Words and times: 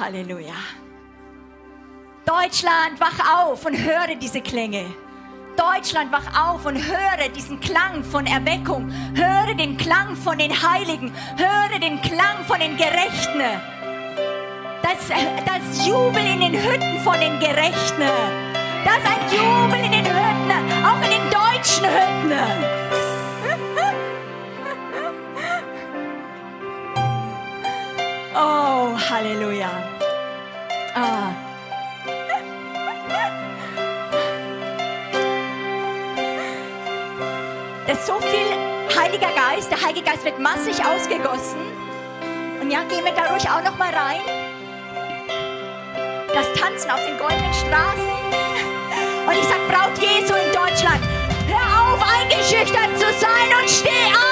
Halleluja. 0.00 0.54
Deutschland, 2.24 2.98
wach 2.98 3.42
auf 3.42 3.66
und 3.66 3.76
höre 3.76 4.14
diese 4.16 4.40
Klänge. 4.40 4.86
Deutschland, 5.56 6.10
wach 6.10 6.52
auf 6.52 6.64
und 6.64 6.76
höre 6.76 7.28
diesen 7.28 7.60
Klang 7.60 8.02
von 8.02 8.26
Erweckung. 8.26 8.90
Höre 9.14 9.54
den 9.54 9.76
Klang 9.76 10.16
von 10.16 10.38
den 10.38 10.50
Heiligen. 10.50 11.12
Höre 11.36 11.78
den 11.78 12.00
Klang 12.00 12.44
von 12.46 12.60
den 12.60 12.78
Gerechten. 12.78 13.42
Das, 14.82 15.08
das 15.44 15.86
Jubel 15.86 16.24
in 16.24 16.40
den 16.40 16.54
Hütten 16.54 16.98
von 17.00 17.20
den 17.20 17.38
Gerechten. 17.38 18.02
Das 18.84 19.04
ein 19.04 19.30
Jubel 19.30 19.84
in 19.84 19.92
den 19.92 20.06
Hütten, 20.06 20.50
auch 20.82 21.02
in 21.02 21.10
den 21.10 21.30
deutschen 21.30 21.86
Hütten. 21.86 22.32
Oh, 28.32 28.96
Halleluja. 28.96 29.89
Ah. 31.02 31.32
Da 37.86 37.92
ist 37.92 38.06
so 38.06 38.20
viel 38.20 39.00
Heiliger 39.00 39.30
Geist. 39.30 39.70
Der 39.70 39.80
Heilige 39.80 40.04
Geist 40.04 40.26
wird 40.26 40.38
massig 40.38 40.84
ausgegossen. 40.84 41.60
Und 42.60 42.70
ja, 42.70 42.82
gehen 42.84 43.02
wir 43.02 43.12
da 43.12 43.32
ruhig 43.32 43.48
auch 43.48 43.64
noch 43.64 43.78
mal 43.78 43.88
rein. 43.88 44.20
Das 46.34 46.52
Tanzen 46.60 46.90
auf 46.90 47.00
den 47.06 47.16
goldenen 47.16 47.54
Straßen. 47.54 48.10
Und 49.26 49.32
ich 49.32 49.44
sag, 49.44 49.66
Braut 49.68 49.96
Jesu 49.96 50.34
in 50.34 50.52
Deutschland, 50.52 51.00
hör 51.48 51.94
auf, 51.94 52.02
eingeschüchtert 52.02 52.98
zu 52.98 53.06
sein 53.18 53.48
und 53.58 53.70
steh 53.70 54.12
auf. 54.12 54.29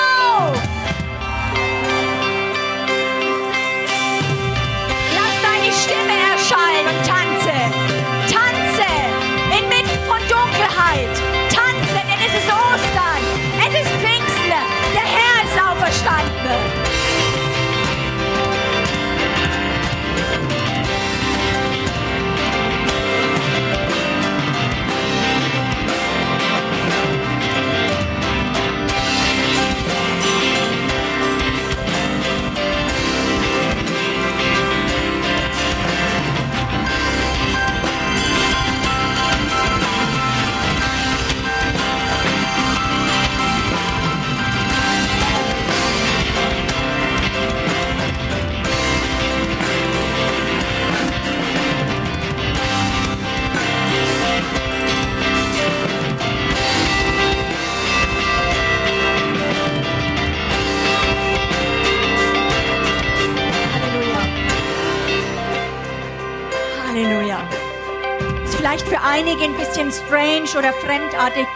Bisschen 69.88 70.06
strange 70.06 70.58
oder 70.58 70.72
fremdartig. 70.74 71.46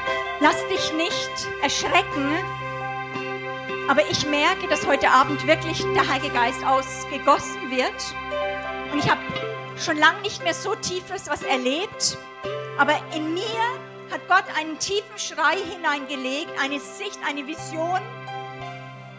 Lass 0.41 0.56
dich 0.69 0.93
nicht 0.94 1.31
erschrecken. 1.62 2.34
Aber 3.88 4.03
ich 4.10 4.26
merke, 4.26 4.69
dass 4.69 4.87
heute 4.87 5.10
Abend 5.10 5.47
wirklich 5.47 5.84
der 5.94 6.09
Heilige 6.09 6.32
Geist 6.32 6.65
ausgegossen 6.65 7.70
wird. 7.70 7.93
Und 8.93 8.98
ich 8.98 9.10
habe 9.10 9.20
schon 9.76 9.98
lange 9.98 10.20
nicht 10.22 10.43
mehr 10.43 10.54
so 10.54 10.75
tiefes 10.76 11.28
was 11.28 11.43
erlebt. 11.43 12.16
Aber 12.78 12.94
in 13.15 13.34
mir 13.34 13.43
hat 14.10 14.26
Gott 14.28 14.44
einen 14.59 14.78
tiefen 14.78 15.19
Schrei 15.19 15.56
hineingelegt, 15.75 16.53
eine 16.62 16.81
Sicht, 16.81 17.19
eine 17.28 17.47
Vision 17.47 18.00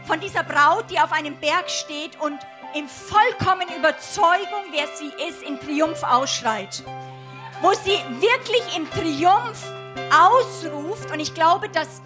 von 0.05 0.19
dieser 0.19 0.43
Braut, 0.43 0.89
die 0.89 0.99
auf 0.99 1.11
einem 1.11 1.35
Berg 1.37 1.69
steht 1.69 2.19
und 2.19 2.37
in 2.75 2.87
vollkommenen 2.87 3.75
Überzeugung, 3.77 4.65
wer 4.71 4.87
sie 4.95 5.11
ist, 5.27 5.43
in 5.43 5.59
Triumph 5.59 6.03
ausschreit. 6.03 6.83
Wo 7.63 7.71
sie 7.71 7.97
wirklich 8.19 8.75
im 8.75 8.91
Triumph 8.91 9.63
ausruft. 10.11 11.09
Und 11.13 11.21
ich 11.21 11.33
glaube, 11.33 11.69
dass, 11.69 12.01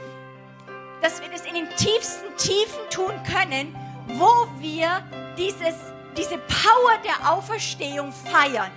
dass 1.01 1.19
wir 1.19 1.29
das 1.29 1.47
in 1.47 1.55
den 1.55 1.67
tiefsten 1.77 2.27
Tiefen 2.37 2.79
tun 2.91 3.13
können, 3.23 3.75
wo 4.19 4.47
wir 4.59 5.03
dieses, 5.35 5.73
diese 6.15 6.37
Power 6.37 6.99
der 7.03 7.33
Auferstehung 7.33 8.13
feiern. 8.13 8.71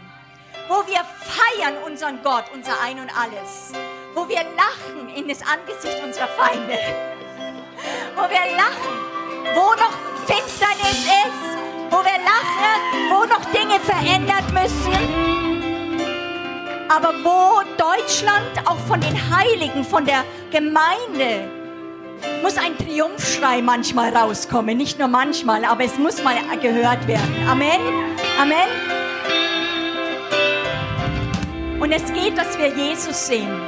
Wo 0.69 0.87
wir 0.87 1.05
feiern 1.05 1.77
unseren 1.85 2.23
Gott, 2.23 2.45
unser 2.55 2.81
Ein 2.81 2.99
und 2.99 3.11
Alles. 3.15 3.73
Wo 4.15 4.27
wir 4.27 4.43
lachen 4.43 5.11
in 5.15 5.29
das 5.29 5.41
Angesicht 5.43 6.03
unserer 6.03 6.29
Feinde. 6.29 6.79
Wo 8.17 8.23
wir 8.23 8.57
lachen, 8.57 9.55
wo 9.55 9.75
noch 9.75 9.93
Finsternis 10.27 11.05
ist, 11.05 11.91
wo 11.91 11.99
wir 11.99 12.19
lachen, 12.25 13.11
wo 13.11 13.25
noch 13.27 13.45
Dinge 13.53 13.79
verändert 13.81 14.51
müssen. 14.55 15.40
Aber 16.91 17.15
wo 17.23 17.63
Deutschland 17.79 18.67
auch 18.67 18.79
von 18.89 19.01
den 19.01 19.15
Heiligen, 19.31 19.85
von 19.85 20.05
der 20.05 20.25
Gemeinde, 20.51 21.49
muss 22.43 22.59
ein 22.59 22.77
Triumphschrei 22.77 23.63
manchmal 23.63 24.15
rauskommen. 24.17 24.77
Nicht 24.77 24.99
nur 24.99 25.07
manchmal, 25.07 25.65
aber 25.65 25.85
es 25.85 25.99
muss 25.99 26.21
mal 26.25 26.35
gehört 26.61 27.07
werden. 27.07 27.47
Amen. 27.49 27.81
Amen. 28.41 28.69
Und 31.81 31.93
es 31.93 32.13
geht, 32.13 32.37
dass 32.37 32.59
wir 32.59 32.67
Jesus 32.67 33.29
sehen. 33.29 33.61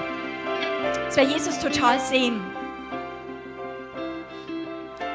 Dass 1.06 1.16
wir 1.16 1.22
Jesus 1.22 1.60
total 1.60 2.00
sehen. 2.00 2.40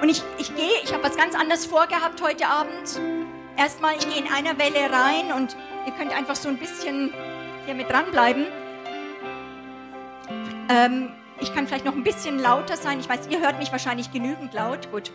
Und 0.01 0.07
ich, 0.07 0.23
ich 0.38 0.56
gehe, 0.56 0.79
ich 0.81 0.94
habe 0.94 1.03
was 1.03 1.17
ganz 1.17 1.35
anderes 1.35 1.66
vorgehabt 1.66 2.22
heute 2.22 2.47
Abend. 2.47 3.01
Erstmal, 3.57 3.97
ich 3.97 4.07
gehe 4.07 4.23
in 4.23 4.31
einer 4.31 4.57
Welle 4.57 4.90
rein 4.94 5.34
und 5.35 5.57
ihr 5.85 5.91
könnt 5.91 6.16
einfach 6.16 6.38
so 6.38 6.47
ein 6.47 6.57
bisschen 6.57 7.12
hier 7.67 7.75
mit 7.75 7.89
dranbleiben. 7.89 8.45
Ähm, 10.69 11.09
ich 11.39 11.53
kann 11.53 11.67
vielleicht 11.67 11.85
noch 11.85 11.95
ein 11.95 12.03
bisschen 12.03 12.39
lauter 12.39 12.78
sein. 12.78 13.00
Ich 13.00 13.07
weiß, 13.07 13.28
ihr 13.29 13.41
hört 13.41 13.59
mich 13.59 13.72
wahrscheinlich 13.72 14.11
genügend 14.11 14.53
laut. 14.53 14.89
Gut. 14.89 15.11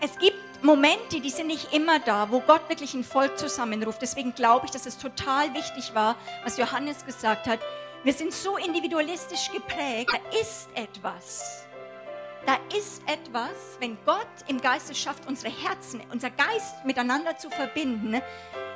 Es 0.00 0.18
gibt 0.18 0.38
Momente, 0.62 1.20
die 1.20 1.30
sind 1.30 1.48
nicht 1.48 1.74
immer 1.74 1.98
da, 1.98 2.30
wo 2.30 2.40
Gott 2.40 2.68
wirklich 2.68 2.94
ein 2.94 3.04
Volk 3.04 3.36
zusammenruft. 3.36 4.00
Deswegen 4.00 4.34
glaube 4.34 4.66
ich, 4.66 4.70
dass 4.70 4.86
es 4.86 4.98
total 4.98 5.52
wichtig 5.52 5.94
war, 5.94 6.14
was 6.44 6.58
Johannes 6.58 7.04
gesagt 7.04 7.46
hat. 7.46 7.58
Wir 8.04 8.12
sind 8.12 8.32
so 8.32 8.56
individualistisch 8.56 9.50
geprägt. 9.50 10.10
Da 10.12 10.38
ist 10.38 10.68
etwas. 10.74 11.66
Da 12.44 12.58
ist 12.76 13.02
etwas, 13.06 13.76
wenn 13.78 13.96
Gott 14.04 14.26
im 14.48 14.60
Geiste 14.60 14.94
schafft, 14.94 15.26
unsere 15.28 15.52
Herzen, 15.52 16.02
unser 16.10 16.30
Geist 16.30 16.84
miteinander 16.84 17.36
zu 17.36 17.50
verbinden, 17.50 18.20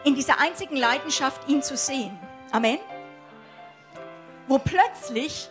in 0.04 0.14
dieser 0.14 0.38
einzigen 0.38 0.76
Leidenschaft, 0.76 1.48
ihn 1.48 1.62
zu 1.62 1.76
sehen. 1.76 2.16
Amen. 2.52 2.78
Wo 4.46 4.58
plötzlich 4.58 5.50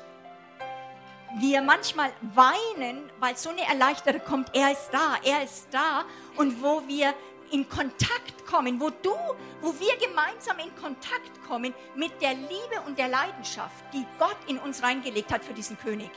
wir 1.37 1.61
manchmal 1.61 2.11
weinen, 2.21 3.09
weil 3.19 3.35
so 3.35 3.49
eine 3.49 3.63
Erleichterung 3.63 4.21
kommt, 4.23 4.55
er 4.55 4.71
ist 4.71 4.89
da, 4.91 5.17
er 5.21 5.43
ist 5.43 5.67
da. 5.71 6.05
Und 6.37 6.63
wo 6.63 6.81
wir 6.87 7.13
in 7.51 7.67
Kontakt 7.67 8.45
kommen, 8.45 8.79
wo 8.79 8.89
du, 8.89 9.13
wo 9.61 9.73
wir 9.77 9.97
gemeinsam 9.97 10.59
in 10.59 10.73
Kontakt 10.81 11.31
kommen 11.47 11.73
mit 11.95 12.21
der 12.21 12.33
Liebe 12.33 12.81
und 12.85 12.97
der 12.97 13.09
Leidenschaft, 13.09 13.83
die 13.93 14.05
Gott 14.17 14.37
in 14.47 14.57
uns 14.57 14.81
reingelegt 14.81 15.31
hat 15.33 15.43
für 15.43 15.53
diesen 15.53 15.77
König. 15.77 16.11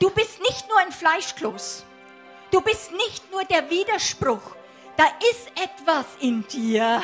Du 0.00 0.08
bist 0.08 0.40
nicht 0.40 0.66
nur 0.66 0.78
ein 0.78 0.92
Fleischkloß. 0.92 1.84
Du 2.50 2.62
bist 2.62 2.90
nicht 2.92 3.30
nur 3.30 3.44
der 3.44 3.68
Widerspruch. 3.68 4.56
Da 4.96 5.04
ist 5.30 5.48
etwas 5.62 6.06
in 6.20 6.46
dir, 6.48 7.02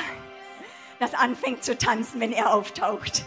das 0.98 1.12
anfängt 1.12 1.62
zu 1.62 1.76
tanzen, 1.76 2.20
wenn 2.20 2.32
er 2.32 2.54
auftaucht. 2.54 3.26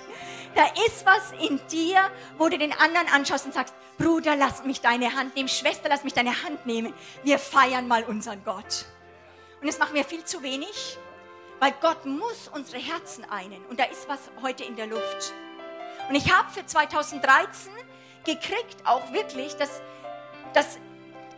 Da 0.55 0.65
ist 0.87 1.05
was 1.05 1.31
in 1.47 1.61
dir, 1.67 2.09
wo 2.39 2.49
du 2.49 2.57
den 2.57 2.73
anderen 2.73 3.07
anschaust 3.09 3.45
und 3.45 3.53
sagst, 3.53 3.75
Bruder, 3.99 4.35
lass 4.35 4.63
mich 4.63 4.81
deine 4.81 5.15
Hand 5.15 5.35
nehmen, 5.35 5.47
Schwester, 5.47 5.87
lass 5.87 6.03
mich 6.03 6.13
deine 6.13 6.43
Hand 6.43 6.65
nehmen. 6.65 6.91
Wir 7.23 7.37
feiern 7.37 7.87
mal 7.87 8.03
unseren 8.05 8.43
Gott. 8.43 8.85
Und 9.61 9.67
das 9.67 9.77
machen 9.77 9.93
wir 9.93 10.03
viel 10.03 10.25
zu 10.25 10.41
wenig, 10.41 10.97
weil 11.59 11.73
Gott 11.79 12.07
muss 12.07 12.49
unsere 12.51 12.81
Herzen 12.81 13.23
einen. 13.29 13.63
Und 13.65 13.79
da 13.79 13.83
ist 13.83 14.09
was 14.09 14.19
heute 14.41 14.63
in 14.63 14.75
der 14.75 14.87
Luft. 14.87 15.31
Und 16.09 16.15
ich 16.15 16.33
habe 16.33 16.49
für 16.49 16.65
2013 16.65 17.71
gekriegt, 18.25 18.77
auch 18.85 19.11
wirklich, 19.13 19.55
dass, 19.55 19.81
dass 20.53 20.77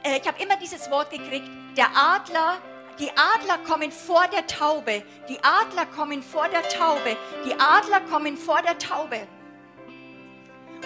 äh, 0.04 0.20
ich 0.20 0.28
habe 0.28 0.42
immer 0.42 0.58
dieses 0.58 0.90
Wort 0.92 1.10
gekriegt, 1.10 1.48
der 1.78 1.88
Adler, 1.96 2.58
die 3.00 3.10
Adler 3.12 3.58
kommen 3.68 3.92
vor 3.92 4.28
der 4.28 4.46
Taube, 4.48 5.04
die 5.30 5.40
Adler 5.44 5.86
kommen 5.86 6.22
vor 6.22 6.48
der 6.50 6.68
Taube, 6.70 7.16
die 7.46 7.54
Adler 7.54 8.02
kommen 8.10 8.38
vor 8.38 8.62
der 8.62 8.78
Taube. 8.78 9.28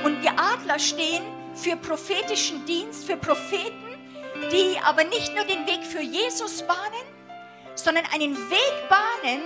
Und 0.04 0.22
die 0.22 0.30
Adler 0.30 0.78
stehen 0.80 1.24
für 1.56 1.76
prophetischen 1.78 2.66
Dienst, 2.66 3.06
für 3.06 3.18
Propheten, 3.18 3.74
die 4.52 4.78
aber 4.84 5.06
nicht 5.06 5.34
nur 5.34 5.46
den 5.46 5.66
Weg 5.66 5.84
für 5.86 6.02
Jesus 6.02 6.64
bahnen, 6.64 7.06
sondern 7.76 8.06
einen 8.14 8.36
Weg 8.50 8.90
bahnen, 8.90 9.42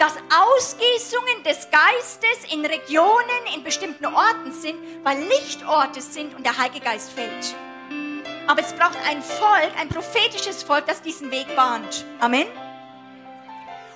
dass 0.00 0.14
Ausgießungen 0.16 1.42
des 1.44 1.68
Geistes 1.70 2.50
in 2.50 2.64
Regionen, 2.64 3.44
in 3.54 3.62
bestimmten 3.62 4.06
Orten 4.06 4.50
sind, 4.50 4.78
weil 5.04 5.18
Lichtorte 5.24 6.00
sind 6.00 6.34
und 6.34 6.46
der 6.46 6.56
Heilige 6.56 6.80
Geist 6.80 7.12
fällt. 7.12 7.54
Aber 8.46 8.62
es 8.62 8.72
braucht 8.72 8.96
ein 9.06 9.22
Volk, 9.22 9.70
ein 9.78 9.90
prophetisches 9.90 10.62
Volk, 10.62 10.86
das 10.86 11.02
diesen 11.02 11.30
Weg 11.30 11.54
bahnt. 11.54 12.06
Amen. 12.18 12.46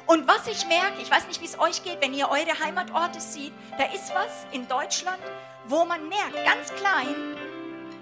Und 0.06 0.28
was 0.28 0.46
ich 0.46 0.66
merke, 0.66 1.00
ich 1.00 1.10
weiß 1.10 1.26
nicht, 1.26 1.40
wie 1.40 1.46
es 1.46 1.58
euch 1.58 1.82
geht, 1.82 2.02
wenn 2.02 2.12
ihr 2.12 2.28
eure 2.28 2.62
Heimatorte 2.62 3.18
seht, 3.18 3.54
da 3.78 3.84
ist 3.84 4.14
was 4.14 4.46
in 4.52 4.68
Deutschland, 4.68 5.22
wo 5.68 5.86
man 5.86 6.06
merkt, 6.10 6.34
ganz 6.44 6.68
klein, 6.74 7.36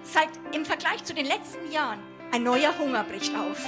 seit 0.03 0.27
im 0.51 0.65
Vergleich 0.65 1.05
zu 1.05 1.13
den 1.13 1.25
letzten 1.25 1.71
Jahren, 1.71 2.03
ein 2.33 2.43
neuer 2.43 2.77
Hunger 2.77 3.05
bricht 3.05 3.33
auf. 3.33 3.65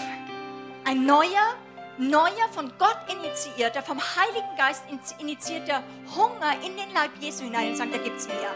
Ein 0.83 1.05
neuer, 1.05 1.55
neuer 1.97 2.49
von 2.51 2.71
Gott 2.77 2.97
initiierter, 3.09 3.81
vom 3.81 3.99
Heiligen 3.99 4.55
Geist 4.57 4.83
initiierter 5.19 5.83
Hunger 6.15 6.53
in 6.65 6.75
den 6.75 6.93
Leib 6.93 7.11
Jesu 7.19 7.43
hinein 7.43 7.69
und 7.69 7.77
sagen, 7.77 7.91
da 7.91 7.97
gibt 7.97 8.17
es 8.17 8.27
mehr. 8.27 8.51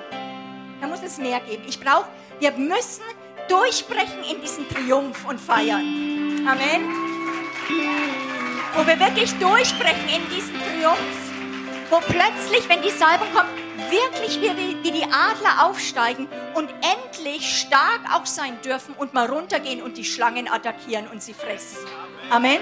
Da 0.82 0.88
muss 0.88 1.02
es 1.04 1.18
mehr 1.18 1.40
geben. 1.42 1.64
Ich 1.68 1.80
brauche, 1.80 2.08
wir 2.40 2.52
müssen 2.52 3.04
durchbrechen 3.48 4.24
in 4.30 4.42
diesen 4.42 4.68
Triumph 4.70 5.26
und 5.28 5.40
feiern. 5.40 6.46
Amen. 6.48 6.90
Wo 8.76 8.86
wir 8.86 9.00
wirklich 9.00 9.34
durchbrechen 9.40 10.08
in 10.10 10.30
diesen 10.30 10.56
Triumph, 10.56 11.00
wo 11.90 12.00
plötzlich, 12.00 12.70
wenn 12.70 12.82
die 12.82 12.92
Salbung 12.92 13.28
kommt, 13.34 13.50
wirklich 13.90 14.40
die, 14.40 14.84
wie 14.84 14.92
die 14.92 15.04
Adler 15.04 15.66
aufsteigen 15.66 16.28
und 16.54 16.70
endlich 16.82 17.62
stark 17.62 18.02
auch 18.14 18.26
sein 18.26 18.62
dürfen 18.62 18.94
und 18.96 19.14
mal 19.14 19.26
runtergehen 19.26 19.82
und 19.82 19.98
die 19.98 20.06
Schlangen 20.06 20.48
attackieren 20.48 21.08
und 21.08 21.24
sie 21.24 21.34
fressen. 21.34 21.80
Amen. 22.30 22.62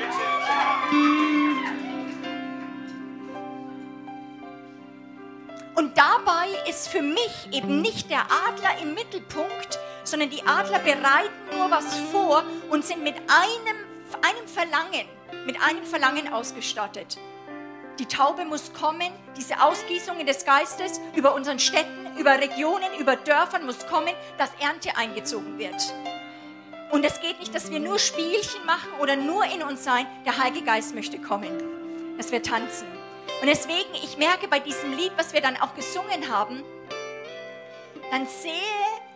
Und 5.75 5.97
dabei 5.97 6.47
ist 6.69 6.87
für 6.87 7.01
mich 7.01 7.49
eben 7.51 7.81
nicht 7.81 8.09
der 8.09 8.21
Adler 8.21 8.81
im 8.81 8.93
Mittelpunkt, 8.93 9.77
sondern 10.05 10.29
die 10.29 10.41
Adler 10.45 10.79
bereiten 10.79 11.57
nur 11.57 11.69
was 11.69 11.97
vor 12.11 12.43
und 12.69 12.85
sind 12.85 13.03
mit 13.03 13.15
einem, 13.15 13.75
einem 14.21 14.47
Verlangen, 14.47 15.05
mit 15.45 15.61
einem 15.61 15.83
Verlangen 15.83 16.31
ausgestattet. 16.31 17.17
Die 17.99 18.05
Taube 18.05 18.45
muss 18.45 18.71
kommen, 18.73 19.11
diese 19.35 19.61
Ausgießungen 19.61 20.25
des 20.25 20.45
Geistes 20.45 21.01
über 21.15 21.35
unseren 21.35 21.59
Städten, 21.59 22.17
über 22.17 22.39
Regionen, 22.39 22.93
über 22.99 23.15
Dörfern 23.15 23.65
muss 23.65 23.85
kommen, 23.87 24.13
dass 24.37 24.49
Ernte 24.59 24.95
eingezogen 24.95 25.57
wird. 25.57 25.75
Und 26.91 27.03
es 27.03 27.19
geht 27.19 27.39
nicht, 27.39 27.53
dass 27.53 27.69
wir 27.69 27.79
nur 27.79 27.99
Spielchen 27.99 28.65
machen 28.65 28.89
oder 28.99 29.15
nur 29.15 29.43
in 29.45 29.61
uns 29.61 29.83
sein. 29.83 30.05
Der 30.25 30.37
Heilige 30.37 30.65
Geist 30.65 30.95
möchte 30.95 31.19
kommen, 31.19 31.51
dass 32.17 32.31
wir 32.31 32.41
tanzen. 32.41 32.87
Und 33.41 33.47
deswegen, 33.47 33.93
ich 33.93 34.17
merke 34.17 34.47
bei 34.47 34.59
diesem 34.59 34.93
Lied, 34.93 35.11
was 35.17 35.33
wir 35.33 35.41
dann 35.41 35.57
auch 35.57 35.75
gesungen 35.75 36.29
haben, 36.29 36.63
dann 38.09 38.25
sehe 38.25 38.51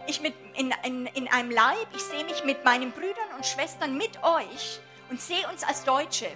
ich 0.07 0.21
mit 0.21 0.33
in, 0.55 0.73
in, 0.83 1.05
in 1.07 1.27
einem 1.29 1.49
Leib, 1.49 1.87
ich 1.95 2.01
sehe 2.01 2.25
mich 2.25 2.43
mit 2.43 2.65
meinen 2.65 2.91
Brüdern 2.91 3.29
und 3.35 3.45
Schwestern 3.45 3.97
mit 3.97 4.21
euch 4.23 4.79
und 5.09 5.21
sehe 5.21 5.47
uns 5.49 5.63
als 5.63 5.85
Deutsche. 5.85 6.27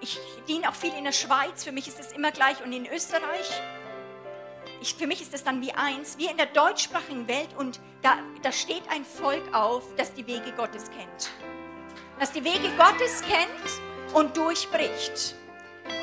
Ich 0.00 0.18
diene 0.48 0.68
auch 0.68 0.74
viel 0.74 0.94
in 0.94 1.04
der 1.04 1.12
Schweiz, 1.12 1.64
für 1.64 1.72
mich 1.72 1.88
ist 1.88 2.00
es 2.00 2.12
immer 2.12 2.30
gleich 2.30 2.62
und 2.64 2.72
in 2.72 2.86
Österreich. 2.86 3.60
Ich, 4.84 4.96
für 4.96 5.06
mich 5.06 5.22
ist 5.22 5.32
es 5.32 5.42
dann 5.42 5.62
wie 5.62 5.72
eins, 5.72 6.18
wir 6.18 6.30
in 6.30 6.36
der 6.36 6.44
deutschsprachigen 6.44 7.26
Welt 7.26 7.48
und 7.56 7.80
da, 8.02 8.18
da 8.42 8.52
steht 8.52 8.82
ein 8.90 9.02
Volk 9.02 9.42
auf, 9.54 9.82
das 9.96 10.12
die 10.12 10.26
Wege 10.26 10.52
Gottes 10.54 10.90
kennt. 10.90 11.30
Das 12.20 12.32
die 12.32 12.44
Wege 12.44 12.68
Gottes 12.76 13.22
kennt 13.22 14.14
und 14.14 14.36
durchbricht. 14.36 15.36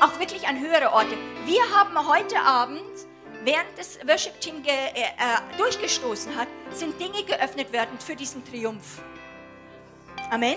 Auch 0.00 0.18
wirklich 0.18 0.48
an 0.48 0.58
höhere 0.58 0.92
Orte. 0.92 1.16
Wir 1.46 1.62
haben 1.72 2.08
heute 2.08 2.40
Abend 2.40 2.82
während 3.44 3.68
das 3.78 4.00
Worship-Team 4.04 4.64
äh, 4.66 4.70
äh, 4.70 5.58
durchgestoßen 5.58 6.34
hat, 6.34 6.48
sind 6.72 6.98
Dinge 6.98 7.22
geöffnet 7.22 7.72
werden 7.72 7.96
für 8.00 8.16
diesen 8.16 8.44
Triumph. 8.44 9.00
Amen. 10.28 10.56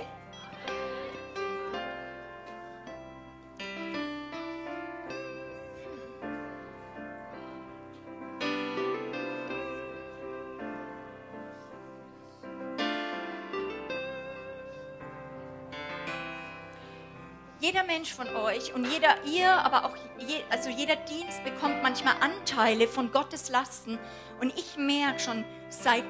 Mensch 17.96 18.14
von 18.14 18.28
euch 18.36 18.74
und 18.74 18.84
jeder 18.92 19.24
ihr, 19.24 19.50
aber 19.50 19.86
auch 19.86 19.96
je, 20.20 20.44
also 20.50 20.70
jeder 20.70 20.98
Dienst 20.98 21.42
bekommt 21.46 21.82
manchmal 21.82 22.16
Anteile 22.20 22.90
von 22.90 23.10
Gottes 23.10 23.48
Lasten. 23.48 23.98
Und 24.42 24.54
ich 24.60 24.76
merke 24.76 25.20
schon 25.20 25.46
seit 25.70 26.04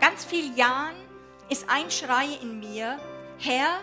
ganz 0.00 0.24
vielen 0.24 0.56
Jahren 0.56 0.96
ist 1.48 1.70
ein 1.70 1.88
Schrei 1.88 2.26
in 2.42 2.58
mir, 2.58 2.98
Herr, 3.38 3.78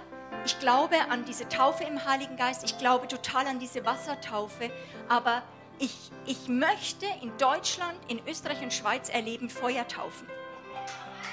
ich 0.46 0.60
glaube 0.60 0.98
an 1.10 1.24
diese 1.24 1.48
Taufe 1.48 1.86
im 1.86 2.04
Heiligen 2.06 2.36
Geist, 2.36 2.66
ich 2.66 2.78
glaube 2.80 3.08
total 3.08 3.48
an 3.48 3.60
diese 3.60 3.86
Wassertaufe, 3.86 4.70
aber 5.08 5.42
ich, 5.80 6.12
ich 6.26 6.50
möchte 6.50 7.06
in 7.22 7.32
Deutschland, 7.38 7.98
in 8.10 8.20
Österreich 8.28 8.62
und 8.62 8.74
Schweiz 8.74 9.08
erleben 9.08 9.50
Feuertaufen. 9.50 10.28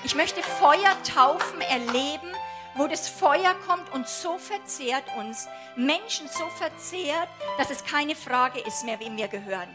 Ich 0.05 0.15
möchte 0.15 0.45
Feuertaufen 0.45 1.61
erleben, 1.61 2.31
wo 2.77 2.87
das 2.87 3.09
Feuer 3.09 3.55
kommt 3.67 3.93
und 3.93 4.09
so 4.09 4.39
verzehrt 4.39 5.05
uns, 5.17 5.49
Menschen 5.77 6.29
so 6.29 6.47
verzehrt, 6.57 7.29
dass 7.59 7.71
es 7.71 7.85
keine 7.85 8.17
Frage 8.17 8.61
ist 8.61 8.85
mehr, 8.85 8.99
wem 9.01 9.17
wir 9.17 9.29
gehören. 9.29 9.69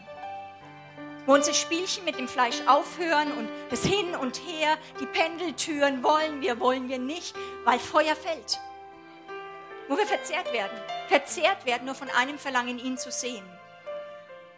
Wo 1.26 1.34
unsere 1.34 1.54
Spielchen 1.54 2.04
mit 2.04 2.18
dem 2.18 2.28
Fleisch 2.28 2.60
aufhören 2.66 3.32
und 3.32 3.48
das 3.70 3.84
Hin 3.84 4.14
und 4.16 4.36
Her, 4.36 4.76
die 5.00 5.06
Pendeltüren 5.06 6.02
wollen 6.02 6.40
wir, 6.40 6.60
wollen 6.60 6.88
wir 6.88 6.98
nicht, 6.98 7.34
weil 7.64 7.78
Feuer 7.78 8.16
fällt. 8.16 8.58
Wo 9.88 9.96
wir 9.96 10.06
verzehrt 10.06 10.52
werden. 10.52 10.78
Verzehrt 11.08 11.66
werden 11.66 11.86
nur 11.86 11.94
von 11.94 12.08
einem 12.10 12.38
Verlangen, 12.38 12.78
ihn 12.78 12.96
zu 12.96 13.10
sehen. 13.10 13.44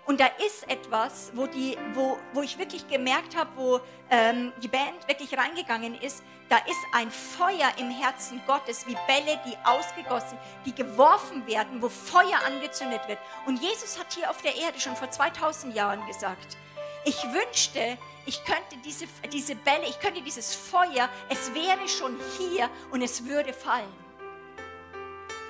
Und 0.05 0.19
da 0.19 0.27
ist 0.45 0.69
etwas, 0.69 1.31
wo, 1.35 1.47
die, 1.47 1.79
wo, 1.95 2.19
wo 2.33 2.43
ich 2.43 2.59
wirklich 2.59 2.89
gemerkt 2.89 3.37
habe, 3.37 3.51
wo 3.55 3.81
ähm, 4.11 4.53
die 4.61 4.69
Band 4.69 5.07
wirklich 5.07 5.37
reingegangen 5.39 5.95
ist, 6.01 6.25
da 6.49 6.59
ist 6.59 6.81
ein 6.93 7.11
Feuer 7.11 7.73
im 7.79 7.89
Herzen 7.89 8.43
Gottes, 8.47 8.87
wie 8.87 8.97
Bälle, 9.07 9.41
die 9.47 9.57
ausgegossen, 9.65 10.37
die 10.67 10.75
geworfen 10.75 11.47
werden, 11.47 11.81
wo 11.81 11.89
Feuer 11.89 12.41
angezündet 12.47 13.07
wird. 13.07 13.19
Und 13.47 13.63
Jesus 13.63 13.99
hat 13.99 14.13
hier 14.13 14.29
auf 14.29 14.43
der 14.43 14.57
Erde 14.57 14.79
schon 14.81 14.97
vor 14.97 15.11
2000 15.11 15.75
Jahren 15.75 16.05
gesagt, 16.07 16.57
ich 17.05 17.23
wünschte, 17.33 17.97
ich 18.27 18.45
könnte 18.45 18.77
diese, 18.85 19.07
diese 19.33 19.55
Bälle, 19.55 19.87
ich 19.89 19.99
könnte 20.01 20.21
dieses 20.21 20.55
Feuer, 20.55 21.09
es 21.29 21.55
wäre 21.55 21.89
schon 21.89 22.19
hier 22.39 22.69
und 22.91 23.03
es 23.03 23.25
würde 23.25 23.53
fallen. 23.53 23.93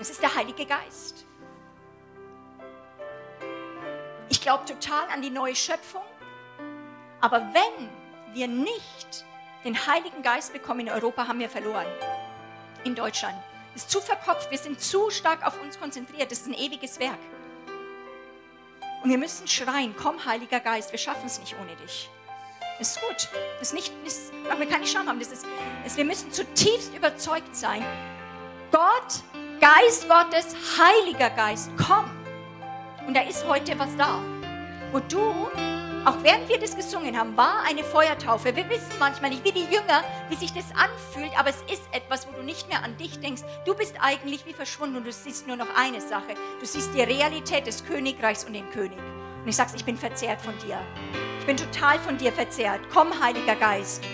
Es 0.00 0.10
ist 0.10 0.22
der 0.22 0.34
Heilige 0.34 0.66
Geist. 0.66 1.26
Glaube 4.42 4.64
total 4.66 5.08
an 5.08 5.22
die 5.22 5.30
neue 5.30 5.54
Schöpfung. 5.54 6.02
Aber 7.20 7.40
wenn 7.54 7.88
wir 8.34 8.48
nicht 8.48 9.24
den 9.64 9.86
Heiligen 9.86 10.22
Geist 10.22 10.52
bekommen 10.52 10.80
in 10.80 10.90
Europa, 10.90 11.28
haben 11.28 11.38
wir 11.38 11.48
verloren. 11.48 11.86
In 12.84 12.94
Deutschland. 12.94 13.36
Ist 13.74 13.90
zu 13.90 14.00
verkopft, 14.00 14.50
wir 14.50 14.58
sind 14.58 14.80
zu 14.80 15.08
stark 15.10 15.46
auf 15.46 15.60
uns 15.62 15.78
konzentriert. 15.78 16.30
Das 16.30 16.40
ist 16.40 16.46
ein 16.46 16.54
ewiges 16.54 16.98
Werk. 16.98 17.18
Und 19.02 19.10
wir 19.10 19.18
müssen 19.18 19.48
schreien, 19.48 19.94
komm 19.96 20.24
Heiliger 20.24 20.60
Geist, 20.60 20.92
wir 20.92 20.98
schaffen 20.98 21.26
es 21.26 21.40
nicht 21.40 21.56
ohne 21.60 21.74
dich. 21.76 22.10
Das 22.78 22.96
ist 22.96 23.00
gut. 23.00 23.28
Ist 23.60 23.74
nicht, 23.74 23.92
das, 24.04 24.32
wir 24.58 24.66
keine 24.66 24.86
Scham 24.86 25.08
haben. 25.08 25.20
Das 25.20 25.30
ist, 25.30 25.46
das, 25.84 25.96
wir 25.96 26.04
müssen 26.04 26.32
zutiefst 26.32 26.94
überzeugt 26.94 27.54
sein. 27.54 27.84
Gott, 28.70 29.22
Geist 29.60 30.08
Gottes, 30.08 30.56
Heiliger 30.78 31.30
Geist, 31.30 31.70
komm. 31.76 32.10
Und 33.06 33.14
da 33.14 33.22
ist 33.22 33.46
heute 33.46 33.78
was 33.78 33.96
da. 33.96 34.20
Wo 34.92 34.98
du, 34.98 35.48
auch 36.04 36.22
während 36.22 36.50
wir 36.50 36.58
das 36.58 36.76
gesungen 36.76 37.18
haben, 37.18 37.34
war 37.34 37.62
eine 37.66 37.82
Feuertaufe. 37.82 38.54
Wir 38.54 38.68
wissen 38.68 38.92
manchmal 39.00 39.30
nicht, 39.30 39.42
wie 39.42 39.52
die 39.52 39.64
Jünger, 39.64 40.04
wie 40.28 40.34
sich 40.34 40.52
das 40.52 40.66
anfühlt, 40.72 41.32
aber 41.38 41.48
es 41.48 41.62
ist 41.62 41.82
etwas, 41.92 42.28
wo 42.28 42.32
du 42.32 42.42
nicht 42.42 42.68
mehr 42.68 42.84
an 42.84 42.94
dich 42.98 43.18
denkst. 43.18 43.40
Du 43.64 43.74
bist 43.74 43.94
eigentlich 44.02 44.44
wie 44.44 44.52
verschwunden 44.52 44.96
und 44.96 45.06
du 45.06 45.12
siehst 45.12 45.46
nur 45.46 45.56
noch 45.56 45.74
eine 45.74 46.02
Sache. 46.02 46.34
Du 46.60 46.66
siehst 46.66 46.92
die 46.94 47.00
Realität 47.00 47.66
des 47.66 47.86
Königreichs 47.86 48.44
und 48.44 48.52
den 48.52 48.68
König. 48.68 48.98
Und 49.42 49.48
ich 49.48 49.56
sag's, 49.56 49.72
ich 49.72 49.86
bin 49.86 49.96
verzehrt 49.96 50.42
von 50.42 50.52
dir. 50.58 50.78
Ich 51.40 51.46
bin 51.46 51.56
total 51.56 51.98
von 51.98 52.18
dir 52.18 52.30
verzehrt. 52.30 52.82
Komm, 52.92 53.18
Heiliger 53.18 53.56
Geist. 53.56 54.04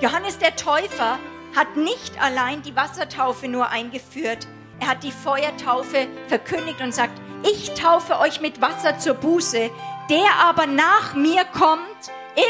Johannes 0.00 0.38
der 0.38 0.56
Täufer 0.56 1.20
hat 1.54 1.76
nicht 1.76 2.20
allein 2.20 2.62
die 2.62 2.74
Wassertaufe 2.74 3.46
nur 3.46 3.68
eingeführt, 3.68 4.48
er 4.80 4.88
hat 4.88 5.04
die 5.04 5.12
Feuertaufe 5.12 6.08
verkündigt 6.26 6.80
und 6.80 6.92
sagt, 6.92 7.20
ich 7.44 7.74
taufe 7.74 8.18
euch 8.18 8.40
mit 8.40 8.60
Wasser 8.60 8.98
zur 8.98 9.14
Buße, 9.14 9.70
der 10.10 10.34
aber 10.44 10.66
nach 10.66 11.14
mir 11.14 11.44
kommt, 11.44 11.82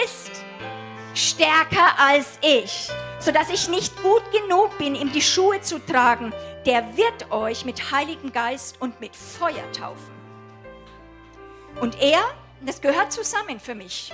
ist 0.05 0.31
stärker 1.15 1.99
als 1.99 2.39
ich, 2.41 2.89
sodass 3.19 3.51
ich 3.51 3.69
nicht 3.69 4.03
gut 4.03 4.23
genug 4.33 4.77
bin, 4.79 4.95
ihm 4.95 5.13
die 5.13 5.23
Schuhe 5.23 5.61
zu 5.61 5.79
tragen. 5.79 6.33
Der 6.67 6.97
wird 6.97 7.31
euch 7.31 7.65
mit 7.65 7.93
Heiligen 7.93 8.33
Geist 8.33 8.81
und 8.81 9.01
mit 9.01 9.17
Feuer 9.17 9.71
taufen. 9.73 10.13
Und 11.81 12.01
er, 12.01 12.21
das 12.61 12.81
gehört 12.81 13.13
zusammen 13.13 13.59
für 13.59 13.75
mich, 13.75 14.13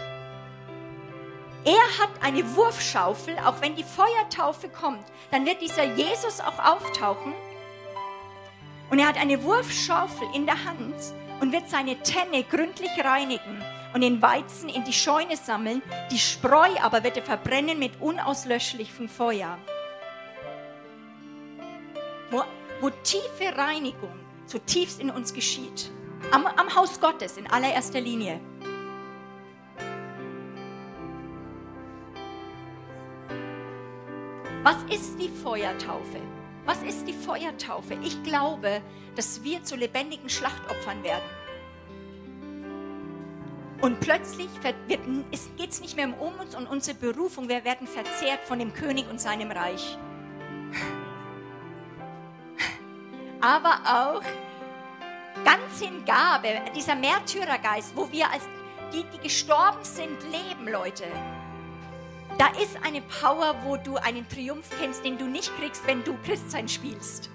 er 1.65 2.03
hat 2.03 2.11
eine 2.23 2.57
Wurfschaufel, 2.57 3.37
auch 3.45 3.61
wenn 3.61 3.77
die 3.77 3.85
Feuertaufe 3.85 4.69
kommt, 4.69 5.05
dann 5.31 5.45
wird 5.45 5.61
dieser 5.61 5.85
Jesus 5.85 6.41
auch 6.41 6.59
auftauchen. 6.59 7.35
Und 8.91 8.99
er 8.99 9.09
hat 9.09 9.19
eine 9.19 9.43
Wurfschaufel 9.43 10.29
in 10.35 10.47
der 10.47 10.65
Hand 10.65 10.95
und 11.41 11.53
wird 11.53 11.69
seine 11.69 12.01
Tenne 12.03 12.43
gründlich 12.45 12.91
reinigen 13.03 13.63
und 13.95 14.01
den 14.01 14.21
Weizen 14.23 14.69
in 14.69 14.85
die 14.85 14.93
Scheune 14.93 15.37
sammeln. 15.37 15.83
Die 16.11 16.19
Spreu 16.19 16.69
aber 16.83 17.05
wird 17.05 17.17
er 17.17 17.23
verbrennen 17.23 17.79
mit 17.79 18.01
unauslöschlichem 18.01 19.09
Feuer. 19.09 19.59
Wo, 22.31 22.43
wo 22.81 22.91
tiefe 22.91 23.57
Reinigung 23.57 24.19
zutiefst 24.47 25.01
in 25.01 25.11
uns 25.11 25.33
geschieht. 25.33 25.91
Am, 26.31 26.47
am 26.47 26.75
Haus 26.75 27.01
Gottes 27.01 27.37
in 27.37 27.47
allererster 27.51 28.01
Linie. 28.01 28.41
Was 34.63 34.83
ist 34.91 35.19
die 35.19 35.29
Feuertaufe? 35.29 36.21
Was 36.69 36.83
ist 36.83 37.09
die 37.09 37.15
Feuertaufe? 37.15 37.95
Ich 38.03 38.23
glaube, 38.25 38.83
dass 39.17 39.43
wir 39.43 39.65
zu 39.65 39.75
lebendigen 39.75 40.29
Schlachtopfern 40.29 41.03
werden. 41.03 41.25
Und 43.81 44.01
plötzlich 44.01 44.49
geht 44.87 45.71
es 45.71 45.81
nicht 45.81 45.97
mehr 45.97 46.09
um 46.21 46.35
uns 46.39 46.55
und 46.55 46.67
unsere 46.67 46.99
Berufung. 46.99 47.49
Wir 47.49 47.65
werden 47.65 47.87
verzehrt 47.87 48.41
von 48.45 48.59
dem 48.59 48.75
König 48.75 49.09
und 49.09 49.19
seinem 49.19 49.51
Reich. 49.51 49.97
Aber 53.41 53.81
auch 53.87 54.23
ganz 55.47 55.81
in 55.81 56.05
Gabe, 56.05 56.61
dieser 56.77 56.97
Märtyrergeist, 56.97 57.97
wo 57.97 58.13
wir 58.13 58.31
als 58.31 58.47
die, 58.93 59.05
die 59.05 59.23
gestorben 59.23 59.85
sind, 59.85 60.23
leben, 60.25 60.71
Leute. 60.71 61.05
Da 62.39 62.47
ist 62.63 62.79
eine 62.85 63.03
Power, 63.03 63.57
wo 63.65 63.77
du 63.77 63.97
einen 63.97 64.29
Triumph 64.29 64.71
kennst, 64.81 65.05
den 65.05 65.19
du 65.19 65.27
nicht 65.27 65.55
kriegst, 65.59 65.87
wenn 65.87 66.05
du 66.05 66.17
Christsein 66.25 66.69
spielst. 66.69 67.31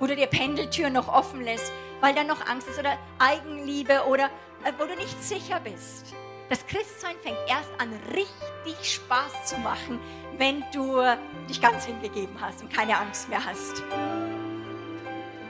Du 0.00 0.14
dir 0.14 0.26
Pendeltüren 0.26 0.92
noch 0.92 1.08
offen 1.08 1.42
lässt, 1.42 1.72
weil 2.02 2.14
da 2.14 2.24
noch 2.24 2.46
Angst 2.46 2.68
ist 2.68 2.78
oder 2.78 2.98
Eigenliebe 3.18 4.04
oder 4.06 4.26
äh, 4.64 4.72
wo 4.78 4.84
du 4.84 4.94
nicht 4.96 5.22
sicher 5.22 5.60
bist. 5.60 6.14
Das 6.50 6.66
Christsein 6.66 7.16
fängt 7.22 7.38
erst 7.48 7.70
an, 7.78 7.90
richtig 8.14 8.94
Spaß 8.94 9.46
zu 9.46 9.56
machen, 9.60 9.98
wenn 10.36 10.62
du 10.74 11.00
dich 11.48 11.62
ganz 11.62 11.86
hingegeben 11.86 12.38
hast 12.38 12.60
und 12.60 12.70
keine 12.70 12.98
Angst 12.98 13.30
mehr 13.30 13.44
hast. 13.44 13.82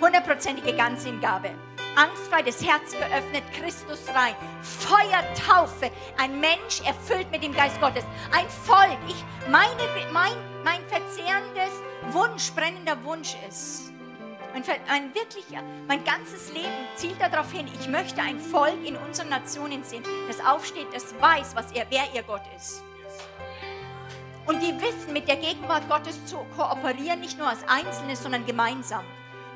Hundertprozentige 0.04 0.76
Ganzhingabe 0.76 1.52
angstfrei 1.96 2.42
das 2.42 2.62
Herz 2.62 2.92
geöffnet, 2.92 3.42
Christus 3.56 4.02
rein. 4.14 4.34
Feuertaufe, 4.62 5.90
ein 6.18 6.40
Mensch 6.40 6.82
erfüllt 6.84 7.30
mit 7.30 7.42
dem 7.42 7.54
Geist 7.54 7.80
Gottes. 7.80 8.04
Ein 8.30 8.46
Volk. 8.48 8.98
Ich, 9.08 9.24
meine, 9.48 9.70
mein, 10.12 10.32
mein 10.62 10.80
verzehrendes 10.88 11.80
Wunsch, 12.10 12.52
brennender 12.52 13.02
Wunsch 13.04 13.34
ist, 13.48 13.92
ein, 14.52 14.62
ein 14.88 15.14
wirklicher, 15.14 15.62
mein 15.88 16.04
ganzes 16.04 16.52
Leben 16.52 16.68
zielt 16.96 17.20
darauf 17.20 17.50
hin, 17.50 17.66
ich 17.80 17.88
möchte 17.88 18.20
ein 18.20 18.38
Volk 18.38 18.84
in 18.84 18.96
unseren 18.96 19.30
Nationen 19.30 19.84
sehen, 19.84 20.04
das 20.28 20.44
aufsteht, 20.44 20.88
das 20.92 21.14
weiß, 21.18 21.56
was 21.56 21.72
er, 21.72 21.86
wer 21.88 22.04
ihr 22.14 22.22
Gott 22.24 22.42
ist. 22.56 22.82
Und 24.44 24.60
die 24.60 24.78
wissen, 24.80 25.14
mit 25.14 25.28
der 25.28 25.36
Gegenwart 25.36 25.88
Gottes 25.88 26.26
zu 26.26 26.36
kooperieren, 26.56 27.20
nicht 27.20 27.38
nur 27.38 27.48
als 27.48 27.66
Einzelne, 27.66 28.16
sondern 28.16 28.44
gemeinsam. 28.44 29.04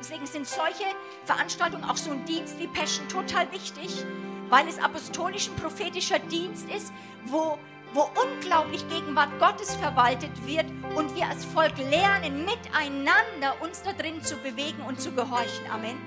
Deswegen 0.01 0.27
sind 0.27 0.47
solche 0.47 0.85
Veranstaltungen, 1.25 1.85
auch 1.85 1.97
so 1.97 2.13
ein 2.13 2.25
Dienst 2.25 2.59
wie 2.59 2.69
Passion, 2.69 3.09
total 3.09 3.51
wichtig, 3.53 4.05
weil 4.49 4.67
es 4.69 4.79
apostolisch 4.79 5.49
und 5.49 5.57
prophetischer 5.57 6.19
Dienst 6.19 6.69
ist, 6.71 6.93
wo, 7.27 7.59
wo 7.93 8.09
unglaublich 8.23 8.89
Gegenwart 8.89 9.31
Gottes 9.41 9.75
verwaltet 9.77 10.31
wird 10.47 10.67
und 10.95 11.15
wir 11.17 11.27
als 11.27 11.45
Volk 11.45 11.77
lernen, 11.79 12.45
miteinander 12.45 13.61
uns 13.61 13.83
da 13.83 13.93
drin 13.93 14.23
zu 14.23 14.37
bewegen 14.37 14.83
und 14.87 15.01
zu 15.01 15.11
gehorchen. 15.13 15.69
Amen. 15.71 15.99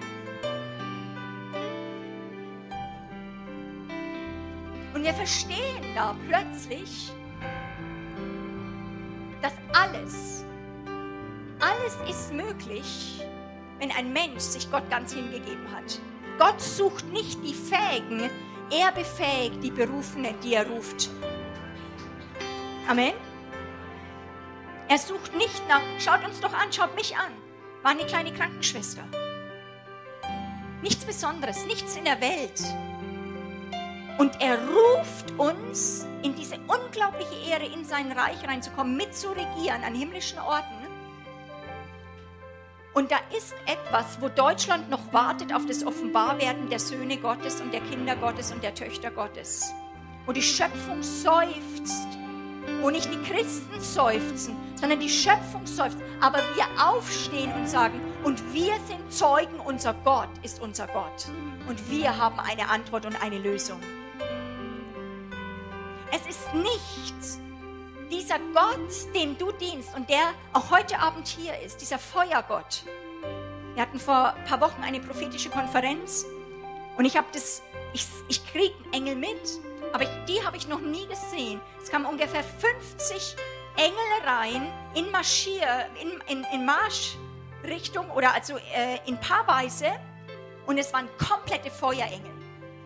Und 4.93 5.03
wir 5.03 5.13
verstehen 5.13 5.83
da 5.95 6.15
plötzlich, 6.27 7.11
dass 9.41 9.53
alles, 9.73 10.45
alles 11.59 11.97
ist 12.09 12.33
möglich, 12.33 13.25
wenn 13.81 13.91
ein 13.91 14.13
Mensch 14.13 14.43
sich 14.43 14.69
Gott 14.71 14.87
ganz 14.91 15.11
hingegeben 15.11 15.69
hat. 15.75 15.99
Gott 16.37 16.61
sucht 16.61 17.05
nicht 17.07 17.43
die 17.43 17.55
Fähigen, 17.55 18.29
er 18.69 18.91
befähigt 18.91 19.63
die 19.63 19.71
Berufenen, 19.71 20.39
die 20.41 20.53
er 20.53 20.67
ruft. 20.67 21.09
Amen. 22.87 23.13
Er 24.87 24.97
sucht 24.99 25.35
nicht 25.35 25.67
nach, 25.67 25.81
schaut 25.99 26.23
uns 26.23 26.39
doch 26.39 26.53
an, 26.53 26.71
schaut 26.71 26.95
mich 26.95 27.17
an, 27.17 27.31
war 27.81 27.91
eine 27.91 28.05
kleine 28.05 28.31
Krankenschwester. 28.31 29.03
Nichts 30.83 31.03
Besonderes, 31.03 31.65
nichts 31.65 31.95
in 31.95 32.05
der 32.05 32.21
Welt. 32.21 32.61
Und 34.19 34.39
er 34.41 34.59
ruft 34.59 35.31
uns 35.39 36.05
in 36.21 36.35
diese 36.35 36.57
unglaubliche 36.67 37.49
Ehre, 37.49 37.65
in 37.65 37.83
sein 37.83 38.11
Reich 38.11 38.47
reinzukommen, 38.47 38.95
mitzuregieren 38.95 39.83
an 39.83 39.95
himmlischen 39.95 40.37
Orten. 40.37 40.80
Und 42.93 43.09
da 43.11 43.17
ist 43.35 43.53
etwas, 43.65 44.19
wo 44.19 44.27
Deutschland 44.27 44.89
noch 44.89 45.13
wartet 45.13 45.53
auf 45.53 45.65
das 45.65 45.85
Offenbarwerden 45.85 46.69
der 46.69 46.79
Söhne 46.79 47.17
Gottes 47.17 47.61
und 47.61 47.73
der 47.73 47.79
Kinder 47.81 48.17
Gottes 48.17 48.51
und 48.51 48.61
der 48.63 48.75
Töchter 48.75 49.11
Gottes. 49.11 49.73
Wo 50.25 50.33
die 50.33 50.41
Schöpfung 50.41 51.01
seufzt. 51.01 52.07
Wo 52.81 52.89
nicht 52.89 53.11
die 53.11 53.21
Christen 53.21 53.79
seufzen, 53.79 54.55
sondern 54.75 54.99
die 54.99 55.09
Schöpfung 55.09 55.65
seufzt. 55.65 55.97
Aber 56.19 56.39
wir 56.55 56.65
aufstehen 56.85 57.51
und 57.53 57.67
sagen, 57.67 57.99
und 58.23 58.53
wir 58.53 58.73
sind 58.87 59.11
Zeugen, 59.11 59.59
unser 59.61 59.93
Gott 60.03 60.29
ist 60.43 60.61
unser 60.61 60.87
Gott. 60.87 61.27
Und 61.69 61.89
wir 61.89 62.17
haben 62.17 62.39
eine 62.39 62.69
Antwort 62.69 63.05
und 63.05 63.21
eine 63.23 63.39
Lösung. 63.39 63.79
Es 66.11 66.27
ist 66.27 66.53
nichts 66.53 67.39
dieser 68.11 68.39
Gott, 68.53 69.15
dem 69.15 69.37
du 69.37 69.51
dienst 69.53 69.95
und 69.95 70.09
der 70.09 70.33
auch 70.53 70.69
heute 70.69 70.99
Abend 70.99 71.27
hier 71.27 71.57
ist, 71.59 71.79
dieser 71.81 71.97
Feuergott. 71.97 72.83
Wir 73.73 73.81
hatten 73.81 73.99
vor 73.99 74.33
ein 74.33 74.43
paar 74.43 74.59
Wochen 74.59 74.83
eine 74.83 74.99
prophetische 74.99 75.49
Konferenz 75.49 76.25
und 76.97 77.05
ich 77.05 77.15
habe 77.15 77.27
das, 77.31 77.61
ich, 77.93 78.05
ich 78.27 78.45
kriege 78.45 78.75
Engel 78.91 79.15
mit, 79.15 79.59
aber 79.93 80.03
ich, 80.03 80.09
die 80.27 80.45
habe 80.45 80.57
ich 80.57 80.67
noch 80.67 80.81
nie 80.81 81.07
gesehen. 81.07 81.61
Es 81.81 81.89
kamen 81.89 82.05
ungefähr 82.05 82.43
50 82.43 83.37
Engel 83.77 84.27
rein 84.27 84.67
in 84.93 85.09
Marschier, 85.09 85.87
in, 86.01 86.09
in, 86.27 86.45
in 86.53 86.65
Marschrichtung 86.65 88.11
oder 88.11 88.33
also 88.33 88.57
äh, 88.57 88.99
in 89.05 89.17
Paarweise 89.19 89.87
und 90.65 90.77
es 90.77 90.93
waren 90.93 91.07
komplette 91.17 91.71
Feuerengel. 91.71 92.31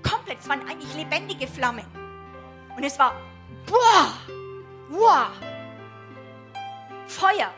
Komplett, 0.08 0.39
es 0.39 0.48
waren 0.48 0.62
eigentlich 0.67 0.94
lebendige 0.94 1.48
Flammen. 1.48 1.86
Und 2.77 2.84
es 2.84 3.00
war, 3.00 3.15
boah, 3.65 4.13
Wow! 4.95 5.27
Feuer. 7.07 7.51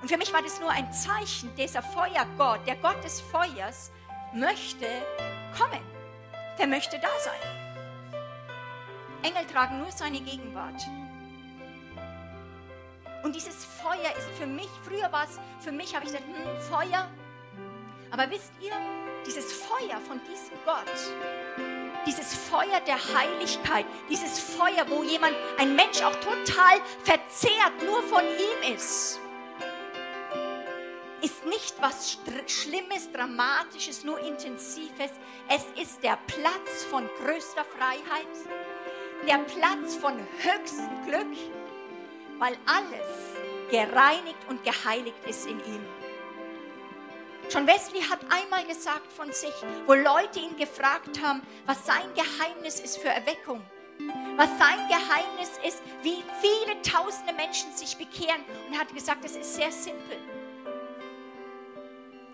Und 0.00 0.08
für 0.08 0.16
mich 0.16 0.32
war 0.32 0.40
das 0.42 0.60
nur 0.60 0.70
ein 0.70 0.90
Zeichen, 0.92 1.54
dieser 1.56 1.82
Feuergott, 1.82 2.66
der 2.66 2.76
Gott 2.76 3.04
des 3.04 3.20
Feuers, 3.20 3.90
möchte 4.32 4.86
kommen. 5.56 5.82
Der 6.58 6.66
möchte 6.66 6.98
da 6.98 7.08
sein. 7.20 7.40
Engel 9.22 9.44
tragen 9.52 9.78
nur 9.78 9.90
seine 9.90 10.20
Gegenwart. 10.20 10.80
Und 13.22 13.34
dieses 13.34 13.64
Feuer 13.64 14.16
ist 14.16 14.30
für 14.38 14.46
mich, 14.46 14.70
früher 14.86 15.12
war 15.12 15.24
es, 15.24 15.38
für 15.60 15.72
mich 15.72 15.94
habe 15.94 16.06
ich 16.06 16.12
gesagt, 16.12 16.24
hm, 16.26 16.60
Feuer. 16.60 17.10
Aber 18.10 18.30
wisst 18.30 18.52
ihr, 18.60 18.72
dieses 19.26 19.52
Feuer 19.52 20.00
von 20.00 20.18
diesem 20.24 20.56
Gott, 20.64 21.77
dieses 22.06 22.34
Feuer 22.34 22.80
der 22.86 22.98
Heiligkeit, 23.14 23.86
dieses 24.08 24.38
Feuer, 24.38 24.86
wo 24.88 25.02
jemand, 25.02 25.34
ein 25.58 25.74
Mensch 25.74 26.02
auch 26.02 26.16
total 26.16 26.80
verzehrt 27.04 27.82
nur 27.84 28.02
von 28.02 28.22
ihm 28.24 28.74
ist, 28.74 29.20
ist 31.22 31.44
nicht 31.46 31.74
was 31.80 32.18
Schlimmes, 32.46 33.10
Dramatisches, 33.12 34.04
nur 34.04 34.18
Intensives. 34.20 35.10
Es 35.48 35.66
ist 35.80 36.02
der 36.02 36.18
Platz 36.26 36.84
von 36.90 37.08
größter 37.22 37.64
Freiheit, 37.64 38.26
der 39.26 39.38
Platz 39.38 39.96
von 39.96 40.14
höchstem 40.38 41.06
Glück, 41.06 41.36
weil 42.38 42.56
alles 42.66 43.28
gereinigt 43.70 44.38
und 44.48 44.62
geheiligt 44.64 45.18
ist 45.26 45.46
in 45.46 45.58
ihm. 45.58 46.07
John 47.50 47.66
Wesley 47.66 48.02
hat 48.02 48.20
einmal 48.28 48.62
gesagt 48.66 49.10
von 49.10 49.32
sich, 49.32 49.54
wo 49.86 49.94
Leute 49.94 50.38
ihn 50.38 50.56
gefragt 50.58 51.22
haben, 51.22 51.40
was 51.64 51.86
sein 51.86 52.04
Geheimnis 52.14 52.78
ist 52.78 52.98
für 52.98 53.08
Erweckung, 53.08 53.62
was 54.36 54.50
sein 54.58 54.78
Geheimnis 54.88 55.52
ist, 55.66 55.82
wie 56.02 56.22
viele 56.42 56.82
tausende 56.82 57.32
Menschen 57.32 57.74
sich 57.74 57.96
bekehren. 57.96 58.44
Und 58.66 58.74
er 58.74 58.80
hat 58.80 58.94
gesagt, 58.94 59.24
es 59.24 59.34
ist 59.34 59.54
sehr 59.54 59.72
simpel. 59.72 60.18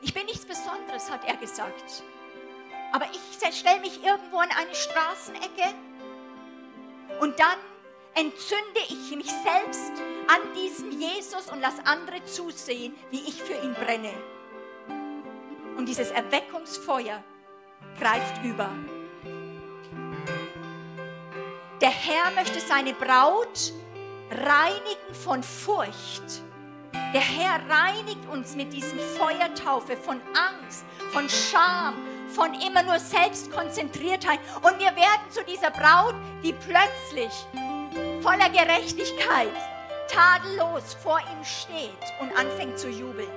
Ich 0.03 0.13
bin 0.13 0.27
nichts 0.27 0.45
Besonderes, 0.45 1.09
hat 1.09 1.25
er 1.29 1.37
gesagt. 1.37 2.03
Aber 2.93 3.07
ich 3.13 3.57
stelle 3.57 3.81
mich 3.81 4.03
irgendwo 4.05 4.39
an 4.39 4.51
eine 4.51 4.75
Straßenecke 4.75 5.75
und 7.21 7.39
dann 7.39 7.59
entzünde 8.15 8.81
ich 8.89 9.17
mich 9.17 9.31
selbst 9.31 9.93
an 10.27 10.41
diesem 10.57 10.91
Jesus 10.91 11.49
und 11.53 11.61
lasse 11.61 11.87
andere 11.87 12.25
zusehen, 12.25 12.97
wie 13.11 13.21
ich 13.29 13.41
für 13.41 13.55
ihn 13.55 13.75
brenne. 13.75 14.13
Und 15.77 15.89
dieses 15.89 16.11
Erweckungsfeuer 16.11 17.23
greift 17.99 18.45
über. 18.45 18.71
Der 21.81 21.91
Herr 21.91 22.31
möchte 22.35 22.61
seine 22.61 22.93
Braut 22.95 23.73
reinigen 24.31 25.15
von 25.15 25.43
Furcht. 25.43 26.43
Der 27.13 27.21
Herr 27.21 27.61
reinigt 27.69 28.27
uns 28.33 28.57
mit 28.57 28.73
diesem 28.73 28.99
Feuertaufe 28.99 29.97
von 29.97 30.21
Angst, 30.35 30.85
von 31.13 31.29
Scham, 31.29 31.95
von 32.29 32.55
immer 32.55 32.83
nur 32.83 32.99
Selbstkonzentriertheit. 32.99 34.41
Und 34.63 34.79
wir 34.79 34.97
werden 34.97 35.31
zu 35.31 35.45
dieser 35.45 35.71
Braut, 35.71 36.15
die 36.43 36.53
plötzlich 36.53 37.33
voller 38.21 38.49
Gerechtigkeit, 38.51 39.53
tadellos 40.09 40.95
vor 41.03 41.21
ihm 41.21 41.45
steht 41.45 41.91
und 42.21 42.37
anfängt 42.37 42.79
zu 42.79 42.89
jubeln. 42.89 43.31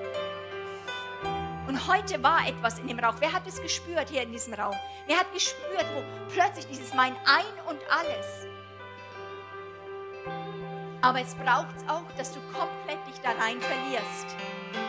Und 1.68 1.86
heute 1.88 2.24
war 2.24 2.48
etwas 2.48 2.80
in 2.80 2.88
dem 2.88 2.98
Rauch. 2.98 3.16
Wer 3.20 3.34
hat 3.34 3.46
es 3.46 3.62
gespürt 3.62 4.10
hier 4.10 4.22
in 4.22 4.32
diesem 4.32 4.54
Raum? 4.54 4.76
Wer 5.06 5.20
hat 5.20 5.34
gespürt, 5.34 5.86
wo 5.94 6.02
plötzlich 6.34 6.66
dieses 6.68 6.94
Mein 6.94 7.14
Ein 7.26 7.46
und 7.68 7.80
Alles. 7.90 8.48
Aber 11.02 11.20
es 11.22 11.36
braucht 11.36 11.76
auch, 11.88 12.10
dass 12.18 12.32
du 12.32 12.40
komplett 12.54 13.06
dich 13.06 13.20
da 13.22 13.32
rein 13.32 13.60
verlierst. 13.60 14.28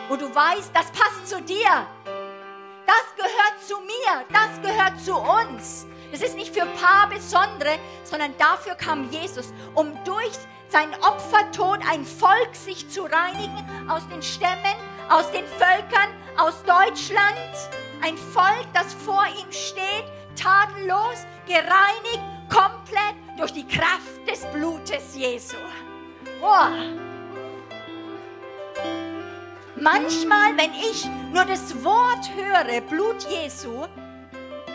Wo 0.07 0.15
du 0.15 0.33
weißt, 0.33 0.71
das 0.73 0.89
passt 0.91 1.27
zu 1.27 1.41
dir. 1.41 1.85
Das 2.87 3.15
gehört 3.15 3.61
zu 3.61 3.79
mir. 3.81 4.25
Das 4.31 4.61
gehört 4.61 4.99
zu 5.01 5.15
uns. 5.15 5.85
Das 6.11 6.21
ist 6.21 6.35
nicht 6.35 6.53
für 6.53 6.65
paar 6.65 7.09
Besondere, 7.09 7.77
sondern 8.05 8.33
dafür 8.37 8.75
kam 8.75 9.11
Jesus, 9.11 9.53
um 9.75 9.93
durch 10.05 10.33
seinen 10.69 10.95
Opfertod 10.95 11.79
ein 11.91 12.05
Volk 12.05 12.55
sich 12.55 12.89
zu 12.89 13.03
reinigen 13.03 13.89
aus 13.89 14.07
den 14.07 14.23
Stämmen, 14.23 14.75
aus 15.09 15.31
den 15.31 15.45
Völkern, 15.45 16.09
aus 16.37 16.63
Deutschland. 16.63 17.69
Ein 18.01 18.17
Volk, 18.17 18.67
das 18.73 18.93
vor 18.93 19.25
ihm 19.25 19.51
steht, 19.51 20.05
tadellos, 20.35 21.25
gereinigt, 21.45 22.21
komplett 22.47 23.15
durch 23.37 23.51
die 23.51 23.67
Kraft 23.67 24.27
des 24.27 24.45
Blutes 24.53 25.15
Jesu. 25.15 25.57
Boah. 26.39 26.71
Manchmal, 29.75 30.57
wenn 30.57 30.73
ich 30.73 31.07
nur 31.33 31.45
das 31.45 31.83
Wort 31.83 32.29
höre, 32.35 32.81
Blut 32.81 33.23
Jesu, 33.29 33.85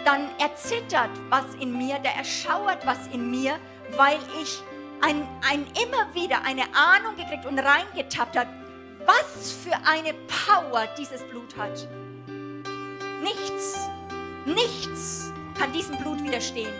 dann 0.05 0.29
erzittert 0.39 1.11
was 1.31 1.45
in 1.61 1.77
mir, 1.77 1.99
da 2.03 2.11
erschauert 2.11 2.87
was 2.87 3.07
in 3.13 3.31
mir, 3.31 3.59
weil 3.97 4.19
ich 4.43 4.63
ein, 5.03 5.27
ein 5.51 5.67
immer 5.83 6.15
wieder 6.15 6.43
eine 6.45 6.63
Ahnung 6.75 7.17
gekriegt 7.17 7.47
und 7.47 7.59
reingetappt 7.59 8.37
habe, 8.37 8.49
was 9.07 9.53
für 9.53 9.77
eine 9.87 10.15
Power 10.27 10.87
dieses 10.99 11.23
Blut 11.25 11.57
hat. 11.57 11.89
Nichts, 13.23 13.89
nichts 14.45 15.33
kann 15.59 15.73
diesem 15.73 15.97
Blut 15.99 16.23
widerstehen. 16.23 16.73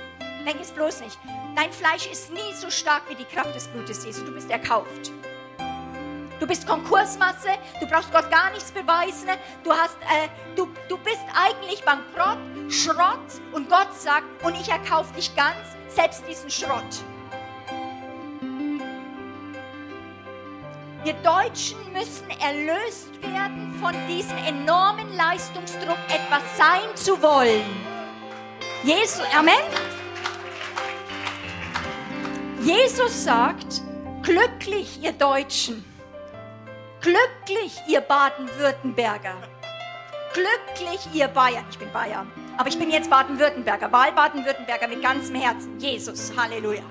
Denk 0.45 0.61
es 0.61 0.71
bloß 0.71 1.01
nicht. 1.01 1.19
Dein 1.57 1.73
Fleisch 1.73 2.07
ist 2.07 2.33
nie 2.33 2.53
so 2.55 2.71
stark 2.71 3.03
wie 3.09 3.15
die 3.15 3.25
Kraft 3.25 3.55
des 3.55 3.69
Blutes 3.69 4.05
Jesu. 4.05 4.25
Du 4.25 4.33
bist 4.33 4.51
erkauft. 4.51 5.11
Du 6.41 6.49
bist 6.49 6.67
Konkursmasse, 6.67 7.49
du 7.81 7.87
brauchst 7.87 8.13
Gott 8.13 8.31
gar 8.31 8.51
nichts 8.51 8.71
beweisen. 8.71 9.31
Du, 9.63 9.73
hast, 9.73 9.97
äh, 10.03 10.29
du, 10.57 10.69
du 10.89 10.99
bist 10.99 11.23
eigentlich 11.33 11.83
bankrott, 11.85 12.39
Schrott 12.69 13.41
und 13.53 13.71
Gott 13.71 13.95
sagt, 13.99 14.45
und 14.45 14.55
ich 14.61 14.69
erkaufe 14.69 15.15
dich 15.15 15.35
ganz, 15.37 15.55
selbst 15.89 16.25
diesen 16.29 16.51
Schrott. 16.51 17.05
Wir 21.05 21.13
Deutschen 21.13 21.77
müssen 21.93 22.31
erlöst 22.41 23.21
werden 23.21 23.75
von 23.79 23.93
diesem 24.09 24.39
enormen 24.39 25.15
Leistungsdruck, 25.15 25.99
etwas 26.09 26.43
sein 26.57 26.97
zu 26.97 27.21
wollen. 27.21 27.63
Jesus, 28.83 29.21
Amen. 29.37 29.53
Jesus 32.63 33.23
sagt, 33.23 33.83
glücklich 34.23 34.99
ihr 35.03 35.13
Deutschen, 35.13 35.85
glücklich 37.03 37.79
ihr 37.87 38.01
Baden-Württemberger, 38.01 39.37
glücklich 40.33 41.07
ihr 41.13 41.29
Bayern. 41.29 41.67
Ich 41.71 41.79
bin 41.79 41.93
Bayern, 41.93 42.33
aber 42.57 42.71
ich 42.71 42.79
bin 42.79 42.91
jetzt 42.91 43.11
Baden-Württemberger, 43.11 43.93
Wahl-Baden-Württemberger 43.93 44.89
mit 44.89 45.03
ganzem 45.03 45.35
Herzen. 45.35 45.79
Jesus, 45.79 46.33
Halleluja. 46.35 46.83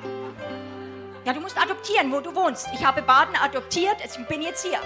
Ja, 1.25 1.31
du 1.31 1.39
musst 1.39 1.57
adoptieren, 1.57 2.12
wo 2.12 2.19
du 2.19 2.36
wohnst. 2.36 2.67
Ich 2.73 2.83
habe 2.83 3.01
Baden 3.01 3.36
adoptiert, 3.38 3.97
ich 4.03 4.27
bin 4.27 4.41
jetzt 4.41 4.65
hier. 4.65 4.79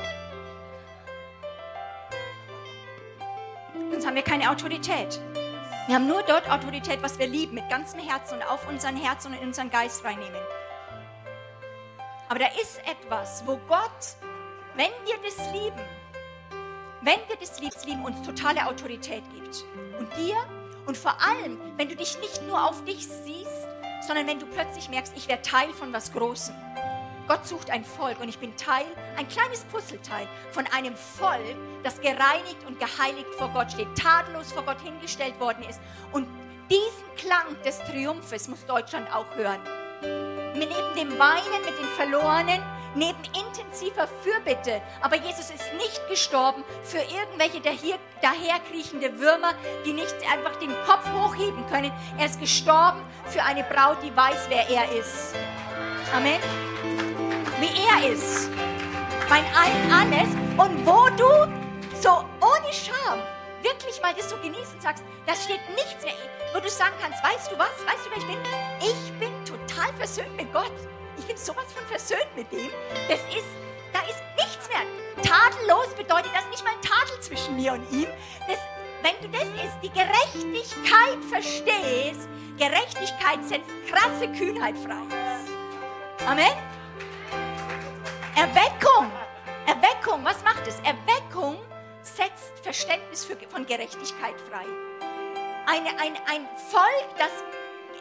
Sonst 3.91 4.05
haben 4.05 4.15
wir 4.15 4.21
keine 4.21 4.51
Autorität. 4.51 5.19
Wir 5.87 5.95
haben 5.95 6.05
nur 6.05 6.21
dort 6.21 6.49
Autorität, 6.49 7.01
was 7.01 7.17
wir 7.17 7.27
lieben, 7.27 7.55
mit 7.55 7.67
ganzem 7.69 7.99
Herzen 7.99 8.35
und 8.35 8.43
auf 8.43 8.67
unseren 8.67 8.95
Herz 8.97 9.25
und 9.25 9.33
in 9.33 9.47
unseren 9.47 9.71
Geist 9.71 10.03
reinnehmen. 10.03 10.39
Aber 12.29 12.39
da 12.39 12.47
ist 12.61 12.81
etwas, 12.85 13.41
wo 13.47 13.57
Gott, 13.67 14.17
wenn 14.75 14.91
wir 15.05 15.15
das 15.23 15.37
lieben, 15.53 15.81
wenn 17.01 17.19
wir 17.27 17.37
das 17.39 17.59
lieben, 17.85 18.03
uns 18.05 18.21
totale 18.21 18.67
Autorität 18.67 19.23
gibt. 19.33 19.63
Und 19.97 20.15
dir 20.17 20.35
und 20.85 20.97
vor 20.97 21.15
allem, 21.21 21.57
wenn 21.77 21.89
du 21.89 21.95
dich 21.95 22.19
nicht 22.19 22.43
nur 22.43 22.63
auf 22.63 22.83
dich 22.85 23.07
siehst, 23.07 23.66
sondern 24.01 24.27
wenn 24.27 24.39
du 24.39 24.45
plötzlich 24.45 24.89
merkst, 24.89 25.13
ich 25.15 25.27
werde 25.27 25.41
Teil 25.41 25.69
von 25.73 25.93
was 25.93 26.11
Großem. 26.11 26.55
Gott 27.27 27.45
sucht 27.45 27.69
ein 27.69 27.83
Volk 27.83 28.21
und 28.21 28.29
ich 28.29 28.39
bin 28.39 28.55
Teil, 28.55 28.85
ein 29.17 29.27
kleines 29.27 29.65
Puzzleteil 29.65 30.27
von 30.51 30.65
einem 30.67 30.95
Volk, 30.95 31.57
das 31.83 31.99
gereinigt 31.99 32.63
und 32.65 32.79
geheiligt 32.79 33.27
vor 33.37 33.49
Gott 33.49 33.71
steht, 33.71 33.93
tadellos 33.95 34.53
vor 34.53 34.63
Gott 34.63 34.79
hingestellt 34.81 35.37
worden 35.39 35.63
ist. 35.69 35.81
Und 36.13 36.25
diesen 36.69 37.15
Klang 37.17 37.61
des 37.65 37.79
Triumphes 37.79 38.47
muss 38.47 38.65
Deutschland 38.65 39.13
auch 39.13 39.25
hören. 39.35 39.59
Neben 40.53 40.95
dem 40.95 41.19
Weinen 41.19 41.65
mit 41.65 41.77
den 41.77 41.87
Verlorenen, 41.97 42.61
neben 42.95 43.23
intensiver 43.25 44.07
Fürbitte. 44.23 44.81
Aber 45.01 45.15
Jesus 45.15 45.49
ist 45.49 45.73
nicht 45.77 46.01
gestorben 46.09 46.63
für 46.83 46.99
irgendwelche 46.99 47.61
daher, 47.61 47.97
daherkriechende 48.21 49.19
Würmer, 49.19 49.53
die 49.85 49.93
nicht 49.93 50.15
einfach 50.31 50.55
den 50.57 50.73
Kopf 50.85 51.05
hochheben 51.13 51.65
können. 51.67 51.91
Er 52.17 52.25
ist 52.25 52.39
gestorben 52.39 53.01
für 53.25 53.43
eine 53.43 53.63
Braut, 53.63 53.97
die 54.03 54.15
weiß, 54.15 54.47
wer 54.49 54.69
er 54.69 54.91
ist. 54.97 55.35
Amen. 56.15 56.39
Wie 57.59 57.69
er 57.89 58.11
ist. 58.11 58.49
Mein 59.29 59.45
Ein 59.55 59.91
alles. 59.91 60.29
Und 60.57 60.85
wo 60.85 61.09
du 61.15 61.47
so 62.01 62.25
ohne 62.41 62.73
Scham 62.73 63.19
wirklich 63.61 64.01
mal 64.01 64.13
das 64.13 64.29
so 64.29 64.37
genießen 64.37 64.79
sagst, 64.79 65.03
da 65.25 65.35
steht 65.35 65.59
nichts 65.75 66.03
mehr, 66.03 66.13
wo 66.53 66.59
du 66.59 66.69
sagen 66.69 66.95
kannst, 67.01 67.23
weißt 67.23 67.51
du 67.51 67.57
was, 67.57 67.75
weißt 67.85 68.05
du 68.05 68.09
wer 68.11 68.17
ich 68.17 68.25
bin? 68.25 68.37
Ich 68.79 69.19
bin 69.19 69.45
total 69.45 69.93
versöhnt 69.95 70.35
mit 70.37 70.51
Gott. 70.53 70.71
Ich 71.17 71.25
bin 71.25 71.37
sowas 71.37 71.65
von 71.73 71.85
versöhnt 71.87 72.35
mit 72.35 72.51
dem. 72.51 72.69
Das 73.07 73.19
ist, 73.35 73.47
da 73.93 73.99
ist 74.01 74.21
nichts 74.37 74.69
mehr. 74.69 74.83
Tadellos 75.23 75.93
bedeutet 75.95 76.31
das 76.33 76.47
nicht 76.49 76.63
mal 76.63 76.73
ein 76.73 76.81
Tadel 76.81 77.19
zwischen 77.21 77.55
mir 77.55 77.73
und 77.73 77.91
ihm. 77.91 78.07
Das, 78.47 78.57
wenn 79.01 79.15
du 79.21 79.37
das 79.37 79.47
ist, 79.63 79.77
die 79.81 79.89
Gerechtigkeit 79.89 81.23
verstehst, 81.29 82.27
Gerechtigkeit 82.57 83.43
setzt 83.43 83.69
krasse 83.89 84.27
Kühnheit 84.31 84.75
frei. 84.77 85.03
Amen. 86.25 86.53
Erweckung. 88.35 89.11
Erweckung, 89.65 90.23
was 90.23 90.43
macht 90.43 90.67
es? 90.67 90.75
Erweckung 90.79 91.57
setzt 92.01 92.59
Verständnis 92.63 93.25
für, 93.25 93.35
von 93.49 93.65
Gerechtigkeit 93.65 94.35
frei. 94.49 94.65
Eine, 95.65 95.89
ein, 95.99 96.15
ein 96.27 96.47
Volk, 96.71 97.17
das 97.17 97.31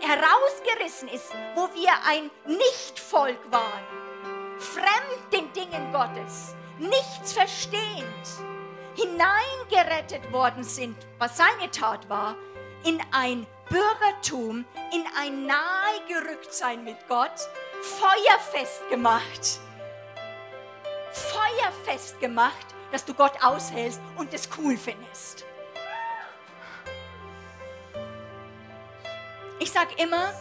herausgerissen 0.00 1.08
ist, 1.08 1.32
wo 1.54 1.68
wir 1.74 1.92
ein 2.06 2.30
Nichtvolk 2.46 3.40
waren, 3.50 4.58
fremd 4.58 5.32
den 5.32 5.52
Dingen 5.52 5.92
Gottes, 5.92 6.54
nichts 6.78 7.32
verstehend, 7.32 8.06
hineingerettet 8.94 10.32
worden 10.32 10.64
sind, 10.64 10.96
was 11.18 11.36
seine 11.36 11.70
Tat 11.70 12.08
war, 12.08 12.36
in 12.84 13.00
ein 13.12 13.46
Bürgertum 13.68 14.64
in 14.92 15.04
ein 15.18 15.46
Nahegerücktsein 15.46 16.84
mit 16.84 16.96
Gott 17.08 17.48
feuerfest 17.82 18.88
gemacht. 18.90 19.60
Feuerfest 21.10 22.20
gemacht, 22.20 22.66
dass 22.92 23.04
du 23.04 23.12
Gott 23.12 23.32
aushältst 23.42 24.00
und 24.16 24.32
es 24.32 24.48
cool 24.58 24.76
findest. 24.76 25.44
Ich 29.58 29.72
sage 29.72 29.94
immer, 29.96 30.32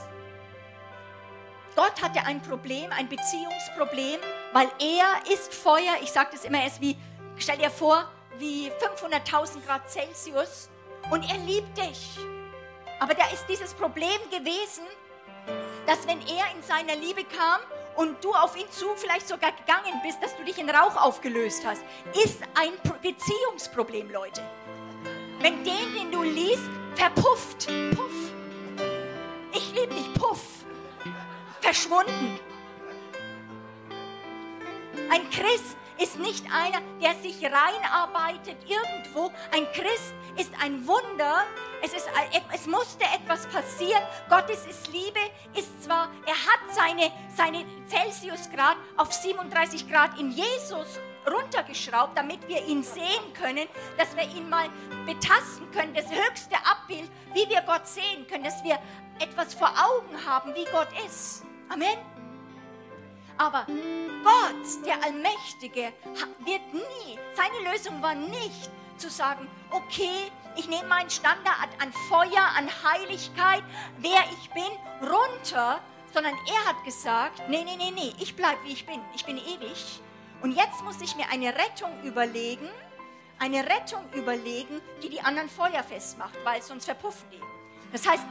Gott 1.76 2.02
hatte 2.02 2.26
ein 2.26 2.42
Problem, 2.42 2.92
ein 2.92 3.08
Beziehungsproblem, 3.08 4.20
weil 4.54 4.70
er 4.80 5.32
ist 5.34 5.54
Feuer. 5.54 5.96
Ich 6.02 6.12
sage 6.12 6.30
das 6.34 6.46
immer, 6.46 6.60
er 6.60 6.68
ist 6.68 6.82
wie, 6.82 6.98
stell 7.38 7.58
dir 7.58 7.70
vor, 7.70 8.10
wie 8.38 8.70
500.000 8.70 9.66
Grad 9.66 9.90
Celsius 9.90 10.70
und 11.12 11.30
er 11.30 11.38
liebt 11.40 11.78
dich. 11.78 12.18
Aber 13.00 13.14
da 13.14 13.26
ist 13.28 13.46
dieses 13.48 13.74
Problem 13.74 14.20
gewesen, 14.32 14.84
dass 15.86 16.08
wenn 16.08 16.20
er 16.22 16.46
in 16.56 16.64
seiner 16.64 16.96
Liebe 16.96 17.24
kam 17.24 17.62
und 17.96 18.24
du 18.24 18.34
auf 18.34 18.58
ihn 18.58 18.70
zu 18.72 18.88
vielleicht 18.96 19.28
sogar 19.28 19.52
gegangen 19.52 20.02
bist, 20.04 20.22
dass 20.22 20.36
du 20.36 20.44
dich 20.44 20.58
in 20.58 20.70
Rauch 20.70 20.96
aufgelöst 20.96 21.64
hast, 21.66 21.84
ist 22.24 22.42
ein 22.56 22.74
Beziehungsproblem, 23.02 24.12
Leute. 24.12 24.42
Wenn 25.40 25.64
den, 25.64 25.94
den 25.94 26.12
du 26.12 26.24
liest, 26.24 26.70
verpufft, 26.96 27.68
puff. 27.96 28.35
Ich 29.56 29.74
liebe 29.74 29.94
dich, 29.94 30.14
puff. 30.16 30.66
Verschwunden. 31.62 32.40
Ein 35.10 35.30
Christ 35.30 35.78
ist 35.98 36.20
nicht 36.20 36.46
einer, 36.52 36.82
der 37.02 37.16
sich 37.16 37.42
reinarbeitet 37.42 38.58
irgendwo. 38.68 39.32
Ein 39.54 39.66
Christ 39.72 40.14
ist 40.36 40.52
ein 40.62 40.86
Wunder. 40.86 41.46
Es, 41.82 41.94
ist, 41.94 42.10
es 42.54 42.68
musste 42.68 43.06
etwas 43.06 43.48
passieren. 43.48 44.02
Gottes 44.30 44.66
ist 44.66 44.88
Liebe, 44.88 45.20
ist 45.54 45.84
zwar, 45.84 46.10
er 46.26 46.34
hat 46.34 46.60
seine, 46.72 47.12
seine 47.34 47.66
Celsiusgrad 47.88 48.76
auf 48.98 49.14
37 49.14 49.90
Grad 49.90 50.20
in 50.20 50.32
Jesus 50.32 51.00
runtergeschraubt, 51.32 52.18
damit 52.18 52.48
wir 52.48 52.66
ihn 52.66 52.84
sehen 52.84 53.34
können, 53.34 53.68
dass 53.98 54.16
wir 54.16 54.24
ihn 54.24 54.50
mal 54.50 54.70
betasten 55.06 55.70
können, 55.72 55.94
das 55.94 56.10
höchste 56.10 56.56
Abbild, 56.58 57.10
wie 57.34 57.50
wir 57.50 57.62
Gott 57.62 57.88
sehen 57.88 58.28
können, 58.28 58.44
dass 58.44 58.64
wir 58.64 58.80
etwas 59.20 59.54
vor 59.54 59.70
Augen 59.70 60.26
haben, 60.26 60.54
wie 60.56 60.66
Gott 60.66 60.90
ist. 61.06 61.44
Amen. 61.70 61.98
Aber 63.38 63.66
Gott, 64.24 64.86
der 64.86 65.04
Allmächtige, 65.04 65.92
wird 66.40 66.74
nie, 66.74 67.20
seine 67.36 67.72
Lösung 67.72 68.02
war 68.02 68.16
nicht 68.16 68.70
zu 68.98 69.10
sagen, 69.10 69.50
okay, 69.72 70.32
ich 70.56 70.70
nehme 70.70 70.88
meinen 70.88 71.10
Standard 71.10 71.70
an 71.80 71.92
Feuer, 72.08 72.48
an 72.58 72.70
Heiligkeit, 72.84 73.64
wer 73.98 74.24
ich 74.40 74.50
bin, 74.52 74.64
runter, 75.02 75.82
sondern 76.14 76.34
er 76.34 76.70
hat 76.70 76.84
gesagt, 76.86 77.42
nee, 77.50 77.66
nee, 77.66 77.76
nee, 77.76 77.92
nee, 77.92 78.14
ich 78.20 78.38
bleibe 78.38 78.64
wie 78.64 78.72
ich 78.72 78.86
bin, 78.86 79.02
ich 79.14 79.26
bin 79.26 79.38
ewig. 79.38 80.02
Und 80.42 80.54
jetzt 80.54 80.82
muss 80.84 81.02
ich 81.02 81.16
mir 81.18 81.30
eine 81.30 81.54
Rettung 81.54 81.92
überlegen, 82.04 82.70
eine 83.38 83.66
Rettung 83.66 84.06
überlegen, 84.14 84.80
die 85.04 85.10
die 85.10 85.20
anderen 85.20 85.50
feuerfest 85.50 86.18
macht, 86.18 86.38
weil 86.46 86.62
sonst 86.62 86.86
verpuffen 86.86 87.30
die. 87.32 87.42
Das 87.92 88.08
heißt, 88.08 88.24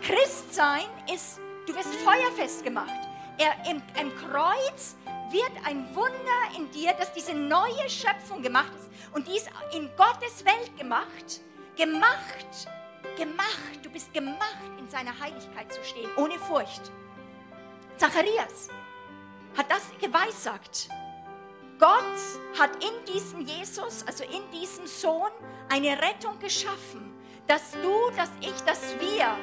Christsein 0.00 0.86
ist, 1.12 1.40
du 1.66 1.74
wirst 1.74 1.94
feuerfest 1.96 2.64
gemacht 2.64 3.10
er, 3.40 3.70
im, 3.70 3.82
im 3.98 4.14
Kreuz 4.16 4.96
wird 5.30 5.52
ein 5.64 5.94
Wunder 5.94 6.56
in 6.56 6.70
dir, 6.72 6.92
dass 6.92 7.12
diese 7.12 7.34
neue 7.34 7.88
Schöpfung 7.88 8.42
gemacht 8.42 8.72
ist. 8.76 8.90
Und 9.14 9.26
die 9.26 9.36
ist 9.36 9.48
in 9.74 9.88
Gottes 9.96 10.44
Welt 10.44 10.76
gemacht. 10.76 11.40
Gemacht. 11.76 12.68
Gemacht. 13.16 13.80
Du 13.82 13.90
bist 13.90 14.12
gemacht, 14.12 14.70
in 14.78 14.88
seiner 14.88 15.18
Heiligkeit 15.18 15.72
zu 15.72 15.82
stehen, 15.84 16.10
ohne 16.16 16.38
Furcht. 16.38 16.92
Zacharias 17.96 18.68
hat 19.56 19.70
das 19.70 19.90
geweissagt. 20.00 20.88
Gott 21.78 22.58
hat 22.58 22.72
in 22.84 23.12
diesem 23.12 23.40
Jesus, 23.40 24.04
also 24.06 24.24
in 24.24 24.50
diesem 24.50 24.86
Sohn, 24.86 25.30
eine 25.70 25.98
Rettung 26.02 26.38
geschaffen, 26.38 27.14
dass 27.46 27.72
du, 27.72 28.10
dass 28.16 28.30
ich, 28.42 28.60
dass 28.66 28.94
wir, 29.00 29.34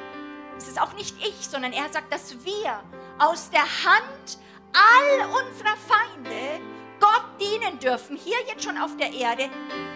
es 0.58 0.68
ist 0.68 0.80
auch 0.80 0.92
nicht 0.94 1.16
ich, 1.24 1.48
sondern 1.48 1.72
er 1.72 1.88
sagt, 1.88 2.12
dass 2.12 2.44
wir 2.44 2.82
aus 3.18 3.48
der 3.50 3.62
Hand 3.62 4.38
all 4.72 5.26
unserer 5.26 5.76
Feinde 5.86 6.60
Gott 7.00 7.24
dienen 7.40 7.78
dürfen, 7.78 8.16
hier 8.16 8.36
jetzt 8.48 8.64
schon 8.64 8.76
auf 8.76 8.96
der 8.96 9.12
Erde. 9.12 9.48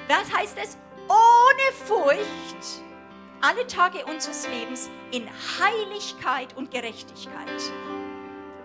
Was 0.08 0.32
heißt 0.32 0.56
es? 0.62 0.78
Ohne 1.08 1.72
Furcht, 1.84 2.80
alle 3.40 3.66
Tage 3.66 4.06
unseres 4.06 4.46
Lebens 4.48 4.88
in 5.10 5.28
Heiligkeit 5.58 6.56
und 6.56 6.70
Gerechtigkeit. 6.70 7.60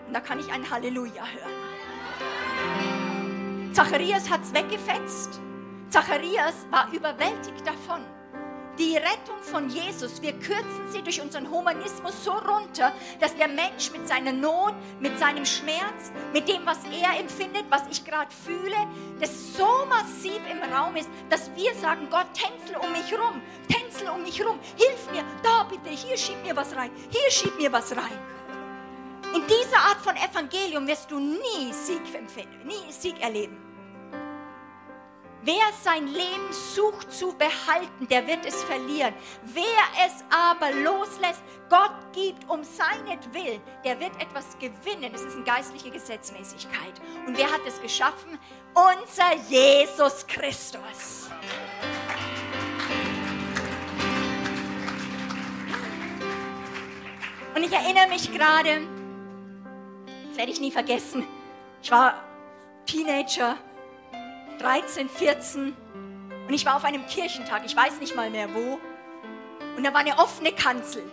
Und 0.07 0.13
da 0.13 0.19
kann 0.19 0.39
ich 0.39 0.51
ein 0.51 0.69
Halleluja 0.69 1.23
hören. 1.25 1.51
Zacharias 3.73 4.29
hat 4.29 4.43
es 4.43 4.53
weggefetzt. 4.53 5.39
Zacharias 5.89 6.67
war 6.69 6.91
überwältigt 6.93 7.65
davon 7.65 8.05
die 8.77 8.95
Rettung 8.95 9.41
von 9.41 9.69
Jesus, 9.69 10.21
wir 10.21 10.33
kürzen 10.33 10.91
sie 10.91 11.01
durch 11.01 11.21
unseren 11.21 11.49
Humanismus 11.49 12.23
so 12.23 12.31
runter, 12.31 12.93
dass 13.19 13.35
der 13.35 13.47
Mensch 13.47 13.91
mit 13.91 14.07
seiner 14.07 14.31
Not, 14.31 14.73
mit 14.99 15.17
seinem 15.17 15.45
Schmerz, 15.45 16.11
mit 16.33 16.47
dem, 16.47 16.65
was 16.65 16.79
er 16.85 17.19
empfindet, 17.19 17.65
was 17.69 17.83
ich 17.89 18.05
gerade 18.05 18.31
fühle, 18.31 18.75
das 19.19 19.55
so 19.55 19.85
massiv 19.89 20.39
im 20.49 20.73
Raum 20.73 20.95
ist, 20.95 21.09
dass 21.29 21.49
wir 21.55 21.73
sagen, 21.75 22.07
Gott, 22.09 22.27
tänzel 22.33 22.77
um 22.77 22.91
mich 22.91 23.11
rum, 23.13 23.41
tänzel 23.67 24.09
um 24.09 24.23
mich 24.23 24.43
rum, 24.45 24.59
hilf 24.75 25.11
mir, 25.11 25.23
da 25.43 25.63
bitte, 25.63 25.89
hier 25.89 26.17
schieb 26.17 26.41
mir 26.43 26.55
was 26.55 26.75
rein, 26.75 26.91
hier 27.09 27.31
schieb 27.31 27.57
mir 27.57 27.71
was 27.71 27.91
rein. 27.91 28.19
In 29.35 29.43
dieser 29.45 29.77
Art 29.77 29.99
von 30.01 30.15
Evangelium 30.15 30.87
wirst 30.87 31.11
du 31.11 31.19
nie 31.19 31.73
Sieg 31.73 32.01
empfinden, 32.15 32.65
nie 32.65 32.91
Sieg 32.91 33.19
erleben. 33.21 33.66
Wer 35.47 35.71
sein 35.81 36.07
Leben 36.07 36.51
sucht 36.51 37.13
zu 37.13 37.31
behalten, 37.31 38.05
der 38.09 38.27
wird 38.27 38.45
es 38.45 38.65
verlieren. 38.65 39.13
Wer 39.43 39.63
es 40.05 40.21
aber 40.29 40.73
loslässt, 40.73 41.41
Gott 41.69 41.93
gibt 42.11 42.49
um 42.49 42.65
seinetwillen, 42.65 43.61
der 43.85 43.97
wird 43.97 44.11
etwas 44.21 44.59
gewinnen. 44.59 45.09
Es 45.15 45.21
ist 45.21 45.35
eine 45.35 45.45
geistliche 45.45 45.89
Gesetzmäßigkeit. 45.89 46.95
Und 47.25 47.37
wer 47.37 47.49
hat 47.49 47.61
es 47.65 47.81
geschaffen? 47.81 48.37
Unser 48.73 49.37
Jesus 49.49 50.27
Christus. 50.27 51.29
Und 57.55 57.63
ich 57.63 57.71
erinnere 57.71 58.09
mich 58.09 58.29
gerade, 58.33 58.85
das 60.27 60.37
werde 60.37 60.51
ich 60.51 60.59
nie 60.59 60.71
vergessen, 60.71 61.25
ich 61.81 61.89
war 61.89 62.21
Teenager 62.85 63.57
13, 64.59 65.09
14 65.09 65.75
und 66.47 66.53
ich 66.53 66.65
war 66.65 66.77
auf 66.77 66.85
einem 66.85 67.05
Kirchentag, 67.07 67.63
ich 67.65 67.75
weiß 67.75 67.99
nicht 67.99 68.15
mal 68.15 68.29
mehr 68.29 68.53
wo. 68.53 68.79
Und 69.75 69.83
da 69.83 69.93
war 69.93 69.99
eine 69.99 70.17
offene 70.17 70.53
Kanzel. 70.53 71.03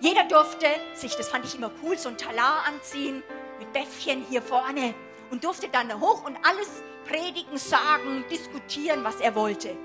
Jeder 0.00 0.24
durfte 0.24 0.66
sich, 0.94 1.16
das 1.16 1.28
fand 1.28 1.44
ich 1.44 1.54
immer 1.54 1.70
cool, 1.82 1.96
so 1.96 2.08
ein 2.10 2.18
Talar 2.18 2.64
anziehen 2.66 3.22
mit 3.58 3.72
Bäffchen 3.72 4.24
hier 4.28 4.42
vorne 4.42 4.94
und 5.30 5.42
durfte 5.42 5.68
dann 5.68 5.88
da 5.88 5.98
hoch 5.98 6.24
und 6.24 6.36
alles 6.44 6.82
predigen, 7.08 7.56
sagen, 7.56 8.24
diskutieren, 8.30 9.02
was 9.02 9.16
er 9.16 9.34
wollte. 9.34 9.76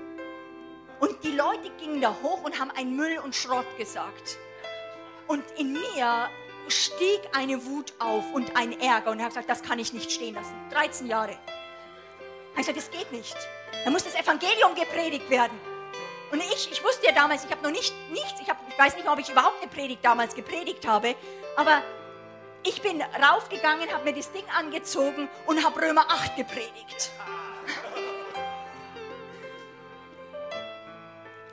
Und 1.00 1.24
die 1.24 1.32
Leute 1.32 1.70
gingen 1.80 2.00
da 2.00 2.14
hoch 2.22 2.44
und 2.44 2.60
haben 2.60 2.70
ein 2.76 2.94
Müll 2.94 3.18
und 3.24 3.34
Schrott 3.34 3.66
gesagt. 3.78 4.38
Und 5.26 5.42
in 5.58 5.72
mir 5.72 6.28
stieg 6.68 7.20
eine 7.32 7.64
Wut 7.64 7.94
auf 7.98 8.32
und 8.32 8.56
ein 8.56 8.78
Ärger 8.80 9.10
und 9.10 9.18
er 9.18 9.24
hat 9.24 9.32
gesagt, 9.32 9.50
das 9.50 9.62
kann 9.62 9.78
ich 9.78 9.92
nicht 9.92 10.12
stehen 10.12 10.34
lassen. 10.34 10.54
13 10.70 11.06
Jahre. 11.06 11.36
Sagte, 12.62 12.74
das 12.74 12.90
geht 12.90 13.12
nicht. 13.12 13.36
Da 13.84 13.90
muss 13.90 14.04
das 14.04 14.14
Evangelium 14.14 14.74
gepredigt 14.74 15.28
werden. 15.28 15.58
Und 16.32 16.40
ich, 16.40 16.70
ich 16.72 16.82
wusste 16.82 17.06
ja 17.06 17.12
damals, 17.12 17.44
ich 17.44 17.50
habe 17.50 17.62
noch 17.62 17.70
nicht 17.70 17.92
nichts, 18.10 18.40
ich, 18.40 18.48
hab, 18.48 18.56
ich 18.68 18.78
weiß 18.78 18.96
nicht, 18.96 19.08
ob 19.08 19.18
ich 19.18 19.28
überhaupt 19.28 19.60
eine 19.60 19.70
Predigt 19.70 20.04
damals 20.04 20.34
gepredigt 20.34 20.86
habe, 20.86 21.14
aber 21.56 21.82
ich 22.62 22.80
bin 22.80 23.02
raufgegangen, 23.02 23.92
habe 23.92 24.04
mir 24.04 24.14
das 24.14 24.32
Ding 24.32 24.44
angezogen 24.58 25.28
und 25.46 25.64
habe 25.64 25.82
Römer 25.82 26.06
8 26.08 26.36
gepredigt. 26.36 27.10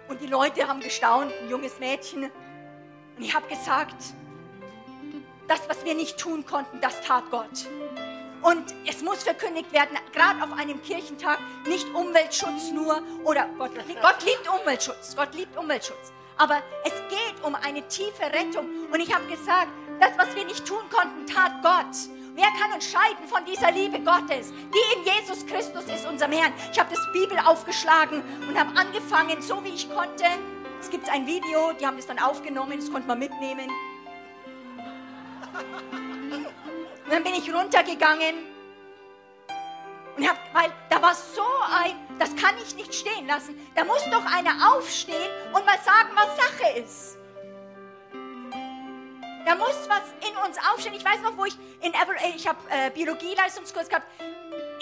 Und 0.08 0.22
die 0.22 0.28
Leute 0.28 0.68
haben 0.68 0.80
gestaunt, 0.80 1.32
ein 1.42 1.50
junges 1.50 1.80
Mädchen. 1.80 2.24
Und 2.24 3.24
ich 3.24 3.36
habe 3.36 3.48
gesagt, 3.48 3.96
das, 5.48 5.62
was 5.68 5.84
wir 5.84 5.94
nicht 5.94 6.18
tun 6.18 6.46
konnten, 6.46 6.80
das 6.82 7.02
tat 7.02 7.26
Gott. 7.30 7.68
Und 8.42 8.74
es 8.88 9.02
muss 9.02 9.24
verkündigt 9.24 9.72
werden, 9.72 9.98
gerade 10.14 10.44
auf 10.44 10.52
einem 10.58 10.82
Kirchentag, 10.82 11.40
nicht 11.68 11.88
Umweltschutz 11.94 12.72
nur 12.72 13.02
oder 13.24 13.48
Gott, 13.58 13.72
Gott 14.02 14.24
liebt 14.26 14.48
Umweltschutz, 14.48 15.16
Gott 15.16 15.34
liebt 15.34 15.56
Umweltschutz. 15.58 16.12
Aber 16.38 16.62
es 16.84 16.94
geht 17.10 17.44
um 17.44 17.54
eine 17.56 17.88
tiefe 17.88 18.24
Rettung. 18.24 18.68
Und 18.92 19.00
ich 19.00 19.14
habe 19.14 19.26
gesagt, 19.28 19.70
das, 20.00 20.12
was 20.18 20.36
wir 20.36 20.46
nicht 20.46 20.66
tun 20.66 20.82
konnten, 20.90 21.28
tat 21.28 21.62
Gott. 21.62 21.96
Wer 22.34 22.48
kann 22.60 22.74
uns 22.74 22.90
scheiden 22.90 23.28
von 23.28 23.46
dieser 23.46 23.72
Liebe 23.72 24.00
Gottes, 24.00 24.52
die 24.52 24.98
in 24.98 25.04
Jesus 25.04 25.46
Christus 25.46 25.84
ist, 25.86 26.08
unserem 26.08 26.32
Herrn? 26.32 26.54
Ich 26.72 26.80
habe 26.80 26.90
das 26.90 27.06
Bibel 27.14 27.38
aufgeschlagen 27.46 28.24
und 28.48 28.58
habe 28.58 28.76
angefangen, 28.80 29.42
so 29.42 29.64
wie 29.64 29.70
ich 29.70 29.94
konnte, 29.94 30.26
Es 30.82 30.90
gibt 30.90 31.08
ein 31.12 31.28
Video, 31.28 31.74
die 31.80 31.86
haben 31.86 31.96
das 31.96 32.08
dann 32.08 32.18
aufgenommen, 32.18 32.80
das 32.80 32.92
konnte 32.92 33.08
man 33.08 33.20
mitnehmen. 33.20 33.70
Und 37.12 37.16
dann 37.18 37.24
bin 37.26 37.34
ich 37.34 37.54
runtergegangen 37.54 38.36
und 40.16 40.30
hab, 40.30 40.38
weil 40.54 40.72
da 40.90 41.02
war 41.02 41.14
so 41.14 41.44
ein, 41.70 41.94
das 42.18 42.34
kann 42.38 42.56
ich 42.64 42.74
nicht 42.74 42.96
stehen 42.96 43.28
lassen. 43.28 43.60
Da 43.76 43.84
muss 43.84 44.02
doch 44.06 44.26
einer 44.34 44.72
aufstehen 44.72 45.30
und 45.52 45.66
mal 45.66 45.78
sagen, 45.80 46.10
was 46.16 46.38
Sache 46.38 46.80
ist. 46.80 47.18
Da 49.46 49.56
muss 49.56 49.90
was 49.90 50.04
in 50.26 50.38
uns 50.38 50.58
aufstehen. 50.72 50.94
Ich 50.94 51.04
weiß 51.04 51.22
noch, 51.22 51.36
wo 51.36 51.44
ich 51.44 51.58
in 51.82 51.94
Ever 51.94 52.14
ich 52.34 52.48
habe 52.48 52.60
äh, 52.70 52.90
Biologieleistungskurs 52.92 53.90
gehabt. 53.90 54.08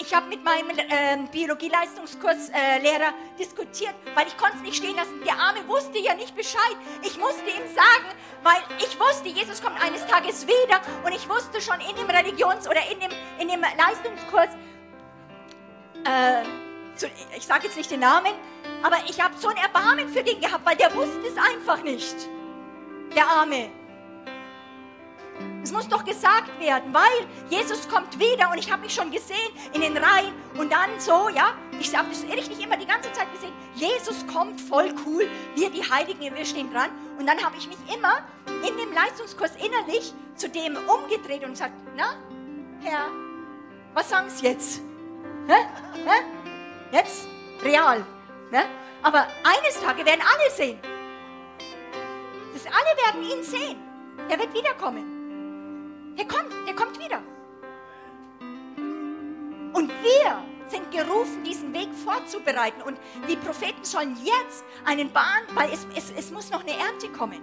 Ich 0.00 0.14
habe 0.14 0.28
mit 0.28 0.42
meinem 0.42 0.70
äh, 0.70 1.18
Biologieleistungskurslehrer 1.30 3.08
äh, 3.08 3.38
diskutiert, 3.38 3.94
weil 4.14 4.26
ich 4.26 4.36
konnte 4.38 4.56
es 4.56 4.62
nicht 4.62 4.76
stehen 4.76 4.96
lassen. 4.96 5.22
Der 5.26 5.34
Arme 5.34 5.68
wusste 5.68 5.98
ja 5.98 6.14
nicht 6.14 6.34
Bescheid. 6.34 6.76
Ich 7.02 7.18
musste 7.18 7.44
ihm 7.44 7.66
sagen, 7.74 8.08
weil 8.42 8.62
ich 8.78 8.98
wusste, 8.98 9.28
Jesus 9.28 9.62
kommt 9.62 9.78
eines 9.82 10.06
Tages 10.06 10.46
wieder 10.46 10.80
und 11.04 11.12
ich 11.12 11.28
wusste 11.28 11.60
schon 11.60 11.78
in 11.80 11.94
dem 11.96 12.08
Religions- 12.08 12.66
oder 12.66 12.80
in 12.90 12.98
dem, 12.98 13.10
in 13.38 13.48
dem 13.48 13.60
Leistungskurs, 13.60 14.48
äh, 16.06 16.44
ich 17.36 17.46
sage 17.46 17.66
jetzt 17.66 17.76
nicht 17.76 17.90
den 17.90 18.00
Namen, 18.00 18.32
aber 18.82 18.96
ich 19.06 19.20
habe 19.20 19.34
so 19.36 19.48
ein 19.48 19.56
Erbarmen 19.58 20.08
für 20.08 20.22
den 20.22 20.40
gehabt, 20.40 20.64
weil 20.64 20.76
der 20.76 20.94
wusste 20.94 21.26
es 21.26 21.36
einfach 21.36 21.82
nicht. 21.82 22.16
Der 23.14 23.26
Arme. 23.26 23.79
Es 25.62 25.72
muss 25.72 25.88
doch 25.88 26.04
gesagt 26.04 26.58
werden, 26.58 26.92
weil 26.94 27.26
Jesus 27.50 27.88
kommt 27.88 28.18
wieder 28.18 28.50
und 28.50 28.58
ich 28.58 28.72
habe 28.72 28.82
mich 28.82 28.94
schon 28.94 29.10
gesehen 29.10 29.36
in 29.72 29.82
den 29.82 29.96
Reihen 29.96 30.32
und 30.58 30.72
dann 30.72 30.98
so, 30.98 31.28
ja, 31.28 31.54
ich 31.78 31.94
habe 31.94 32.08
das 32.08 32.24
richtig 32.24 32.64
immer 32.64 32.76
die 32.76 32.86
ganze 32.86 33.12
Zeit 33.12 33.30
gesehen, 33.32 33.52
Jesus 33.74 34.26
kommt 34.26 34.60
voll 34.60 34.92
cool, 35.06 35.28
wir 35.54 35.70
die 35.70 35.82
Heiligen, 35.82 36.34
wir 36.34 36.44
stehen 36.44 36.72
dran 36.72 36.90
und 37.18 37.26
dann 37.26 37.42
habe 37.44 37.56
ich 37.58 37.68
mich 37.68 37.78
immer 37.94 38.24
in 38.46 38.76
dem 38.76 38.92
Leistungskurs 38.92 39.52
innerlich 39.56 40.14
zu 40.34 40.48
dem 40.48 40.76
umgedreht 40.76 41.44
und 41.44 41.50
gesagt, 41.50 41.74
na, 41.94 42.14
Herr, 42.82 43.08
was 43.92 44.08
sagen 44.08 44.30
Sie 44.30 44.46
jetzt? 44.46 44.80
Hä? 45.46 45.66
Hä? 46.06 46.22
Jetzt? 46.92 47.26
Real. 47.62 48.04
Ne? 48.50 48.64
Aber 49.02 49.26
eines 49.44 49.80
Tages 49.80 50.04
werden 50.04 50.20
alle 50.20 50.50
sehen. 50.50 50.78
Das 52.54 52.64
alle 52.66 52.96
werden 53.04 53.22
ihn 53.30 53.44
sehen. 53.44 53.78
Er 54.28 54.38
wird 54.38 54.52
wiederkommen. 54.54 55.09
Der 56.18 56.26
kommt, 56.26 56.52
der 56.66 56.74
kommt 56.74 56.98
wieder. 56.98 57.22
Und 59.72 59.90
wir 60.02 60.42
sind 60.68 60.90
gerufen, 60.90 61.42
diesen 61.44 61.72
Weg 61.74 61.88
vorzubereiten. 62.04 62.82
Und 62.82 62.98
die 63.28 63.36
Propheten 63.36 63.84
sollen 63.84 64.16
jetzt 64.22 64.64
einen 64.84 65.12
Bahn, 65.12 65.42
weil 65.54 65.70
es, 65.72 65.86
es, 65.96 66.12
es 66.16 66.30
muss 66.30 66.50
noch 66.50 66.60
eine 66.60 66.78
Ernte 66.78 67.08
kommen. 67.08 67.40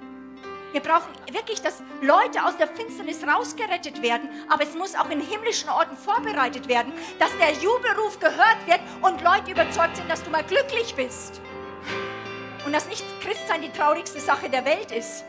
Wir 0.72 0.82
brauchen 0.82 1.14
wirklich, 1.32 1.62
dass 1.62 1.82
Leute 2.02 2.46
aus 2.46 2.58
der 2.58 2.68
Finsternis 2.68 3.26
rausgerettet 3.26 4.02
werden, 4.02 4.30
aber 4.50 4.64
es 4.64 4.76
muss 4.76 4.96
auch 4.96 5.10
in 5.10 5.22
himmlischen 5.22 5.70
Orten 5.70 5.96
vorbereitet 5.96 6.68
werden, 6.68 6.92
dass 7.20 7.36
der 7.38 7.52
Jubelruf 7.54 8.20
gehört 8.20 8.58
wird 8.66 8.82
und 9.02 9.24
Leute 9.24 9.52
überzeugt 9.52 9.96
sind, 9.96 10.10
dass 10.10 10.24
du 10.24 10.30
mal 10.30 10.44
glücklich 10.44 10.94
bist. 10.96 11.42
Und 12.66 12.74
dass 12.74 12.88
nicht 12.90 13.06
Christsein 13.22 13.62
die 13.62 13.72
traurigste 13.72 14.20
Sache 14.20 14.50
der 14.50 14.66
Welt 14.66 14.92
ist 14.92 15.24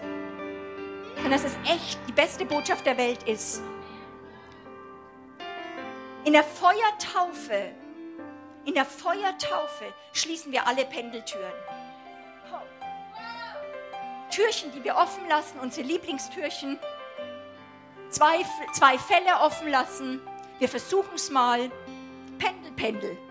sondern 1.23 1.43
dass 1.43 1.45
es 1.45 1.59
echt 1.65 1.99
die 2.09 2.13
beste 2.13 2.45
Botschaft 2.45 2.87
der 2.87 2.97
Welt 2.97 3.23
ist. 3.25 3.63
In 6.25 6.33
der 6.33 6.45
Feuertaufe, 6.45 7.73
in 8.65 8.75
der 8.75 8.85
Feuertaufe 8.85 9.87
schließen 10.13 10.53
wir 10.53 10.67
alle 10.67 10.85
Pendeltüren. 10.85 11.53
Türchen, 14.31 14.71
die 14.73 14.85
wir 14.85 14.97
offen 14.97 15.27
lassen, 15.29 15.59
unsere 15.59 15.87
Lieblingstürchen. 15.87 16.79
Zwei, 18.11 18.45
zwei 18.73 18.99
Fälle 18.99 19.41
offen 19.41 19.69
lassen. 19.69 20.21
Wir 20.59 20.69
versuchen 20.69 21.15
es 21.15 21.31
mal. 21.31 21.71
Pendel, 22.39 22.73
Pendel. 22.73 23.28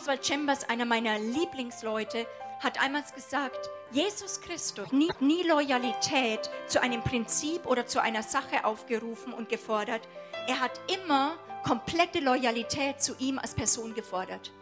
Oswald 0.00 0.24
Chambers, 0.24 0.66
einer 0.66 0.86
meiner 0.86 1.18
Lieblingsleute, 1.18 2.26
hat 2.60 2.82
einmal 2.82 3.04
gesagt, 3.14 3.68
Jesus 3.90 4.40
Christus 4.40 4.90
nie, 4.92 5.10
nie 5.20 5.42
Loyalität 5.42 6.48
zu 6.68 6.80
einem 6.80 7.02
Prinzip 7.02 7.66
oder 7.66 7.86
zu 7.86 8.00
einer 8.00 8.22
Sache 8.22 8.64
aufgerufen 8.64 9.34
und 9.34 9.50
gefordert. 9.50 10.00
Er 10.48 10.58
hat 10.58 10.80
immer 10.90 11.36
komplette 11.64 12.20
Loyalität 12.20 13.02
zu 13.02 13.14
ihm 13.18 13.38
als 13.38 13.54
Person 13.54 13.92
gefordert. 13.92 14.52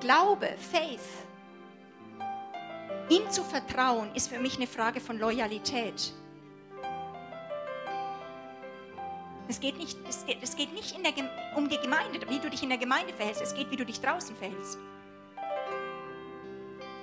Glaube, 0.00 0.48
Faith, 0.72 0.98
ihm 3.08 3.30
zu 3.30 3.44
vertrauen, 3.44 4.12
ist 4.16 4.30
für 4.30 4.40
mich 4.40 4.56
eine 4.56 4.66
Frage 4.66 5.00
von 5.00 5.16
Loyalität. 5.16 6.12
Es 9.48 9.60
geht 9.60 9.78
nicht, 9.78 9.96
es 10.06 10.26
geht, 10.26 10.38
es 10.42 10.56
geht 10.56 10.72
nicht 10.74 10.94
der, 10.94 11.12
um 11.56 11.68
die 11.68 11.78
Gemeinde, 11.78 12.20
wie 12.28 12.38
du 12.38 12.50
dich 12.50 12.62
in 12.62 12.68
der 12.68 12.78
Gemeinde 12.78 13.14
verhältst. 13.14 13.40
Es 13.40 13.54
geht, 13.54 13.70
wie 13.70 13.76
du 13.76 13.86
dich 13.86 14.00
draußen 14.00 14.36
verhältst. 14.36 14.78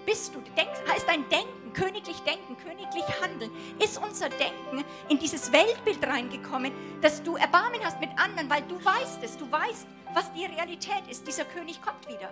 Bist 0.05 0.35
du, 0.35 0.39
denkst, 0.55 0.79
heißt 0.87 1.07
dein 1.07 1.27
Denken, 1.29 1.73
königlich 1.73 2.19
denken, 2.19 2.55
königlich 2.63 3.03
handeln, 3.21 3.49
ist 3.83 3.97
unser 3.97 4.29
Denken 4.29 4.85
in 5.09 5.17
dieses 5.17 5.51
Weltbild 5.51 6.05
reingekommen, 6.05 6.71
dass 7.01 7.23
du 7.23 7.35
Erbarmen 7.35 7.83
hast 7.83 7.99
mit 7.99 8.11
anderen, 8.17 8.47
weil 8.47 8.61
du 8.63 8.75
weißt 8.83 9.23
es, 9.23 9.35
du 9.37 9.51
weißt, 9.51 9.87
was 10.13 10.31
die 10.33 10.45
Realität 10.45 11.07
ist. 11.09 11.27
Dieser 11.27 11.45
König 11.45 11.81
kommt 11.81 12.07
wieder. 12.07 12.29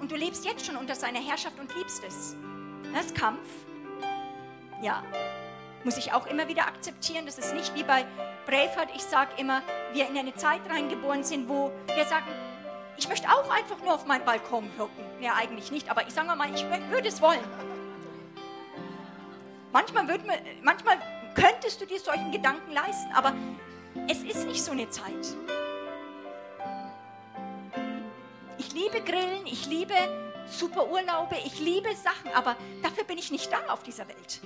Und 0.00 0.12
du 0.12 0.16
lebst 0.16 0.44
jetzt 0.44 0.64
schon 0.64 0.76
unter 0.76 0.94
seiner 0.94 1.18
Herrschaft 1.20 1.58
und 1.58 1.74
liebst 1.74 2.04
es. 2.06 2.36
Das 2.94 3.06
ist 3.06 3.16
Kampf. 3.16 3.46
Ja, 4.80 5.02
muss 5.84 5.96
ich 5.96 6.12
auch 6.12 6.26
immer 6.26 6.48
wieder 6.48 6.66
akzeptieren. 6.66 7.26
Das 7.26 7.38
ist 7.38 7.54
nicht 7.54 7.74
wie 7.74 7.82
bei 7.82 8.04
Braveheart. 8.46 8.90
Ich 8.94 9.02
sage 9.02 9.30
immer, 9.38 9.62
wir 9.92 10.08
in 10.08 10.16
eine 10.16 10.34
Zeit 10.34 10.60
reingeboren 10.68 11.24
sind, 11.24 11.48
wo 11.48 11.70
wir 11.94 12.04
sagen, 12.04 12.26
ich 12.96 13.08
möchte 13.08 13.28
auch 13.28 13.48
einfach 13.50 13.78
nur 13.82 13.94
auf 13.94 14.06
meinen 14.06 14.24
Balkon 14.24 14.70
hocken. 14.78 15.04
Ja, 15.20 15.34
eigentlich 15.34 15.70
nicht, 15.70 15.90
aber 15.90 16.06
ich 16.06 16.12
sage 16.12 16.34
mal, 16.34 16.54
ich 16.54 16.64
würde 16.90 17.08
es 17.08 17.22
wollen. 17.22 17.40
Manchmal, 19.72 20.04
man, 20.04 20.20
manchmal 20.62 20.98
könntest 21.34 21.80
du 21.80 21.86
dir 21.86 21.98
solchen 21.98 22.30
Gedanken 22.32 22.72
leisten, 22.72 23.10
aber 23.14 23.32
es 24.08 24.22
ist 24.22 24.46
nicht 24.46 24.62
so 24.62 24.72
eine 24.72 24.88
Zeit. 24.90 25.34
Ich 28.58 28.74
liebe 28.74 29.00
Grillen, 29.00 29.46
ich 29.46 29.66
liebe 29.66 29.94
super 30.46 30.90
Urlaube, 30.90 31.36
ich 31.44 31.58
liebe 31.60 31.94
Sachen, 31.94 32.32
aber 32.34 32.56
dafür 32.82 33.04
bin 33.04 33.16
ich 33.16 33.30
nicht 33.30 33.50
da 33.50 33.72
auf 33.72 33.82
dieser 33.82 34.06
Welt. 34.08 34.40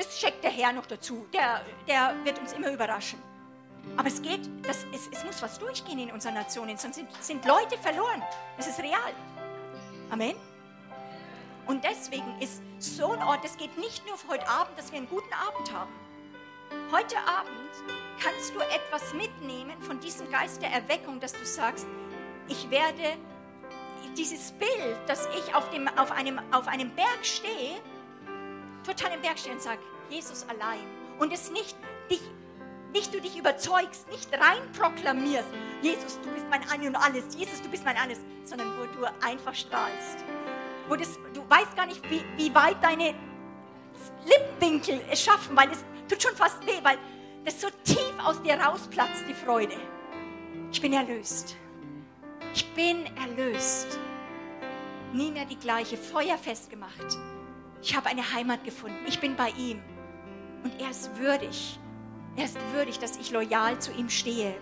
Das 0.00 0.18
checkt 0.18 0.42
der 0.42 0.50
Herr 0.50 0.72
noch 0.72 0.86
dazu. 0.86 1.26
Der, 1.30 1.60
der 1.86 2.14
wird 2.24 2.38
uns 2.38 2.54
immer 2.54 2.72
überraschen. 2.72 3.18
Aber 3.98 4.08
es 4.08 4.22
geht, 4.22 4.40
das, 4.66 4.86
es, 4.94 5.08
es 5.12 5.24
muss 5.26 5.42
was 5.42 5.58
durchgehen 5.58 5.98
in 5.98 6.10
unserer 6.10 6.32
Nation, 6.32 6.74
sonst 6.78 6.94
sind, 6.94 7.08
sind 7.20 7.44
Leute 7.44 7.76
verloren. 7.76 8.22
Das 8.56 8.66
ist 8.66 8.78
real. 8.78 9.12
Amen. 10.08 10.34
Und 11.66 11.84
deswegen 11.84 12.40
ist 12.40 12.62
so 12.78 13.12
ein 13.12 13.22
Ort, 13.22 13.44
es 13.44 13.58
geht 13.58 13.76
nicht 13.76 14.06
nur 14.06 14.16
für 14.16 14.28
heute 14.28 14.48
Abend, 14.48 14.78
dass 14.78 14.90
wir 14.90 14.96
einen 14.96 15.08
guten 15.08 15.34
Abend 15.34 15.70
haben. 15.70 15.92
Heute 16.90 17.18
Abend 17.18 17.70
kannst 18.24 18.54
du 18.54 18.60
etwas 18.60 19.12
mitnehmen 19.12 19.82
von 19.82 20.00
diesem 20.00 20.30
Geist 20.30 20.62
der 20.62 20.70
Erweckung, 20.70 21.20
dass 21.20 21.32
du 21.32 21.44
sagst, 21.44 21.86
ich 22.48 22.70
werde 22.70 23.18
dieses 24.16 24.52
Bild, 24.52 24.96
dass 25.06 25.28
ich 25.36 25.54
auf, 25.54 25.68
dem, 25.68 25.88
auf, 25.88 26.10
einem, 26.10 26.40
auf 26.52 26.68
einem 26.68 26.90
Berg 26.94 27.18
stehe 27.22 27.76
total 28.84 29.12
im 29.12 29.22
Berg 29.22 29.38
stehen 29.38 29.54
und 29.54 29.62
sag, 29.62 29.78
Jesus 30.08 30.46
allein. 30.48 30.84
Und 31.18 31.32
es 31.32 31.50
nicht 31.50 31.76
dich, 32.10 32.22
nicht 32.92 33.14
du 33.14 33.20
dich 33.20 33.38
überzeugst, 33.38 34.08
nicht 34.10 34.32
rein 34.32 34.60
proklamierst, 34.72 35.48
Jesus, 35.82 36.18
du 36.22 36.30
bist 36.30 36.46
mein 36.50 36.68
Ein 36.68 36.88
und 36.88 36.96
Alles, 36.96 37.24
Jesus, 37.36 37.62
du 37.62 37.68
bist 37.68 37.84
mein 37.84 37.96
Alles, 37.96 38.18
sondern 38.44 38.68
wo 38.78 38.84
du 38.86 39.06
einfach 39.24 39.54
strahlst. 39.54 40.24
Wo 40.88 40.96
das, 40.96 41.18
du 41.32 41.48
weißt 41.48 41.76
gar 41.76 41.86
nicht, 41.86 42.02
wie, 42.10 42.24
wie 42.36 42.54
weit 42.54 42.82
deine 42.82 43.14
Lippenwinkel 44.24 45.00
es 45.10 45.22
schaffen, 45.22 45.56
weil 45.56 45.70
es 45.70 45.84
tut 46.08 46.22
schon 46.22 46.34
fast 46.34 46.64
weh, 46.66 46.82
weil 46.82 46.98
das 47.44 47.60
so 47.60 47.68
tief 47.84 48.12
aus 48.24 48.42
dir 48.42 48.54
rausplatzt, 48.54 49.24
die 49.28 49.34
Freude. 49.34 49.76
Ich 50.72 50.80
bin 50.80 50.92
erlöst. 50.92 51.56
Ich 52.54 52.66
bin 52.74 53.06
erlöst. 53.16 53.98
Nie 55.12 55.30
mehr 55.30 55.44
die 55.44 55.58
gleiche, 55.58 55.96
feuerfest 55.96 56.70
gemacht. 56.70 57.18
Ich 57.82 57.96
habe 57.96 58.08
eine 58.08 58.32
Heimat 58.32 58.64
gefunden. 58.64 58.98
Ich 59.06 59.20
bin 59.20 59.36
bei 59.36 59.50
ihm. 59.50 59.80
Und 60.62 60.80
er 60.80 60.90
ist 60.90 61.16
würdig. 61.16 61.78
Er 62.36 62.44
ist 62.44 62.58
würdig, 62.72 62.98
dass 62.98 63.16
ich 63.16 63.30
loyal 63.30 63.78
zu 63.78 63.92
ihm 63.92 64.08
stehe. 64.08 64.54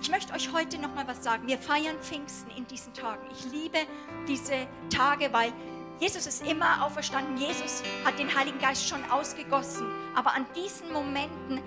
Ich 0.00 0.10
möchte 0.10 0.32
euch 0.32 0.52
heute 0.52 0.78
noch 0.78 0.94
mal 0.94 1.06
was 1.06 1.22
sagen. 1.22 1.46
Wir 1.46 1.58
feiern 1.58 1.98
Pfingsten 2.00 2.50
in 2.56 2.66
diesen 2.66 2.94
Tagen. 2.94 3.26
Ich 3.32 3.52
liebe 3.52 3.78
diese 4.26 4.66
Tage, 4.88 5.30
weil 5.32 5.52
Jesus 5.98 6.26
ist 6.26 6.46
immer 6.46 6.84
auferstanden. 6.84 7.36
Jesus 7.36 7.82
hat 8.04 8.18
den 8.18 8.34
Heiligen 8.34 8.58
Geist 8.58 8.88
schon 8.88 9.04
ausgegossen. 9.10 9.86
Aber 10.14 10.34
an 10.34 10.46
diesen 10.56 10.92
Momenten 10.92 11.60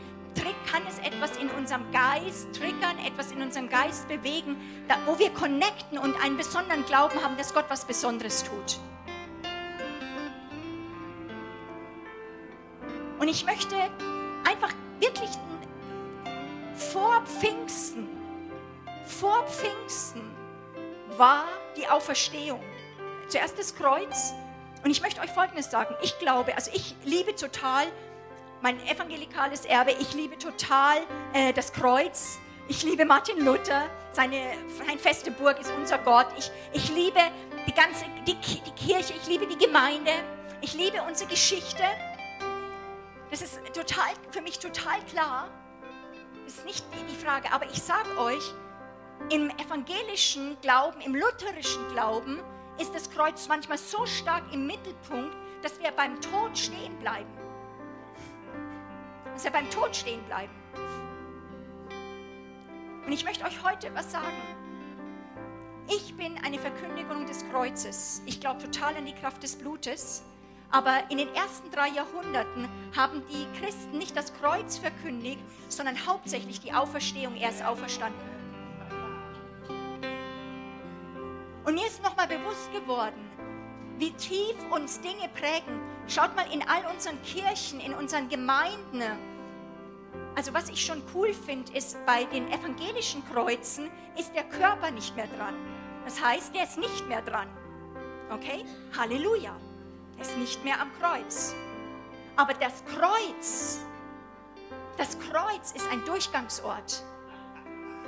kann 0.74 0.82
es 0.90 0.98
etwas 1.00 1.38
in 1.38 1.50
unserem 1.52 1.84
Geist 1.92 2.48
triggern, 2.56 2.98
etwas 3.06 3.32
in 3.32 3.44
unserem 3.44 3.70
Geist 3.70 4.08
bewegen, 4.08 4.58
wo 5.06 5.20
wir 5.20 5.30
connecten 5.30 6.00
und 6.00 6.16
einen 6.24 6.36
besonderen 6.36 6.84
Glauben 6.86 7.22
haben, 7.24 7.38
dass 7.38 7.54
Gott 7.54 7.66
was 7.70 7.86
Besonderes 7.86 8.44
tut. 8.44 8.80
Und 13.20 13.28
ich 13.28 13.46
möchte 13.46 13.76
einfach 14.48 14.74
wirklich 15.00 15.30
vor 16.76 17.22
Pfingsten, 17.26 18.08
vor 19.06 19.46
Pfingsten 19.48 20.22
war 21.18 21.46
die 21.78 21.88
Auferstehung. 21.88 22.62
Zuerst 23.28 23.58
das 23.58 23.76
Kreuz. 23.76 24.34
Und 24.84 24.92
ich 24.92 25.02
möchte 25.02 25.22
euch 25.22 25.32
Folgendes 25.32 25.72
sagen. 25.72 25.96
Ich 26.02 26.18
glaube, 26.20 26.56
also 26.56 26.72
ich 26.74 26.96
liebe 27.06 27.36
total 27.36 27.86
mein 28.62 28.80
evangelikales 28.88 29.66
Erbe. 29.66 29.92
Ich 30.00 30.14
liebe 30.14 30.38
total 30.38 30.98
äh, 31.34 31.54
das 31.54 31.72
Kreuz. 31.74 32.40
Ich 32.68 32.84
liebe 32.84 33.06
Martin 33.06 33.44
Luther. 33.44 33.90
Seine, 34.12 34.40
seine 34.78 34.98
feste 35.00 35.32
Burg 35.32 35.60
ist 35.60 35.72
unser 35.72 35.98
Gott. 36.00 36.28
Ich, 36.38 36.52
ich 36.72 36.90
liebe 36.94 37.20
die 37.68 37.74
ganze 37.74 38.06
die, 38.28 38.36
die 38.36 38.72
Kirche. 38.72 39.14
Ich 39.14 39.28
liebe 39.28 39.48
die 39.48 39.58
Gemeinde. 39.58 40.12
Ich 40.62 40.74
liebe 40.74 41.02
unsere 41.02 41.30
Geschichte. 41.30 41.84
Das 43.34 43.42
ist 43.42 43.60
total, 43.74 44.14
für 44.30 44.42
mich 44.44 44.60
total 44.60 45.02
klar. 45.06 45.50
Das 46.46 46.58
ist 46.58 46.66
nicht 46.66 46.86
die 47.10 47.16
Frage. 47.16 47.52
Aber 47.52 47.66
ich 47.66 47.82
sage 47.82 48.16
euch, 48.20 48.54
im 49.32 49.50
evangelischen 49.58 50.56
Glauben, 50.62 51.02
im 51.02 51.16
lutherischen 51.16 51.82
Glauben, 51.94 52.40
ist 52.80 52.94
das 52.94 53.10
Kreuz 53.10 53.48
manchmal 53.48 53.80
so 53.80 54.06
stark 54.06 54.44
im 54.54 54.68
Mittelpunkt, 54.68 55.36
dass 55.64 55.80
wir 55.80 55.90
beim 55.90 56.22
Tod 56.22 56.56
stehen 56.56 56.96
bleiben. 57.00 57.32
Dass 59.34 59.44
wir 59.46 59.52
beim 59.52 59.68
Tod 59.72 59.96
stehen 59.96 60.24
bleiben. 60.26 60.54
Und 63.04 63.12
ich 63.12 63.26
möchte 63.26 63.46
euch 63.46 63.64
heute 63.64 63.96
was 63.96 64.12
sagen. 64.12 64.44
Ich 65.88 66.16
bin 66.16 66.38
eine 66.46 66.60
Verkündigung 66.60 67.26
des 67.26 67.44
Kreuzes. 67.50 68.22
Ich 68.28 68.40
glaube 68.40 68.62
total 68.62 68.96
an 68.96 69.08
die 69.08 69.16
Kraft 69.16 69.42
des 69.42 69.56
Blutes. 69.56 70.24
Aber 70.74 71.04
in 71.10 71.20
den 71.20 71.32
ersten 71.36 71.70
drei 71.70 71.90
Jahrhunderten 71.90 72.68
haben 72.98 73.22
die 73.28 73.46
Christen 73.60 74.00
nicht 74.00 74.18
das 74.18 74.34
Kreuz 74.34 74.80
verkündigt, 74.80 75.40
sondern 75.70 76.08
hauptsächlich 76.08 76.62
die 76.62 76.74
Auferstehung. 76.74 77.36
Er 77.36 77.52
ist 77.52 77.64
auferstanden. 77.64 78.20
Und 81.64 81.76
mir 81.76 81.86
ist 81.86 82.02
nochmal 82.02 82.26
bewusst 82.28 82.74
geworden, 82.74 83.30
wie 84.00 84.14
tief 84.14 84.56
uns 84.72 85.00
Dinge 85.00 85.30
prägen. 85.36 85.80
Schaut 86.08 86.36
mal 86.36 86.52
in 86.52 86.68
all 86.68 86.92
unseren 86.92 87.22
Kirchen, 87.22 87.80
in 87.80 87.94
unseren 87.94 88.28
Gemeinden. 88.28 89.04
Also 90.36 90.56
was 90.56 90.70
ich 90.70 90.84
schon 90.84 91.04
cool 91.14 91.36
finde, 91.36 91.72
ist 91.74 92.04
bei 92.08 92.24
den 92.24 92.52
evangelischen 92.52 93.24
Kreuzen 93.32 93.92
ist 94.18 94.34
der 94.34 94.46
Körper 94.46 94.90
nicht 94.90 95.16
mehr 95.16 95.28
dran. 95.28 95.54
Das 96.04 96.20
heißt, 96.20 96.56
der 96.56 96.64
ist 96.64 96.80
nicht 96.80 97.08
mehr 97.08 97.22
dran. 97.22 97.48
Okay? 98.32 98.66
Halleluja 98.98 99.56
ist 100.24 100.38
nicht 100.38 100.64
mehr 100.64 100.80
am 100.80 100.90
Kreuz. 101.00 101.54
Aber 102.36 102.54
das 102.54 102.84
Kreuz, 102.86 103.80
das 104.98 105.18
Kreuz 105.20 105.72
ist 105.74 105.88
ein 105.92 106.04
Durchgangsort. 106.06 107.04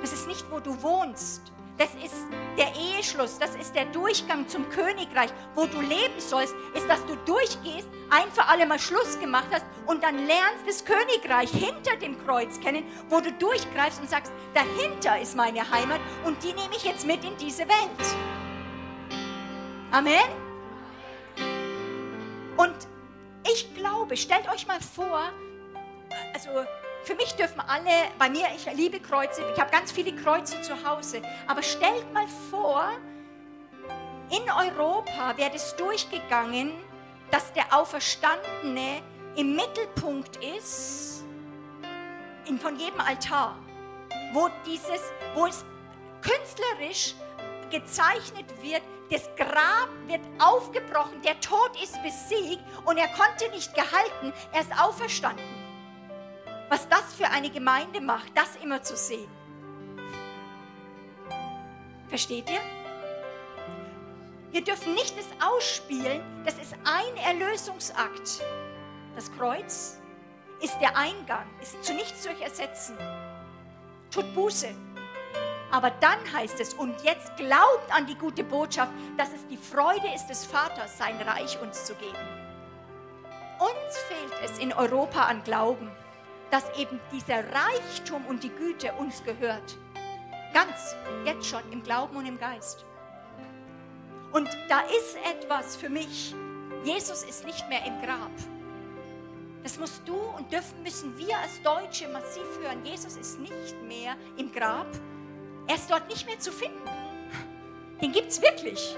Das 0.00 0.12
ist 0.12 0.26
nicht, 0.26 0.50
wo 0.50 0.58
du 0.60 0.82
wohnst. 0.82 1.52
Das 1.78 1.90
ist 2.02 2.14
der 2.56 2.74
Eheschluss, 2.74 3.38
das 3.38 3.54
ist 3.54 3.74
der 3.74 3.84
Durchgang 3.86 4.48
zum 4.48 4.66
Königreich. 4.70 5.28
Wo 5.54 5.66
du 5.66 5.78
leben 5.82 6.18
sollst, 6.18 6.54
ist, 6.74 6.88
dass 6.88 7.04
du 7.04 7.16
durchgehst, 7.26 7.86
ein 8.08 8.32
für 8.32 8.46
alle 8.46 8.64
Mal 8.64 8.78
Schluss 8.78 9.18
gemacht 9.20 9.48
hast 9.52 9.66
und 9.84 10.02
dann 10.02 10.26
lernst 10.26 10.66
das 10.66 10.84
Königreich 10.86 11.50
hinter 11.50 11.96
dem 11.96 12.18
Kreuz 12.24 12.58
kennen, 12.60 12.84
wo 13.10 13.20
du 13.20 13.30
durchgreifst 13.30 14.00
und 14.00 14.08
sagst, 14.08 14.32
dahinter 14.54 15.20
ist 15.20 15.36
meine 15.36 15.70
Heimat 15.70 16.00
und 16.24 16.42
die 16.42 16.54
nehme 16.54 16.74
ich 16.74 16.84
jetzt 16.84 17.06
mit 17.06 17.22
in 17.22 17.36
diese 17.36 17.64
Welt. 17.68 18.16
Amen. 19.90 20.45
Und 22.56 22.74
ich 23.50 23.74
glaube, 23.74 24.16
stellt 24.16 24.48
euch 24.48 24.66
mal 24.66 24.80
vor, 24.80 25.30
also 26.34 26.50
für 27.04 27.14
mich 27.14 27.34
dürfen 27.34 27.60
alle, 27.60 27.90
bei 28.18 28.28
mir, 28.28 28.46
ich 28.56 28.66
liebe 28.74 28.98
Kreuze, 28.98 29.42
ich 29.54 29.60
habe 29.60 29.70
ganz 29.70 29.92
viele 29.92 30.14
Kreuze 30.14 30.60
zu 30.62 30.74
Hause, 30.84 31.22
aber 31.46 31.62
stellt 31.62 32.12
mal 32.12 32.26
vor, 32.50 32.90
in 34.30 34.42
Europa 34.50 35.36
wäre 35.36 35.54
es 35.54 35.76
durchgegangen, 35.76 36.72
dass 37.30 37.52
der 37.52 37.72
Auferstandene 37.72 39.02
im 39.36 39.54
Mittelpunkt 39.54 40.36
ist 40.44 41.24
in, 42.46 42.58
von 42.58 42.76
jedem 42.76 43.00
Altar, 43.00 43.56
wo, 44.32 44.48
dieses, 44.66 45.00
wo 45.34 45.46
es 45.46 45.64
künstlerisch 46.22 47.14
gezeichnet 47.70 48.46
wird, 48.62 48.82
das 49.10 49.28
Grab 49.36 49.88
wird 50.06 50.20
aufgebrochen, 50.38 51.22
der 51.22 51.38
Tod 51.40 51.70
ist 51.82 52.00
besiegt 52.02 52.62
und 52.84 52.96
er 52.98 53.08
konnte 53.08 53.48
nicht 53.50 53.74
gehalten, 53.74 54.32
er 54.52 54.60
ist 54.60 54.72
auferstanden. 54.80 55.44
Was 56.68 56.88
das 56.88 57.14
für 57.14 57.28
eine 57.28 57.50
Gemeinde 57.50 58.00
macht, 58.00 58.32
das 58.34 58.56
immer 58.62 58.82
zu 58.82 58.96
sehen. 58.96 59.30
Versteht 62.08 62.50
ihr? 62.50 62.60
Wir 64.50 64.64
dürfen 64.64 64.94
nicht 64.94 65.16
das 65.18 65.26
ausspielen, 65.46 66.22
das 66.44 66.54
ist 66.54 66.74
ein 66.84 67.16
Erlösungsakt. 67.16 68.42
Das 69.14 69.30
Kreuz 69.32 70.00
ist 70.60 70.78
der 70.80 70.96
Eingang, 70.96 71.46
ist 71.60 71.84
zu 71.84 71.94
nichts 71.94 72.22
zu 72.22 72.30
ersetzen. 72.40 72.96
Tut 74.10 74.34
Buße, 74.34 74.74
aber 75.70 75.90
dann 75.90 76.18
heißt 76.32 76.60
es, 76.60 76.74
und 76.74 77.02
jetzt 77.02 77.36
glaubt 77.36 77.90
an 77.90 78.06
die 78.06 78.14
gute 78.14 78.44
Botschaft, 78.44 78.92
dass 79.16 79.32
es 79.32 79.46
die 79.48 79.56
Freude 79.56 80.08
ist 80.14 80.28
des 80.28 80.44
Vaters, 80.44 80.96
sein 80.98 81.20
Reich 81.20 81.60
uns 81.60 81.84
zu 81.84 81.94
geben. 81.94 82.16
Uns 83.58 83.96
fehlt 84.08 84.34
es 84.44 84.58
in 84.58 84.72
Europa 84.72 85.24
an 85.24 85.42
Glauben, 85.42 85.90
dass 86.50 86.64
eben 86.78 87.00
dieser 87.12 87.38
Reichtum 87.38 88.24
und 88.26 88.44
die 88.44 88.50
Güte 88.50 88.92
uns 88.94 89.24
gehört. 89.24 89.76
Ganz, 90.52 90.94
jetzt 91.24 91.46
schon, 91.46 91.62
im 91.72 91.82
Glauben 91.82 92.16
und 92.16 92.26
im 92.26 92.38
Geist. 92.38 92.84
Und 94.32 94.48
da 94.68 94.80
ist 94.80 95.16
etwas 95.24 95.76
für 95.76 95.88
mich. 95.88 96.34
Jesus 96.84 97.24
ist 97.24 97.44
nicht 97.44 97.68
mehr 97.68 97.84
im 97.84 98.00
Grab. 98.00 98.30
Das 99.62 99.78
musst 99.78 100.06
du 100.06 100.14
und 100.14 100.52
dürfen 100.52 100.82
müssen 100.82 101.18
wir 101.18 101.36
als 101.38 101.60
Deutsche 101.62 102.06
massiv 102.08 102.46
hören. 102.62 102.84
Jesus 102.84 103.16
ist 103.16 103.40
nicht 103.40 103.82
mehr 103.82 104.14
im 104.36 104.52
Grab, 104.52 104.86
er 105.66 105.74
ist 105.74 105.90
dort 105.90 106.08
nicht 106.08 106.26
mehr 106.26 106.38
zu 106.38 106.52
finden. 106.52 106.80
Den 108.00 108.12
gibt 108.12 108.30
es 108.30 108.42
wirklich. 108.42 108.96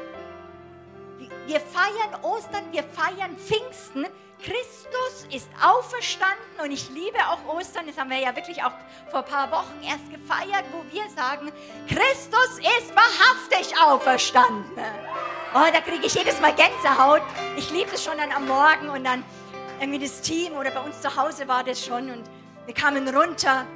Wir 1.46 1.60
feiern 1.60 2.22
Ostern, 2.22 2.64
wir 2.72 2.82
feiern 2.82 3.36
Pfingsten. 3.36 4.06
Christus 4.38 5.26
ist 5.32 5.48
auferstanden 5.60 6.60
und 6.62 6.70
ich 6.70 6.90
liebe 6.90 7.18
auch 7.28 7.56
Ostern. 7.56 7.86
Das 7.86 7.98
haben 7.98 8.10
wir 8.10 8.18
ja 8.18 8.34
wirklich 8.36 8.62
auch 8.62 8.72
vor 9.10 9.20
ein 9.20 9.24
paar 9.24 9.50
Wochen 9.50 9.82
erst 9.82 10.08
gefeiert, 10.10 10.64
wo 10.72 10.84
wir 10.94 11.08
sagen, 11.10 11.50
Christus 11.88 12.58
ist 12.58 12.94
wahrhaftig 12.94 13.74
auferstanden. 13.80 14.84
Oh, 15.54 15.66
da 15.72 15.80
kriege 15.80 16.06
ich 16.06 16.14
jedes 16.14 16.40
Mal 16.40 16.54
Gänsehaut. 16.54 17.22
Ich 17.56 17.70
liebe 17.70 17.90
es 17.94 18.04
schon 18.04 18.18
dann 18.18 18.30
am 18.30 18.46
Morgen 18.46 18.90
und 18.90 19.04
dann 19.04 19.24
irgendwie 19.80 20.00
das 20.00 20.20
Team 20.20 20.52
oder 20.52 20.70
bei 20.70 20.80
uns 20.80 21.00
zu 21.00 21.16
Hause 21.16 21.48
war 21.48 21.64
das 21.64 21.84
schon 21.84 22.10
und 22.10 22.24
wir 22.66 22.74
kamen 22.74 23.08
runter 23.08 23.66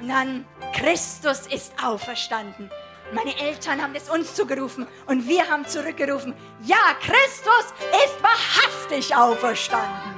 und 0.00 0.08
dann, 0.08 0.46
Christus 0.74 1.46
ist 1.46 1.72
auferstanden. 1.82 2.70
Meine 3.12 3.38
Eltern 3.38 3.80
haben 3.80 3.94
es 3.94 4.10
uns 4.10 4.34
zugerufen 4.34 4.86
und 5.06 5.28
wir 5.28 5.48
haben 5.48 5.66
zurückgerufen, 5.66 6.34
ja, 6.64 6.94
Christus 7.00 7.72
ist 8.04 8.22
wahrhaftig 8.22 9.14
auferstanden. 9.14 10.16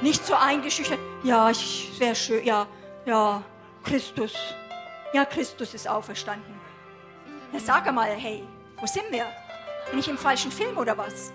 Nicht 0.00 0.24
so 0.24 0.34
eingeschüchtert, 0.34 1.00
ja, 1.24 1.50
ich 1.50 1.92
wäre 1.98 2.14
schön, 2.14 2.44
ja, 2.44 2.66
ja, 3.04 3.42
Christus, 3.82 4.34
ja, 5.12 5.24
Christus 5.24 5.74
ist 5.74 5.88
auferstanden. 5.88 6.54
Ja, 7.52 7.58
sag 7.58 7.86
einmal, 7.86 8.10
hey, 8.10 8.44
wo 8.78 8.86
sind 8.86 9.10
wir? 9.10 9.26
Bin 9.90 9.98
ich 9.98 10.08
im 10.08 10.18
falschen 10.18 10.52
Film 10.52 10.76
oder 10.78 10.96
was? 10.96 11.32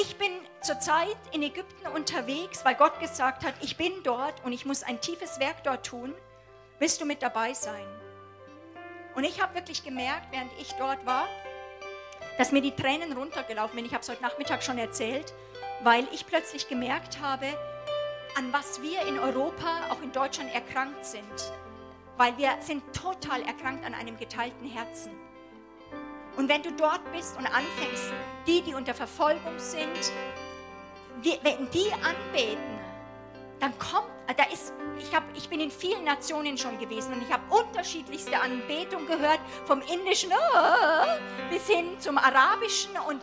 Ich 0.00 0.16
bin 0.16 0.47
zurzeit 0.68 1.16
in 1.32 1.42
Ägypten 1.42 1.86
unterwegs, 1.94 2.62
weil 2.62 2.74
Gott 2.74 3.00
gesagt 3.00 3.42
hat, 3.42 3.54
ich 3.62 3.78
bin 3.78 3.90
dort 4.04 4.44
und 4.44 4.52
ich 4.52 4.66
muss 4.66 4.82
ein 4.82 5.00
tiefes 5.00 5.40
Werk 5.40 5.64
dort 5.64 5.86
tun. 5.86 6.14
Willst 6.78 7.00
du 7.00 7.06
mit 7.06 7.22
dabei 7.22 7.54
sein? 7.54 7.86
Und 9.14 9.24
ich 9.24 9.40
habe 9.40 9.54
wirklich 9.54 9.82
gemerkt, 9.82 10.26
während 10.30 10.50
ich 10.60 10.72
dort 10.74 11.06
war, 11.06 11.26
dass 12.36 12.52
mir 12.52 12.60
die 12.60 12.76
Tränen 12.76 13.14
runtergelaufen 13.14 13.78
sind. 13.78 13.86
Ich 13.86 13.94
habe 13.94 14.02
es 14.02 14.10
heute 14.10 14.20
Nachmittag 14.20 14.62
schon 14.62 14.76
erzählt, 14.76 15.32
weil 15.84 16.06
ich 16.12 16.26
plötzlich 16.26 16.68
gemerkt 16.68 17.18
habe, 17.22 17.46
an 18.36 18.52
was 18.52 18.82
wir 18.82 19.00
in 19.08 19.18
Europa, 19.18 19.88
auch 19.88 20.02
in 20.02 20.12
Deutschland 20.12 20.52
erkrankt 20.54 21.06
sind. 21.06 21.52
Weil 22.18 22.36
wir 22.36 22.50
sind 22.60 22.82
total 22.92 23.40
erkrankt 23.40 23.86
an 23.86 23.94
einem 23.94 24.18
geteilten 24.18 24.68
Herzen. 24.68 25.12
Und 26.36 26.50
wenn 26.50 26.62
du 26.62 26.72
dort 26.72 27.10
bist 27.10 27.38
und 27.38 27.46
anfängst, 27.46 28.12
die, 28.46 28.60
die 28.60 28.74
unter 28.74 28.92
Verfolgung 28.92 29.58
sind, 29.58 30.12
wenn 31.22 31.70
die 31.70 31.92
anbeten, 31.92 32.78
dann 33.60 33.76
kommt, 33.78 34.08
da 34.36 34.44
ist, 34.52 34.72
ich, 34.98 35.14
hab, 35.14 35.24
ich 35.34 35.48
bin 35.48 35.60
in 35.60 35.70
vielen 35.70 36.04
Nationen 36.04 36.56
schon 36.56 36.78
gewesen 36.78 37.12
und 37.14 37.22
ich 37.22 37.32
habe 37.32 37.42
unterschiedlichste 37.52 38.40
Anbetung 38.40 39.06
gehört, 39.06 39.40
vom 39.64 39.80
indischen 39.82 40.30
oh, 40.30 41.50
bis 41.50 41.66
hin 41.66 41.98
zum 41.98 42.18
arabischen 42.18 42.92
und 43.08 43.22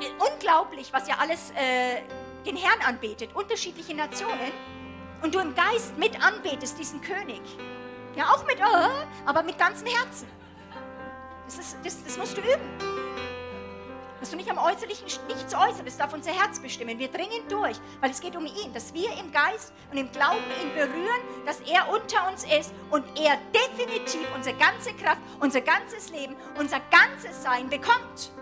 äh, 0.00 0.32
unglaublich, 0.32 0.92
was 0.92 1.08
ja 1.08 1.16
alles 1.18 1.50
äh, 1.50 2.02
den 2.44 2.56
Herrn 2.56 2.80
anbetet, 2.86 3.30
unterschiedliche 3.34 3.94
Nationen 3.94 4.52
und 5.22 5.34
du 5.34 5.38
im 5.38 5.54
Geist 5.54 5.96
mit 5.98 6.22
anbetest 6.24 6.78
diesen 6.78 7.00
König. 7.00 7.42
Ja, 8.16 8.30
auch 8.30 8.44
mit, 8.46 8.58
aber 9.26 9.42
mit 9.42 9.58
ganzem 9.58 9.88
Herzen. 9.88 10.28
Das, 11.44 11.58
ist, 11.58 11.76
das, 11.84 12.02
das 12.02 12.18
musst 12.18 12.36
du 12.36 12.40
üben. 12.40 13.05
Dass 14.26 14.32
du 14.32 14.38
nicht 14.38 14.50
am 14.50 14.58
Äußerlichen 14.58 15.06
nichts 15.28 15.54
Äußeres 15.54 15.98
darf 15.98 16.12
unser 16.12 16.32
Herz 16.32 16.58
bestimmen. 16.58 16.98
Wir 16.98 17.06
dringen 17.06 17.46
durch, 17.48 17.76
weil 18.00 18.10
es 18.10 18.18
geht 18.18 18.34
um 18.34 18.44
ihn, 18.44 18.72
dass 18.74 18.92
wir 18.92 19.08
im 19.20 19.30
Geist 19.30 19.72
und 19.92 19.98
im 19.98 20.10
Glauben 20.10 20.42
ihn 20.60 20.74
berühren, 20.74 21.20
dass 21.44 21.60
er 21.60 21.88
unter 21.88 22.28
uns 22.28 22.42
ist 22.42 22.74
und 22.90 23.04
er 23.16 23.38
definitiv 23.54 24.26
unsere 24.34 24.56
ganze 24.56 24.92
Kraft, 24.94 25.20
unser 25.38 25.60
ganzes 25.60 26.10
Leben, 26.10 26.34
unser 26.58 26.80
ganzes 26.90 27.40
Sein 27.40 27.68
bekommt. 27.68 28.32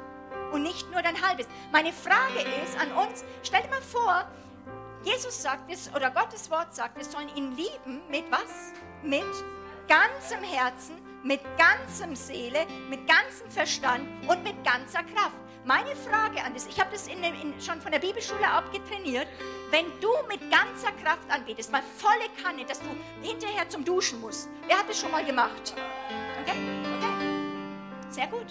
Und 0.52 0.62
nicht 0.62 0.90
nur 0.90 1.02
dein 1.02 1.20
halbes. 1.20 1.48
Meine 1.70 1.92
Frage 1.92 2.40
ist 2.64 2.80
an 2.80 2.90
uns, 3.06 3.22
stell 3.42 3.60
dir 3.60 3.68
mal 3.68 3.82
vor, 3.82 4.24
Jesus 5.02 5.42
sagt 5.42 5.70
es, 5.70 5.92
oder 5.94 6.10
Gottes 6.10 6.50
Wort 6.50 6.74
sagt, 6.74 6.96
wir 6.96 7.04
sollen 7.04 7.28
ihn 7.36 7.54
lieben 7.54 8.00
mit 8.08 8.24
was? 8.30 8.72
Mit 9.02 9.22
ganzem 9.86 10.42
Herzen, 10.42 10.96
mit 11.22 11.42
ganzem 11.58 12.16
Seele, 12.16 12.60
mit 12.88 13.06
ganzem 13.06 13.50
Verstand 13.50 14.08
und 14.26 14.42
mit 14.42 14.64
ganzer 14.64 15.02
Kraft. 15.02 15.43
Meine 15.66 15.96
Frage 15.96 16.42
an 16.44 16.52
dich, 16.52 16.64
ich 16.68 16.78
habe 16.78 16.90
das 16.92 17.08
in, 17.08 17.24
in, 17.24 17.58
schon 17.58 17.80
von 17.80 17.90
der 17.90 17.98
Bibelschule 17.98 18.46
abgetrainiert, 18.46 19.26
wenn 19.70 19.86
du 19.98 20.10
mit 20.28 20.40
ganzer 20.50 20.92
Kraft 21.02 21.30
anbetest, 21.30 21.72
mal 21.72 21.82
volle 21.96 22.28
Kanne, 22.42 22.66
dass 22.66 22.80
du 22.80 22.88
hinterher 23.22 23.66
zum 23.70 23.82
Duschen 23.82 24.20
musst. 24.20 24.50
Wer 24.66 24.78
hat 24.78 24.90
das 24.90 25.00
schon 25.00 25.10
mal 25.10 25.24
gemacht? 25.24 25.74
Okay? 26.42 26.58
Okay? 26.98 28.10
Sehr 28.10 28.26
gut. 28.26 28.44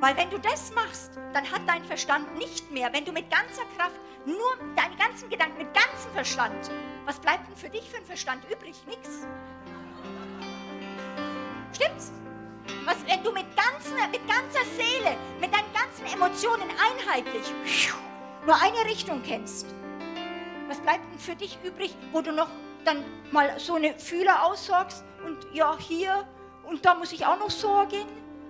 Weil 0.00 0.16
wenn 0.16 0.30
du 0.30 0.38
das 0.38 0.72
machst, 0.74 1.18
dann 1.34 1.50
hat 1.50 1.60
dein 1.66 1.84
Verstand 1.84 2.34
nicht 2.38 2.70
mehr, 2.70 2.90
wenn 2.94 3.04
du 3.04 3.12
mit 3.12 3.30
ganzer 3.30 3.64
Kraft 3.76 4.00
nur 4.24 4.56
deine 4.74 4.96
ganzen 4.96 5.28
Gedanken, 5.28 5.58
mit 5.58 5.74
ganzem 5.74 6.10
Verstand, 6.14 6.70
was 7.04 7.18
bleibt 7.18 7.46
denn 7.46 7.56
für 7.56 7.68
dich 7.68 7.90
für 7.90 7.98
einen 7.98 8.06
Verstand 8.06 8.42
übrig? 8.50 8.74
Nichts. 8.86 9.26
Stimmt's? 11.74 12.10
Was, 12.84 12.96
wenn 13.06 13.22
du 13.22 13.32
mit, 13.32 13.46
ganzen, 13.56 13.94
mit 14.10 14.26
ganzer 14.26 14.64
Seele, 14.76 15.16
mit 15.40 15.52
deinen 15.52 15.72
ganzen 15.72 16.06
Emotionen 16.06 16.68
einheitlich 16.70 17.52
nur 18.44 18.60
eine 18.60 18.84
Richtung 18.90 19.22
kennst, 19.22 19.66
was 20.68 20.78
bleibt 20.78 21.10
denn 21.12 21.18
für 21.18 21.36
dich 21.36 21.58
übrig, 21.64 21.94
wo 22.12 22.22
du 22.22 22.32
noch 22.32 22.48
dann 22.84 23.04
mal 23.30 23.58
so 23.58 23.74
eine 23.74 23.98
Fühler 23.98 24.44
aussorgst 24.44 25.04
und 25.24 25.46
ja, 25.52 25.76
hier 25.78 26.26
und 26.64 26.84
da 26.84 26.94
muss 26.94 27.12
ich 27.12 27.26
auch 27.26 27.38
noch 27.38 27.50
sorgen 27.50 28.06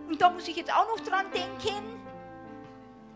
und 0.08 0.20
da 0.20 0.30
muss 0.30 0.48
ich 0.48 0.56
jetzt 0.56 0.72
auch 0.72 0.86
noch 0.88 1.00
dran 1.00 1.26
denken? 1.32 2.00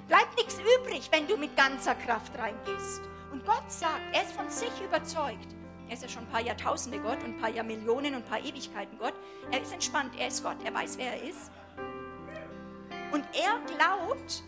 Bleibt 0.09 0.36
nichts 0.36 0.59
übrig, 0.59 1.09
wenn 1.11 1.26
du 1.26 1.36
mit 1.36 1.57
ganzer 1.57 1.94
Kraft 1.94 2.38
reingehst. 2.38 3.03
Und 3.32 3.44
Gott 3.44 3.64
sagt, 3.68 4.01
er 4.12 4.22
ist 4.22 4.32
von 4.32 4.49
sich 4.49 4.70
überzeugt. 4.84 5.56
Er 5.89 5.95
ist 5.95 6.03
ja 6.03 6.09
schon 6.09 6.24
ein 6.24 6.30
paar 6.30 6.41
Jahrtausende 6.41 6.99
Gott 6.99 7.22
und 7.22 7.37
ein 7.37 7.41
paar 7.41 7.51
Jahrmillionen 7.51 8.14
und 8.14 8.24
ein 8.24 8.28
paar 8.28 8.41
Ewigkeiten 8.41 8.99
Gott. 8.99 9.14
Er 9.53 9.62
ist 9.62 9.72
entspannt, 9.72 10.12
er 10.18 10.28
ist 10.28 10.43
Gott, 10.43 10.57
er 10.64 10.74
weiß, 10.74 10.99
wer 10.99 11.12
er 11.12 11.22
ist. 11.22 11.51
Und 13.12 13.24
er 13.34 13.61
glaubt, 13.66 14.43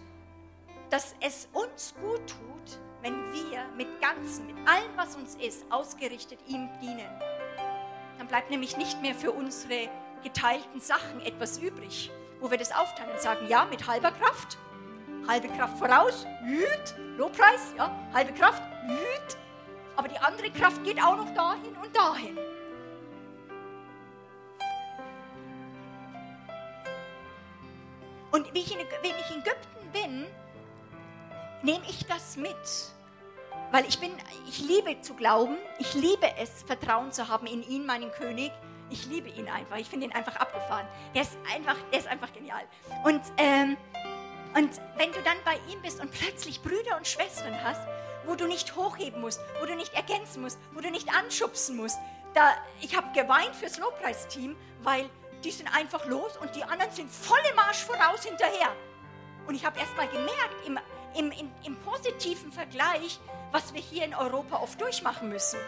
dass 0.90 1.14
es 1.20 1.48
uns 1.52 1.94
gut 2.00 2.26
tut, 2.26 2.80
wenn 3.02 3.32
wir 3.32 3.64
mit 3.76 4.00
Ganzen, 4.00 4.46
mit 4.46 4.56
allem, 4.68 4.90
was 4.96 5.14
uns 5.14 5.36
ist, 5.36 5.64
ausgerichtet 5.70 6.40
ihm 6.48 6.68
dienen. 6.80 7.08
Dann 8.18 8.26
bleibt 8.26 8.50
nämlich 8.50 8.76
nicht 8.76 9.00
mehr 9.00 9.14
für 9.14 9.30
unsere 9.30 9.88
geteilten 10.24 10.80
Sachen 10.80 11.20
etwas 11.20 11.58
übrig, 11.58 12.10
wo 12.40 12.50
wir 12.50 12.58
das 12.58 12.72
aufteilen 12.72 13.12
und 13.12 13.20
sagen, 13.20 13.46
ja, 13.48 13.64
mit 13.66 13.86
halber 13.86 14.10
Kraft, 14.10 14.58
halbe 15.28 15.48
Kraft 15.48 15.78
voraus, 15.78 16.26
Lobpreis, 17.16 17.74
ja, 17.76 17.94
halbe 18.12 18.32
Kraft, 18.32 18.62
Hüt, 18.86 19.36
aber 19.98 20.06
die 20.06 20.18
andere 20.18 20.48
Kraft 20.52 20.84
geht 20.84 21.02
auch 21.02 21.16
noch 21.16 21.34
dahin 21.34 21.76
und 21.82 21.94
dahin. 21.96 22.38
Und 28.30 28.46
wenn 28.46 28.54
ich 28.54 28.70
in 28.70 28.78
Ägypten 28.78 29.90
bin, 29.92 30.26
nehme 31.62 31.84
ich 31.88 32.06
das 32.06 32.36
mit. 32.36 32.54
Weil 33.72 33.86
ich 33.88 33.98
bin, 33.98 34.12
ich 34.48 34.60
liebe 34.60 35.00
zu 35.00 35.14
glauben, 35.14 35.56
ich 35.80 35.92
liebe 35.94 36.30
es, 36.38 36.62
Vertrauen 36.62 37.10
zu 37.10 37.26
haben 37.26 37.48
in 37.48 37.68
ihn, 37.68 37.84
meinen 37.84 38.12
König. 38.12 38.52
Ich 38.90 39.06
liebe 39.06 39.28
ihn 39.28 39.48
einfach, 39.48 39.78
ich 39.78 39.88
finde 39.88 40.06
ihn 40.06 40.12
einfach 40.12 40.36
abgefahren. 40.36 40.86
Er 41.12 41.22
ist 41.22 41.36
einfach, 41.52 41.76
er 41.90 41.98
ist 41.98 42.06
einfach 42.06 42.32
genial. 42.32 42.62
Und, 43.04 43.20
ähm, 43.36 43.76
und 44.54 44.70
wenn 44.96 45.10
du 45.10 45.20
dann 45.24 45.36
bei 45.44 45.58
ihm 45.72 45.82
bist 45.82 46.00
und 46.00 46.12
plötzlich 46.12 46.62
Brüder 46.62 46.96
und 46.96 47.06
Schwestern 47.06 47.52
hast, 47.64 47.80
wo 48.28 48.34
du 48.34 48.46
nicht 48.46 48.76
hochheben 48.76 49.20
musst, 49.22 49.40
wo 49.58 49.66
du 49.66 49.74
nicht 49.74 49.94
ergänzen 49.94 50.42
musst, 50.42 50.58
wo 50.74 50.80
du 50.80 50.90
nicht 50.90 51.08
anschubsen 51.12 51.76
musst. 51.76 51.98
Da, 52.34 52.54
ich 52.80 52.94
habe 52.94 53.08
geweint 53.18 53.56
fürs 53.56 53.78
Lobpreisteam, 53.78 54.54
weil 54.82 55.08
die 55.42 55.50
sind 55.50 55.74
einfach 55.74 56.04
los 56.04 56.36
und 56.36 56.54
die 56.54 56.62
anderen 56.62 56.92
sind 56.92 57.10
volle 57.10 57.54
Marsch 57.56 57.84
voraus 57.84 58.24
hinterher. 58.24 58.70
Und 59.46 59.54
ich 59.54 59.64
habe 59.64 59.80
erst 59.80 59.96
mal 59.96 60.06
gemerkt, 60.08 60.66
im, 60.66 60.78
im, 61.16 61.32
im, 61.32 61.50
im 61.64 61.76
positiven 61.76 62.52
Vergleich, 62.52 63.18
was 63.50 63.72
wir 63.72 63.80
hier 63.80 64.04
in 64.04 64.14
Europa 64.14 64.56
oft 64.58 64.78
durchmachen 64.78 65.30
müssen. 65.30 65.58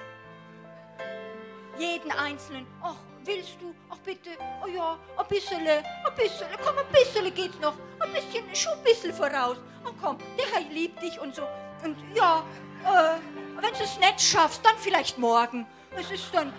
Jeden 1.78 2.10
Einzelnen, 2.12 2.66
ach, 2.82 2.96
willst 3.24 3.56
du, 3.58 3.74
ach 3.88 3.96
bitte, 4.04 4.30
oh 4.62 4.68
ja, 4.68 4.98
ein 5.16 5.26
bisschen, 5.28 5.66
ein 5.66 5.82
bisschen, 6.14 6.46
komm, 6.62 6.76
ein 6.76 6.86
bisschen 6.92 7.34
geht's 7.34 7.58
noch, 7.58 7.74
ein 8.00 8.12
bisschen, 8.12 8.54
schon 8.54 8.74
ein 8.74 8.84
bisschen 8.84 9.14
voraus. 9.14 9.56
Ach 9.82 9.92
komm, 9.98 10.18
der 10.36 10.46
Herr 10.52 10.68
liebt 10.70 11.00
dich 11.00 11.18
und 11.18 11.34
so. 11.34 11.46
Und 11.82 11.96
ja, 12.14 12.44
äh, 12.84 13.20
wenn 13.60 13.72
du 13.72 13.82
es 13.82 13.98
nicht 13.98 14.20
schaffst, 14.20 14.64
dann 14.64 14.76
vielleicht 14.78 15.18
morgen. 15.18 15.66
Es 15.96 16.10
ist 16.10 16.26
dann, 16.32 16.52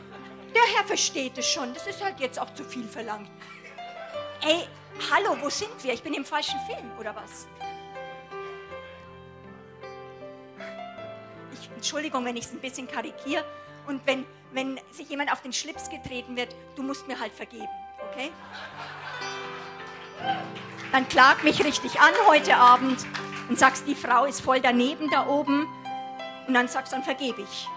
der 0.53 0.63
Herr 0.75 0.83
versteht 0.85 1.37
es 1.37 1.47
schon. 1.47 1.73
Das 1.73 1.87
ist 1.87 2.03
halt 2.03 2.19
jetzt 2.19 2.39
auch 2.39 2.53
zu 2.53 2.63
viel 2.63 2.87
verlangt. 2.87 3.29
Ey, 4.41 4.67
hallo, 5.11 5.37
wo 5.39 5.49
sind 5.49 5.71
wir? 5.83 5.93
Ich 5.93 6.03
bin 6.03 6.13
im 6.13 6.25
falschen 6.25 6.59
Film, 6.67 6.91
oder 6.99 7.15
was? 7.15 7.47
Ich, 11.53 11.69
Entschuldigung, 11.75 12.25
wenn 12.25 12.35
ich 12.35 12.45
es 12.45 12.51
ein 12.51 12.59
bisschen 12.59 12.87
karikiere. 12.87 13.45
Und 13.87 14.05
wenn, 14.05 14.25
wenn 14.51 14.79
sich 14.91 15.09
jemand 15.09 15.31
auf 15.31 15.41
den 15.41 15.53
Schlips 15.53 15.89
getreten 15.89 16.35
wird, 16.35 16.55
du 16.75 16.83
musst 16.83 17.07
mir 17.07 17.19
halt 17.19 17.33
vergeben, 17.33 17.69
okay? 18.09 18.31
Dann 20.91 21.07
klag 21.07 21.43
mich 21.43 21.63
richtig 21.63 21.99
an 22.01 22.13
heute 22.27 22.57
Abend 22.57 22.99
und 23.47 23.57
sagst, 23.57 23.87
die 23.87 23.95
Frau 23.95 24.25
ist 24.25 24.41
voll 24.41 24.59
daneben 24.59 25.09
da 25.09 25.27
oben 25.27 25.67
und 26.47 26.53
dann 26.53 26.67
sagst, 26.67 26.91
dann 26.91 27.03
vergebe 27.03 27.41
ich. 27.41 27.67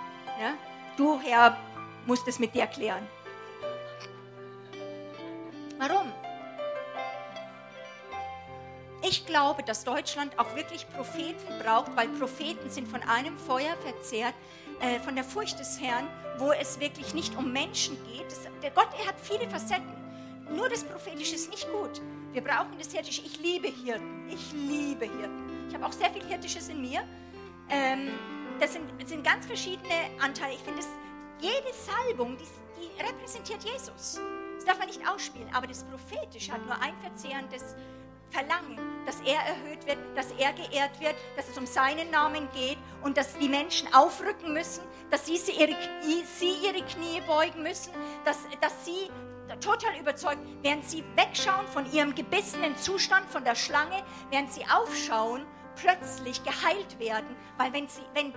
Ja? 0.40 0.54
Du, 0.96 1.20
Herr, 1.20 1.56
musst 2.06 2.26
es 2.26 2.38
mit 2.38 2.54
dir 2.54 2.66
klären. 2.66 3.06
Warum? 5.78 6.12
Ich 9.02 9.26
glaube, 9.26 9.62
dass 9.62 9.84
Deutschland 9.84 10.38
auch 10.38 10.56
wirklich 10.56 10.88
Propheten 10.88 11.58
braucht, 11.62 11.94
weil 11.94 12.08
Propheten 12.08 12.70
sind 12.70 12.88
von 12.88 13.02
einem 13.02 13.36
Feuer 13.36 13.76
verzehrt, 13.84 14.34
äh, 14.80 14.98
von 15.00 15.14
der 15.14 15.24
Furcht 15.24 15.58
des 15.60 15.78
Herrn, 15.80 16.08
wo 16.38 16.52
es 16.52 16.80
wirklich 16.80 17.14
nicht 17.14 17.36
um 17.36 17.52
Menschen 17.52 17.96
geht. 18.06 18.26
Das, 18.26 18.40
der 18.62 18.70
Gott, 18.70 18.88
er 18.98 19.08
hat 19.08 19.16
viele 19.20 19.48
Facetten. 19.48 20.03
Nur 20.50 20.68
das 20.68 20.84
Prophetische 20.84 21.34
ist 21.34 21.50
nicht 21.50 21.66
gut. 21.70 22.00
Wir 22.32 22.42
brauchen 22.42 22.76
das 22.78 22.92
Hirtische. 22.92 23.22
Ich 23.22 23.40
liebe 23.40 23.68
Hirten. 23.68 24.28
Ich 24.28 24.52
liebe 24.52 25.04
Hirten. 25.04 25.66
Ich 25.68 25.74
habe 25.74 25.86
auch 25.86 25.92
sehr 25.92 26.10
viel 26.10 26.24
Hirtisches 26.24 26.68
in 26.68 26.80
mir. 26.80 27.02
Ähm, 27.70 28.10
das 28.60 28.72
sind, 28.72 28.84
das 29.00 29.08
sind 29.08 29.24
ganz 29.24 29.46
verschiedene 29.46 30.10
Anteile. 30.20 30.54
Ich 30.54 30.60
finde, 30.60 30.82
jede 31.40 31.72
Salbung, 31.72 32.36
die, 32.36 32.44
die 32.80 33.02
repräsentiert 33.02 33.62
Jesus. 33.64 34.20
Das 34.56 34.64
darf 34.64 34.78
man 34.78 34.86
nicht 34.88 35.00
ausspielen. 35.08 35.48
Aber 35.54 35.66
das 35.66 35.84
Prophetische 35.84 36.52
hat 36.52 36.64
nur 36.64 36.80
ein 36.80 36.94
verzehrendes 36.98 37.74
Verlangen, 38.30 38.78
dass 39.06 39.20
er 39.20 39.40
erhöht 39.40 39.86
wird, 39.86 39.98
dass 40.16 40.32
er 40.32 40.52
geehrt 40.52 41.00
wird, 41.00 41.14
dass 41.36 41.48
es 41.48 41.56
um 41.56 41.66
seinen 41.66 42.10
Namen 42.10 42.48
geht 42.52 42.78
und 43.02 43.16
dass 43.16 43.38
die 43.38 43.48
Menschen 43.48 43.92
aufrücken 43.94 44.52
müssen, 44.52 44.82
dass 45.10 45.26
sie 45.26 45.34
ihre, 45.34 45.76
sie 46.02 46.54
ihre 46.66 46.84
Knie 46.84 47.20
beugen 47.28 47.62
müssen, 47.62 47.92
dass, 48.24 48.38
dass 48.60 48.84
sie 48.84 49.08
total 49.60 49.98
überzeugt, 49.98 50.38
während 50.62 50.84
sie 50.84 51.04
wegschauen 51.16 51.66
von 51.66 51.90
ihrem 51.92 52.14
gebissenen 52.14 52.76
Zustand, 52.76 53.28
von 53.30 53.44
der 53.44 53.54
Schlange, 53.54 54.02
während 54.30 54.52
sie 54.52 54.64
aufschauen, 54.66 55.46
plötzlich 55.76 56.42
geheilt 56.44 56.98
werden. 56.98 57.36
Weil 57.58 57.72
wenn, 57.72 57.88
sie, 57.88 58.02
wenn, 58.14 58.32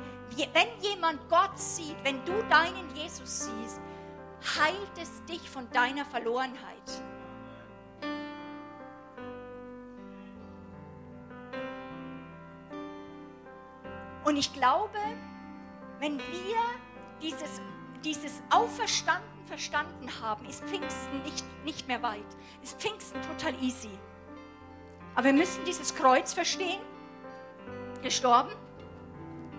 wenn 0.53 0.67
jemand 0.81 1.19
Gott 1.29 1.57
sieht, 1.57 1.95
wenn 2.03 2.23
du 2.25 2.33
deinen 2.49 2.95
Jesus 2.95 3.45
siehst, 3.45 3.81
heilt 4.59 4.97
es 5.01 5.23
dich 5.25 5.49
von 5.49 5.69
deiner 5.71 6.05
Verlorenheit. 6.05 7.03
Und 14.23 14.35
ich 14.35 14.51
glaube, 14.53 14.99
wenn 15.99 16.19
wir 16.19 16.57
dieses, 17.21 17.61
dieses 18.03 18.43
Auferstanden 18.49 19.36
verstanden 19.47 20.09
haben, 20.21 20.45
ist 20.45 20.63
Pfingsten 20.65 21.21
nicht, 21.23 21.45
nicht 21.63 21.87
mehr 21.87 22.01
weit. 22.03 22.25
Ist 22.61 22.79
Pfingsten 22.79 23.21
total 23.21 23.55
easy. 23.63 23.89
Aber 25.15 25.25
wir 25.25 25.33
müssen 25.33 25.65
dieses 25.65 25.95
Kreuz 25.95 26.33
verstehen. 26.33 26.79
Gestorben, 28.03 28.51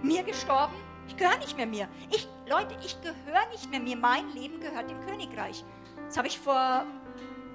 mir 0.02 0.22
gestorben, 0.22 0.74
ich 1.08 1.16
gehöre 1.16 1.38
nicht 1.38 1.56
mehr 1.56 1.66
mir. 1.66 1.88
Ich, 2.10 2.28
Leute, 2.48 2.76
ich 2.84 3.00
gehöre 3.00 3.48
nicht 3.50 3.70
mehr 3.70 3.80
mir. 3.80 3.96
Mein 3.96 4.30
Leben 4.32 4.60
gehört 4.60 4.88
dem 4.88 5.00
Königreich. 5.06 5.64
Das 6.06 6.16
habe 6.16 6.28
ich 6.28 6.38
vor 6.38 6.84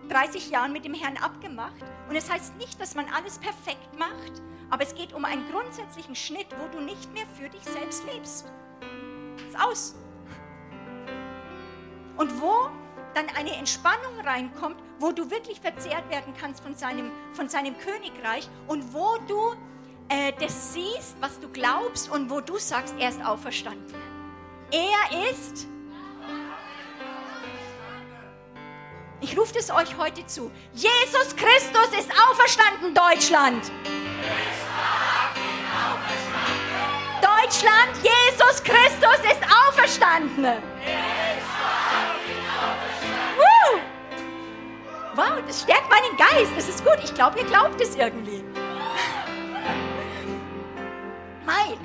30 0.10 0.50
Jahren 0.50 0.74
mit 0.74 0.86
dem 0.86 0.94
Herrn 0.94 1.18
abgemacht. 1.18 1.82
Und 2.10 2.16
es 2.16 2.26
das 2.26 2.34
heißt 2.34 2.58
nicht, 2.58 2.82
dass 2.82 2.96
man 2.96 3.06
alles 3.16 3.38
perfekt 3.38 3.98
macht, 3.98 4.42
aber 4.70 4.84
es 4.84 4.96
geht 4.96 5.14
um 5.14 5.24
einen 5.24 5.50
grundsätzlichen 5.52 6.16
Schnitt, 6.16 6.48
wo 6.58 6.68
du 6.76 6.84
nicht 6.84 7.14
mehr 7.14 7.26
für 7.40 7.50
dich 7.50 7.64
selbst 7.64 8.04
lebst. 8.12 8.52
Ist 9.48 9.60
aus. 9.60 9.96
Und 12.18 12.42
wo 12.42 12.70
dann 13.14 13.28
eine 13.36 13.56
Entspannung 13.56 14.20
reinkommt, 14.24 14.78
wo 15.00 15.12
du 15.12 15.30
wirklich 15.30 15.60
verzehrt 15.60 16.10
werden 16.10 16.34
kannst 16.40 16.64
von 16.64 16.76
seinem, 16.76 17.12
von 17.34 17.50
seinem 17.50 17.76
Königreich 17.78 18.50
und 18.68 18.94
wo 18.94 19.18
du 19.28 19.56
äh, 20.10 20.34
das 20.40 20.74
siehst, 20.74 21.16
was 21.20 21.40
du 21.40 21.48
glaubst 21.50 22.12
und 22.12 22.30
wo 22.30 22.42
du 22.42 22.58
sagst, 22.58 22.96
er 23.00 23.10
ist 23.10 23.24
auferstanden. 23.24 23.96
Er 24.72 25.30
ist. 25.30 25.68
Ich 29.22 29.38
rufe 29.38 29.58
es 29.58 29.72
euch 29.72 29.98
heute 29.98 30.26
zu. 30.26 30.52
Jesus 30.74 31.36
Christus 31.36 31.98
ist 31.98 32.12
auferstanden, 32.12 32.94
Deutschland. 32.94 33.72
Deutschland, 37.22 37.92
Jesus 38.02 38.64
Christus 38.64 39.32
ist 39.32 39.42
auferstanden. 39.70 40.62
Wow, 45.16 45.44
das 45.46 45.62
stärkt 45.62 45.90
meinen 45.90 46.18
Geist. 46.18 46.52
Das 46.56 46.68
ist 46.68 46.84
gut. 46.84 46.98
Ich 47.04 47.14
glaube, 47.14 47.40
ihr 47.40 47.46
glaubt 47.46 47.80
es 47.80 47.96
irgendwie. 47.96 48.44
Mai, 51.46 51.78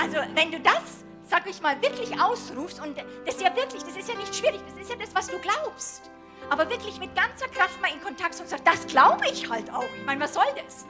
also 0.00 0.18
wenn 0.34 0.52
du 0.52 0.60
das, 0.60 1.04
sag 1.24 1.48
ich 1.48 1.60
mal, 1.60 1.80
wirklich 1.82 2.20
ausrufst, 2.20 2.80
und 2.80 2.96
das 2.96 3.34
ist 3.34 3.42
ja 3.42 3.54
wirklich, 3.56 3.82
das 3.82 3.96
ist 3.96 4.08
ja 4.08 4.14
nicht 4.14 4.34
schwierig, 4.34 4.60
das 4.68 4.78
ist 4.80 4.90
ja 4.90 4.96
das, 4.96 5.14
was 5.14 5.26
du 5.26 5.38
glaubst. 5.38 6.10
Aber 6.50 6.70
wirklich 6.70 7.00
mit 7.00 7.14
ganzer 7.16 7.48
Kraft 7.48 7.80
mal 7.80 7.90
in 7.92 8.00
Kontakt 8.00 8.38
und 8.38 8.48
sagst, 8.48 8.66
das 8.66 8.86
glaube 8.86 9.24
ich 9.26 9.48
halt 9.50 9.72
auch. 9.72 9.88
Ich 9.98 10.06
meine, 10.06 10.20
was 10.20 10.34
soll 10.34 10.46
das? 10.64 10.86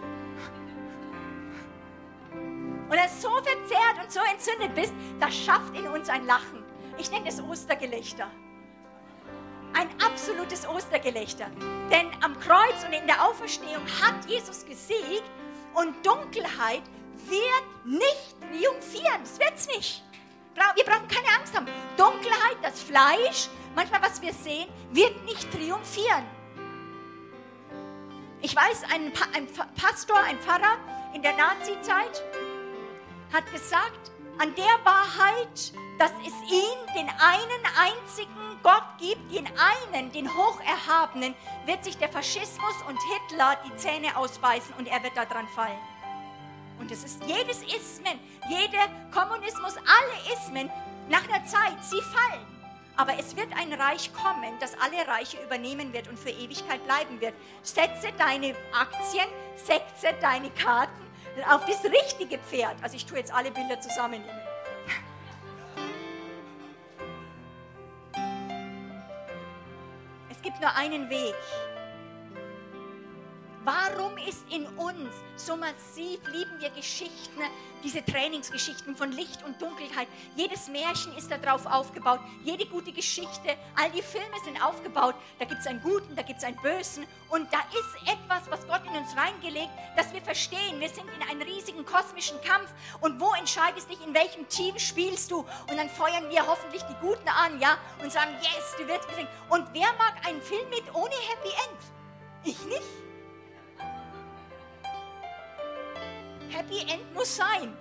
Und 2.32 2.96
er 2.96 3.08
so 3.08 3.30
verzerrt 3.30 4.02
und 4.02 4.12
so 4.12 4.20
entzündet 4.30 4.74
bist, 4.74 4.92
das 5.20 5.34
schafft 5.34 5.74
in 5.76 5.86
uns 5.86 6.08
ein 6.08 6.26
Lachen. 6.26 6.64
Ich 6.98 7.10
nenne 7.10 7.26
das 7.26 7.40
Ostergelächter. 7.42 8.30
Ein 9.74 9.88
absolutes 10.04 10.66
Ostergelächter. 10.66 11.46
Denn 11.90 12.10
am 12.22 12.38
Kreuz 12.38 12.84
und 12.86 12.92
in 12.92 13.06
der 13.06 13.24
Auferstehung 13.24 13.82
hat 14.02 14.26
Jesus 14.26 14.64
gesiegt 14.64 15.24
und 15.74 16.04
Dunkelheit 16.04 16.82
wird 17.26 17.84
nicht 17.84 18.36
triumphieren. 18.40 19.20
Das 19.22 19.38
wird 19.38 19.54
es 19.54 19.66
nicht. 19.68 20.04
Wir 20.74 20.84
brauchen 20.84 21.08
keine 21.08 21.28
Angst 21.38 21.54
haben. 21.56 21.66
Dunkelheit, 21.96 22.56
das 22.62 22.82
Fleisch, 22.82 23.48
manchmal 23.74 24.02
was 24.02 24.20
wir 24.20 24.32
sehen, 24.32 24.68
wird 24.90 25.24
nicht 25.24 25.50
triumphieren. 25.52 26.24
Ich 28.40 28.54
weiß, 28.54 28.84
ein, 28.92 29.12
pa 29.12 29.24
ein 29.34 29.46
Pastor, 29.76 30.18
ein 30.18 30.38
Pfarrer 30.38 30.78
in 31.14 31.22
der 31.22 31.36
Nazi-Zeit 31.36 32.22
hat 33.32 33.50
gesagt, 33.52 34.12
an 34.38 34.54
der 34.54 34.64
Wahrheit, 34.84 35.72
dass 35.98 36.12
es 36.24 36.52
ihn, 36.52 36.78
den 36.94 37.08
einen 37.08 37.64
einzigen 37.76 38.47
Gott 38.62 38.84
gibt, 38.98 39.32
den 39.32 39.46
einen, 39.92 40.12
den 40.12 40.28
Hocherhabenen, 40.28 41.34
wird 41.66 41.84
sich 41.84 41.96
der 41.98 42.08
Faschismus 42.08 42.74
und 42.86 42.98
Hitler 43.02 43.56
die 43.66 43.76
Zähne 43.76 44.16
ausbeißen 44.16 44.74
und 44.78 44.86
er 44.86 45.02
wird 45.02 45.16
daran 45.16 45.46
fallen. 45.48 45.78
Und 46.78 46.90
es 46.90 47.04
ist 47.04 47.22
jedes 47.24 47.62
Ismen, 47.62 48.18
jeder 48.48 48.86
Kommunismus, 49.12 49.76
alle 49.76 50.34
Ismen, 50.34 50.70
nach 51.08 51.26
einer 51.28 51.44
Zeit, 51.44 51.82
sie 51.82 52.00
fallen. 52.00 52.46
Aber 52.96 53.16
es 53.18 53.36
wird 53.36 53.48
ein 53.56 53.72
Reich 53.72 54.12
kommen, 54.12 54.58
das 54.60 54.74
alle 54.80 55.06
Reiche 55.06 55.40
übernehmen 55.42 55.92
wird 55.92 56.08
und 56.08 56.18
für 56.18 56.30
Ewigkeit 56.30 56.84
bleiben 56.84 57.20
wird. 57.20 57.34
Setze 57.62 58.12
deine 58.18 58.54
Aktien, 58.72 59.26
setze 59.56 60.14
deine 60.20 60.50
Karten 60.50 61.06
auf 61.48 61.64
das 61.64 61.84
richtige 61.84 62.38
Pferd. 62.38 62.76
Also 62.82 62.96
ich 62.96 63.06
tue 63.06 63.18
jetzt 63.18 63.32
alle 63.32 63.50
Bilder 63.50 63.80
zusammennehmen. 63.80 64.47
Nur 70.60 70.74
einen 70.76 71.08
Weg. 71.10 71.34
Warum 73.68 74.16
ist 74.26 74.50
in 74.50 74.66
uns 74.78 75.12
so 75.36 75.54
massiv, 75.54 76.26
lieben 76.32 76.58
wir 76.58 76.70
Geschichten, 76.70 77.42
diese 77.84 78.02
Trainingsgeschichten 78.02 78.96
von 78.96 79.12
Licht 79.12 79.44
und 79.44 79.60
Dunkelheit. 79.60 80.08
Jedes 80.36 80.68
Märchen 80.68 81.14
ist 81.18 81.30
darauf 81.30 81.66
aufgebaut, 81.66 82.18
jede 82.42 82.64
gute 82.64 82.92
Geschichte, 82.92 83.58
all 83.76 83.90
die 83.90 84.00
Filme 84.00 84.38
sind 84.42 84.64
aufgebaut. 84.64 85.16
Da 85.38 85.44
gibt 85.44 85.60
es 85.60 85.66
einen 85.66 85.82
Guten, 85.82 86.16
da 86.16 86.22
gibt 86.22 86.38
es 86.38 86.46
einen 86.46 86.56
Bösen 86.62 87.06
und 87.28 87.52
da 87.52 87.58
ist 87.78 88.10
etwas, 88.10 88.50
was 88.50 88.66
Gott 88.66 88.80
in 88.86 88.96
uns 88.96 89.14
reingelegt, 89.14 89.68
dass 89.98 90.14
wir 90.14 90.22
verstehen, 90.22 90.80
wir 90.80 90.88
sind 90.88 91.04
in 91.14 91.28
einem 91.28 91.42
riesigen 91.42 91.84
kosmischen 91.84 92.40
Kampf 92.40 92.72
und 93.02 93.20
wo 93.20 93.34
entscheidest 93.34 93.90
dich, 93.90 94.02
in 94.02 94.14
welchem 94.14 94.48
Team 94.48 94.78
spielst 94.78 95.30
du 95.30 95.40
und 95.40 95.76
dann 95.76 95.90
feuern 95.90 96.30
wir 96.30 96.46
hoffentlich 96.46 96.84
die 96.84 97.06
Guten 97.06 97.28
an, 97.28 97.60
ja, 97.60 97.76
und 98.02 98.10
sagen, 98.10 98.30
yes, 98.40 98.76
du 98.78 98.88
wirst 98.88 99.06
gesehen. 99.10 99.28
Und 99.50 99.66
wer 99.74 99.92
mag 99.98 100.26
einen 100.26 100.40
Film 100.40 100.66
mit 100.70 100.84
ohne 100.94 101.12
Happy 101.12 101.48
End? 101.48 101.80
Ich 102.44 102.64
nicht. 102.64 103.07
Happy 106.50 106.80
End 106.80 107.14
muss 107.14 107.36
sein. 107.36 107.76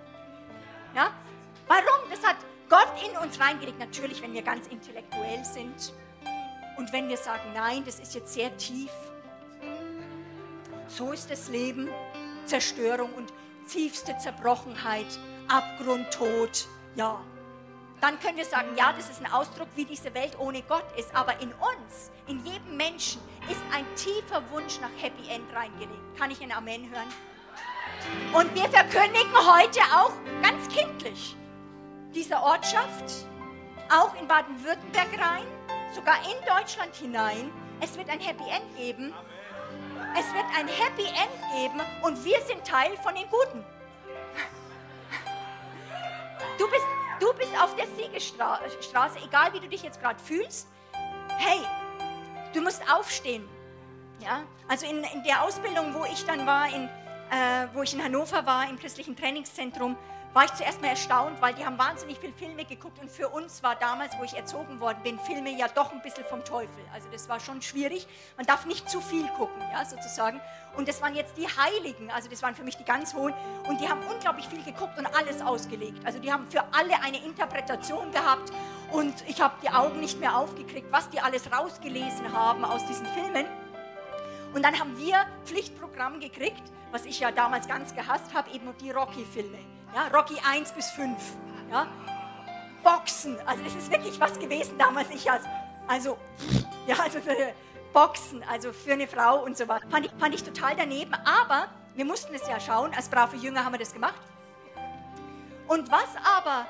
Ja? 0.96 1.12
Warum? 1.68 2.10
Das 2.10 2.24
hat 2.26 2.38
Gott 2.70 2.92
in 3.06 3.18
uns 3.18 3.40
reingelegt. 3.40 3.80
Natürlich, 3.80 4.22
wenn 4.22 4.34
wir 4.34 4.42
ganz 4.42 4.68
intellektuell 4.68 5.44
sind 5.44 5.94
und 6.78 6.92
wenn 6.94 7.10
wir 7.10 7.18
sagen, 7.18 7.54
nein, 7.54 7.84
das 7.86 8.00
ist 8.00 8.16
jetzt 8.16 8.34
sehr 8.34 8.56
tief. 8.58 8.92
So 10.88 11.12
ist 11.12 11.30
das 11.30 11.50
Leben. 11.50 11.90
Zerstörung 12.46 13.14
und 13.14 13.34
tiefste 13.68 14.18
Zerbrochenheit, 14.18 15.08
Abgrund, 15.50 16.12
Tod. 16.12 16.68
Ja. 16.96 17.20
Dann 18.00 18.20
können 18.20 18.38
wir 18.38 18.46
sagen, 18.46 18.70
ja, 18.78 18.94
das 18.94 19.10
ist 19.10 19.20
ein 19.22 19.32
Ausdruck, 19.32 19.68
wie 19.76 19.84
diese 19.84 20.14
Welt 20.14 20.38
ohne 20.40 20.62
Gott 20.62 20.86
ist. 20.98 21.14
Aber 21.16 21.40
in 21.42 21.52
uns, 21.52 22.12
in 22.28 22.46
jedem 22.46 22.78
Menschen, 22.78 23.22
ist 23.50 23.62
ein 23.74 23.86
tiefer 23.96 24.42
Wunsch 24.52 24.80
nach 24.80 24.92
Happy 25.02 25.28
End 25.30 25.46
reingelegt. 25.54 26.18
Kann 26.18 26.32
ich 26.32 26.42
ein 26.42 26.52
Amen 26.52 26.90
hören? 26.90 27.08
Und 28.34 28.54
wir 28.54 28.70
verkündigen 28.70 29.34
heute 29.36 29.80
auch 29.96 30.12
ganz 30.42 30.68
kindlich 30.70 31.36
dieser 32.14 32.44
Ortschaft, 32.44 33.26
auch 33.90 34.14
in 34.20 34.28
Baden-Württemberg 34.28 35.08
rein, 35.20 35.46
sogar 35.94 36.18
in 36.18 36.38
Deutschland 36.46 36.96
hinein. 36.96 37.52
Es 37.80 37.98
wird 37.98 38.10
ein 38.10 38.20
Happy 38.20 38.44
End 38.50 38.76
geben. 38.76 39.14
Es 40.18 40.34
wird 40.34 40.46
ein 40.58 40.68
Happy 40.68 41.06
End 41.06 41.54
geben 41.56 41.82
und 42.04 42.24
wir 42.24 42.40
sind 42.42 42.64
Teil 42.66 42.96
von 43.04 43.14
den 43.16 43.30
Guten. 43.30 43.64
Du 46.58 46.68
bist, 46.70 46.86
du 47.20 47.34
bist 47.34 47.52
auf 47.62 47.76
der 47.76 47.86
Siegesstraße, 47.96 49.20
egal 49.24 49.54
wie 49.54 49.60
du 49.60 49.68
dich 49.68 49.84
jetzt 49.84 50.02
gerade 50.02 50.20
fühlst. 50.20 50.68
Hey, 51.38 51.60
du 52.54 52.62
musst 52.62 52.82
aufstehen. 52.92 53.48
Ja? 54.20 54.42
Also 54.68 54.86
in, 54.86 55.04
in 55.04 55.24
der 55.24 55.44
Ausbildung, 55.44 55.94
wo 55.94 56.06
ich 56.06 56.26
dann 56.26 56.46
war, 56.48 56.68
in, 56.68 56.90
wo 57.78 57.84
ich 57.84 57.94
in 57.94 58.04
Hannover 58.04 58.44
war, 58.48 58.68
im 58.68 58.80
christlichen 58.80 59.16
Trainingszentrum, 59.16 59.96
war 60.34 60.46
ich 60.46 60.54
zuerst 60.56 60.82
mal 60.82 60.90
erstaunt, 60.90 61.40
weil 61.42 61.54
die 61.54 61.64
haben 61.64 61.78
wahnsinnig 61.78 62.18
viele 62.20 62.34
Filme 62.34 62.66
geguckt 62.66 63.00
und 63.00 63.10
für 63.10 63.30
uns 63.30 63.62
war 63.64 63.76
damals, 63.76 64.18
wo 64.18 64.24
ich 64.24 64.34
erzogen 64.34 64.80
worden 64.80 64.98
bin, 65.04 65.20
Filme 65.20 65.56
ja 65.58 65.68
doch 65.68 65.92
ein 65.92 66.02
bisschen 66.02 66.26
vom 66.26 66.44
Teufel. 66.44 66.84
Also 66.94 67.08
das 67.12 67.30
war 67.30 67.40
schon 67.40 67.62
schwierig. 67.62 68.08
Man 68.36 68.46
darf 68.46 68.66
nicht 68.66 68.90
zu 68.90 69.00
viel 69.00 69.28
gucken, 69.30 69.62
ja, 69.72 69.86
sozusagen. 69.86 70.42
Und 70.76 70.88
das 70.88 71.02
waren 71.02 71.16
jetzt 71.16 71.38
die 71.38 71.48
Heiligen, 71.48 72.12
also 72.12 72.30
das 72.30 72.42
waren 72.42 72.56
für 72.56 72.64
mich 72.64 72.78
die 72.78 72.84
ganz 72.84 73.14
hohen. 73.14 73.34
Und 73.68 73.80
die 73.80 73.88
haben 73.88 74.02
unglaublich 74.12 74.48
viel 74.48 74.64
geguckt 74.64 74.98
und 74.98 75.06
alles 75.16 75.42
ausgelegt. 75.42 76.04
Also 76.04 76.20
die 76.20 76.32
haben 76.32 76.50
für 76.50 76.64
alle 76.72 77.02
eine 77.04 77.24
Interpretation 77.24 78.12
gehabt 78.12 78.52
und 78.92 79.14
ich 79.28 79.40
habe 79.40 79.54
die 79.64 79.70
Augen 79.70 80.00
nicht 80.00 80.20
mehr 80.20 80.36
aufgekriegt, 80.36 80.92
was 80.92 81.10
die 81.10 81.20
alles 81.20 81.52
rausgelesen 81.52 82.34
haben 82.34 82.66
aus 82.66 82.86
diesen 82.86 83.06
Filmen. 83.08 83.46
Und 84.54 84.64
dann 84.64 84.80
haben 84.80 84.98
wir 84.98 85.26
Pflichtprogramm 85.46 86.20
gekriegt 86.20 86.64
was 86.92 87.06
ich 87.06 87.20
ja 87.20 87.32
damals 87.32 87.68
ganz 87.68 87.94
gehasst 87.94 88.34
habe, 88.34 88.50
eben 88.52 88.66
die 88.80 88.92
Rocky-Filme. 88.92 89.58
Ja, 89.94 90.08
Rocky 90.08 90.36
1 90.44 90.72
bis 90.72 90.90
5. 90.92 91.18
Ja. 91.72 91.88
Boxen, 92.84 93.38
also 93.46 93.64
das 93.64 93.76
ist 93.76 93.92
wirklich 93.92 94.20
was 94.20 94.40
gewesen 94.40 94.78
damals. 94.78 95.10
Ich 95.10 95.30
als, 95.30 95.44
also, 95.88 96.18
ja, 96.88 96.96
also 96.98 97.20
für 97.20 97.36
Boxen, 97.92 98.44
also 98.50 98.72
für 98.72 98.94
eine 98.94 99.08
Frau 99.08 99.44
und 99.44 99.58
so 99.58 99.68
weiter. 99.68 99.88
Fand 99.90 100.06
ich, 100.06 100.12
fand 100.18 100.34
ich 100.34 100.44
total 100.44 100.76
daneben, 100.76 101.14
aber 101.14 101.68
wir 101.96 102.06
mussten 102.06 102.34
es 102.34 102.48
ja 102.48 102.60
schauen. 102.60 102.94
Als 102.94 103.10
brave 103.10 103.36
Jünger 103.38 103.66
haben 103.66 103.74
wir 103.74 103.80
das 103.80 103.94
gemacht. 103.94 104.22
Und 105.68 105.92
was 105.92 106.08
aber 106.38 106.66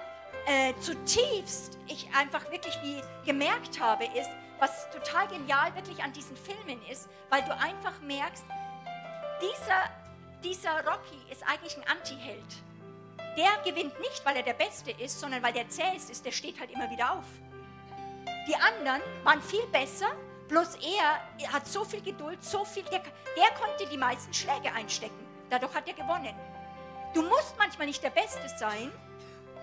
äh, 0.48 0.74
zutiefst 0.80 1.78
ich 1.88 2.10
einfach 2.18 2.50
wirklich 2.52 2.78
wie 2.82 3.02
gemerkt 3.26 3.80
habe, 3.80 4.06
ist, 4.06 4.30
was 4.60 4.90
total 4.92 5.28
genial 5.28 5.74
wirklich 5.76 6.02
an 6.04 6.14
diesen 6.14 6.36
Filmen 6.36 6.82
ist, 6.88 7.10
weil 7.30 7.44
du 7.44 7.52
einfach 7.52 8.00
merkst, 8.02 8.46
dieser, 9.42 9.90
dieser 10.44 10.86
Rocky 10.86 11.20
ist 11.32 11.44
eigentlich 11.44 11.78
ein 11.78 11.84
Anti-Held. 11.88 12.56
Der 13.38 13.50
gewinnt 13.64 14.00
nicht, 14.00 14.26
weil 14.26 14.36
er 14.36 14.44
der 14.44 14.54
Beste 14.54 14.92
ist, 14.92 15.20
sondern 15.20 15.44
weil 15.44 15.54
der 15.54 15.70
zähest 15.70 16.10
ist, 16.10 16.26
der 16.26 16.32
steht 16.32 16.60
halt 16.60 16.72
immer 16.72 16.90
wieder 16.90 17.14
auf. 17.14 17.26
Die 18.48 18.56
anderen 18.56 19.02
waren 19.24 19.42
viel 19.42 19.66
besser, 19.68 20.08
bloß 20.48 20.76
er, 20.76 21.22
er 21.40 21.54
hat 21.54 21.68
so 21.68 21.84
viel 21.84 22.02
Geduld, 22.02 22.44
so 22.44 22.66
viel, 22.66 22.84
der, 22.84 23.00
der 23.00 23.50
konnte 23.60 23.86
die 23.92 23.98
meisten 23.98 24.34
Schläge 24.34 24.74
einstecken. 24.74 25.26
Dadurch 25.50 25.74
hat 25.76 25.88
er 25.88 25.94
gewonnen. 25.94 26.36
Du 27.14 27.22
musst 27.22 27.56
manchmal 27.58 27.88
nicht 27.88 28.04
der 28.04 28.10
Beste 28.10 28.48
sein. 28.58 28.92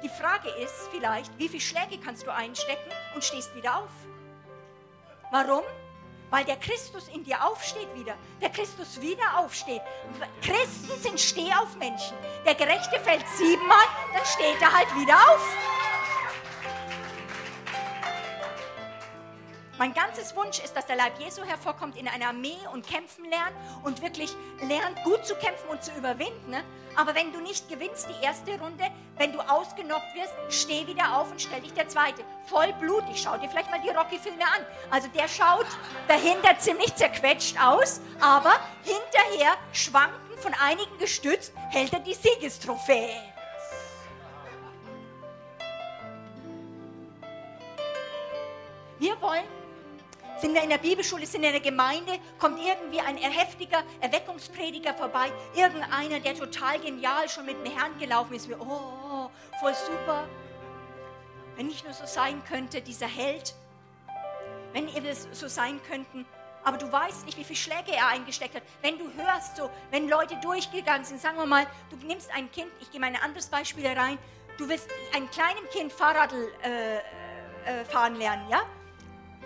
Die 0.02 0.08
Frage 0.08 0.50
ist 0.50 0.88
vielleicht, 0.90 1.36
wie 1.38 1.48
viele 1.48 1.60
Schläge 1.60 1.98
kannst 1.98 2.26
du 2.26 2.32
einstecken 2.32 2.90
und 3.14 3.24
stehst 3.24 3.54
wieder 3.54 3.78
auf? 3.78 3.90
Warum? 5.34 5.64
Weil 6.30 6.44
der 6.44 6.54
Christus 6.54 7.08
in 7.08 7.24
dir 7.24 7.44
aufsteht 7.44 7.92
wieder. 7.92 8.14
Der 8.40 8.50
Christus 8.50 9.00
wieder 9.00 9.36
aufsteht. 9.36 9.80
Christen 10.40 10.96
sind 11.02 11.18
Stehaufmenschen. 11.18 12.16
Der 12.46 12.54
Gerechte 12.54 13.00
fällt 13.00 13.28
siebenmal, 13.36 13.84
dann 14.12 14.24
steht 14.24 14.62
er 14.62 14.72
halt 14.72 14.86
wieder 14.94 15.16
auf. 15.16 15.56
Mein 19.76 19.92
ganzes 19.92 20.36
Wunsch 20.36 20.60
ist, 20.60 20.76
dass 20.76 20.86
der 20.86 20.94
Leib 20.94 21.18
Jesu 21.18 21.42
hervorkommt 21.42 21.96
in 21.96 22.06
einer 22.06 22.28
Armee 22.28 22.58
und 22.72 22.86
kämpfen 22.86 23.24
lernt 23.24 23.56
und 23.82 24.02
wirklich 24.02 24.30
lernt, 24.60 25.02
gut 25.02 25.26
zu 25.26 25.34
kämpfen 25.34 25.68
und 25.68 25.82
zu 25.82 25.90
überwinden. 25.98 26.50
Ne? 26.50 26.62
Aber 26.94 27.16
wenn 27.16 27.32
du 27.32 27.40
nicht 27.40 27.68
gewinnst 27.68 28.06
die 28.08 28.24
erste 28.24 28.52
Runde, 28.60 28.84
wenn 29.16 29.32
du 29.32 29.40
ausgenockt 29.40 30.14
wirst, 30.14 30.32
steh 30.48 30.86
wieder 30.86 31.18
auf 31.18 31.32
und 31.32 31.40
stell 31.40 31.60
dich 31.60 31.72
der 31.72 31.88
zweite. 31.88 32.22
Voll 32.46 32.72
blutig. 32.74 33.20
Schau 33.20 33.36
dir 33.36 33.48
vielleicht 33.48 33.70
mal 33.70 33.80
die 33.80 33.88
Rocky-Filme 33.90 34.44
an. 34.44 34.64
Also 34.92 35.08
der 35.08 35.26
schaut 35.26 35.66
dahinter 36.06 36.56
ziemlich 36.56 36.94
zerquetscht 36.94 37.60
aus, 37.60 38.00
aber 38.20 38.54
hinterher 38.84 39.56
schwanken 39.72 40.38
von 40.38 40.54
einigen 40.54 40.98
gestützt, 40.98 41.52
hält 41.70 41.92
er 41.92 42.00
die 42.00 42.14
Siegestrophäe. 42.14 43.20
Wir 49.00 49.20
wollen 49.20 49.63
sind 50.40 50.54
wir 50.54 50.62
in 50.62 50.70
der 50.70 50.78
Bibelschule, 50.78 51.26
sind 51.26 51.42
wir 51.42 51.50
in 51.50 51.62
der 51.62 51.70
Gemeinde, 51.70 52.18
kommt 52.38 52.58
irgendwie 52.58 53.00
ein 53.00 53.16
heftiger 53.16 53.82
Erweckungsprediger 54.00 54.94
vorbei, 54.94 55.32
irgendeiner, 55.54 56.20
der 56.20 56.34
total 56.34 56.78
genial 56.80 57.28
schon 57.28 57.46
mit 57.46 57.56
dem 57.64 57.72
Herrn 57.76 57.98
gelaufen 57.98 58.34
ist. 58.34 58.48
Wir, 58.48 58.60
oh, 58.60 59.30
voll 59.60 59.74
super. 59.74 60.26
Wenn 61.56 61.70
ich 61.70 61.84
nur 61.84 61.92
so 61.92 62.04
sein 62.06 62.42
könnte, 62.44 62.82
dieser 62.82 63.06
Held, 63.06 63.54
wenn 64.72 64.88
ihr 64.88 65.14
so 65.14 65.46
sein 65.46 65.80
könnten, 65.88 66.26
aber 66.64 66.78
du 66.78 66.90
weißt 66.90 67.26
nicht, 67.26 67.38
wie 67.38 67.44
viele 67.44 67.58
Schläge 67.58 67.92
er 67.92 68.08
eingesteckt 68.08 68.56
hat. 68.56 68.62
Wenn 68.80 68.98
du 68.98 69.04
hörst, 69.16 69.56
so, 69.56 69.70
wenn 69.90 70.08
Leute 70.08 70.36
durchgegangen 70.42 71.04
sind, 71.04 71.20
sagen 71.20 71.36
wir 71.36 71.46
mal, 71.46 71.66
du 71.90 71.96
nimmst 72.06 72.30
ein 72.34 72.50
Kind, 72.50 72.68
ich 72.80 72.90
gehe 72.90 73.00
mal 73.00 73.08
ein 73.08 73.16
anderes 73.16 73.48
Beispiel 73.48 73.86
rein, 73.86 74.18
du 74.58 74.68
wirst 74.68 74.88
einem 75.14 75.30
kleinen 75.30 75.68
Kind 75.70 75.92
Fahrrad 75.92 76.32
äh, 76.62 76.96
äh, 76.96 77.84
fahren 77.84 78.16
lernen, 78.16 78.48
ja? 78.48 78.62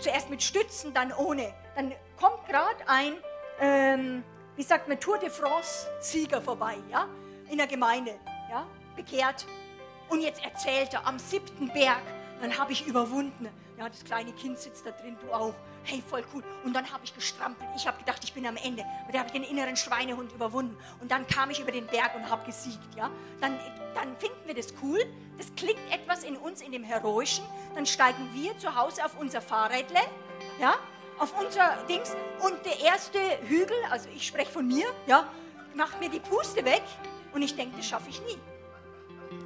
Zuerst 0.00 0.30
mit 0.30 0.42
Stützen, 0.42 0.94
dann 0.94 1.12
ohne. 1.12 1.52
Dann 1.76 1.92
kommt 2.20 2.46
gerade 2.46 2.76
ein, 2.86 3.14
ähm, 3.60 4.24
wie 4.56 4.62
sagt 4.62 4.88
man, 4.88 4.98
Tour 4.98 5.18
de 5.18 5.30
France-Sieger 5.30 6.40
vorbei, 6.42 6.76
ja, 6.90 7.08
in 7.50 7.58
der 7.58 7.66
Gemeinde, 7.66 8.14
ja, 8.50 8.66
bekehrt. 8.96 9.46
Und 10.08 10.20
jetzt 10.20 10.44
erzählt 10.44 10.94
er 10.94 11.06
am 11.06 11.18
siebten 11.18 11.68
Berg, 11.72 12.02
dann 12.40 12.56
habe 12.58 12.72
ich 12.72 12.86
überwunden. 12.86 13.48
Ja, 13.78 13.88
das 13.88 14.02
kleine 14.02 14.32
Kind 14.32 14.58
sitzt 14.58 14.84
da 14.84 14.90
drin, 14.90 15.16
du 15.20 15.32
auch. 15.32 15.54
Hey, 15.84 16.02
voll 16.10 16.24
cool. 16.34 16.42
Und 16.64 16.74
dann 16.74 16.90
habe 16.92 17.04
ich 17.04 17.14
gestrampelt. 17.14 17.70
Ich 17.76 17.86
habe 17.86 17.96
gedacht, 17.98 18.24
ich 18.24 18.32
bin 18.32 18.44
am 18.44 18.56
Ende. 18.56 18.84
Aber 19.04 19.12
da 19.12 19.20
habe 19.20 19.28
ich 19.28 19.32
den 19.32 19.44
inneren 19.44 19.76
Schweinehund 19.76 20.32
überwunden. 20.32 20.76
Und 21.00 21.12
dann 21.12 21.24
kam 21.28 21.50
ich 21.50 21.60
über 21.60 21.70
den 21.70 21.86
Berg 21.86 22.16
und 22.16 22.28
habe 22.28 22.44
gesiegt. 22.44 22.96
Ja? 22.96 23.08
Dann, 23.40 23.56
dann 23.94 24.16
finden 24.16 24.36
wir 24.46 24.54
das 24.54 24.74
cool. 24.82 24.98
Das 25.36 25.54
klingt 25.54 25.78
etwas 25.92 26.24
in 26.24 26.36
uns, 26.36 26.60
in 26.60 26.72
dem 26.72 26.82
Heroischen. 26.82 27.44
Dann 27.76 27.86
steigen 27.86 28.28
wir 28.34 28.58
zu 28.58 28.74
Hause 28.74 29.04
auf 29.04 29.16
unser 29.16 29.40
Fahrrädle. 29.40 30.00
Ja? 30.58 30.74
Auf 31.20 31.32
unser 31.40 31.76
Dings. 31.88 32.16
Und 32.40 32.56
der 32.66 32.80
erste 32.80 33.20
Hügel, 33.46 33.76
also 33.90 34.08
ich 34.08 34.26
spreche 34.26 34.50
von 34.50 34.66
mir, 34.66 34.86
ja, 35.06 35.28
macht 35.74 36.00
mir 36.00 36.10
die 36.10 36.20
Puste 36.20 36.64
weg. 36.64 36.82
Und 37.32 37.42
ich 37.42 37.54
denke, 37.54 37.76
das 37.76 37.86
schaffe 37.86 38.10
ich 38.10 38.20
nie. 38.22 38.38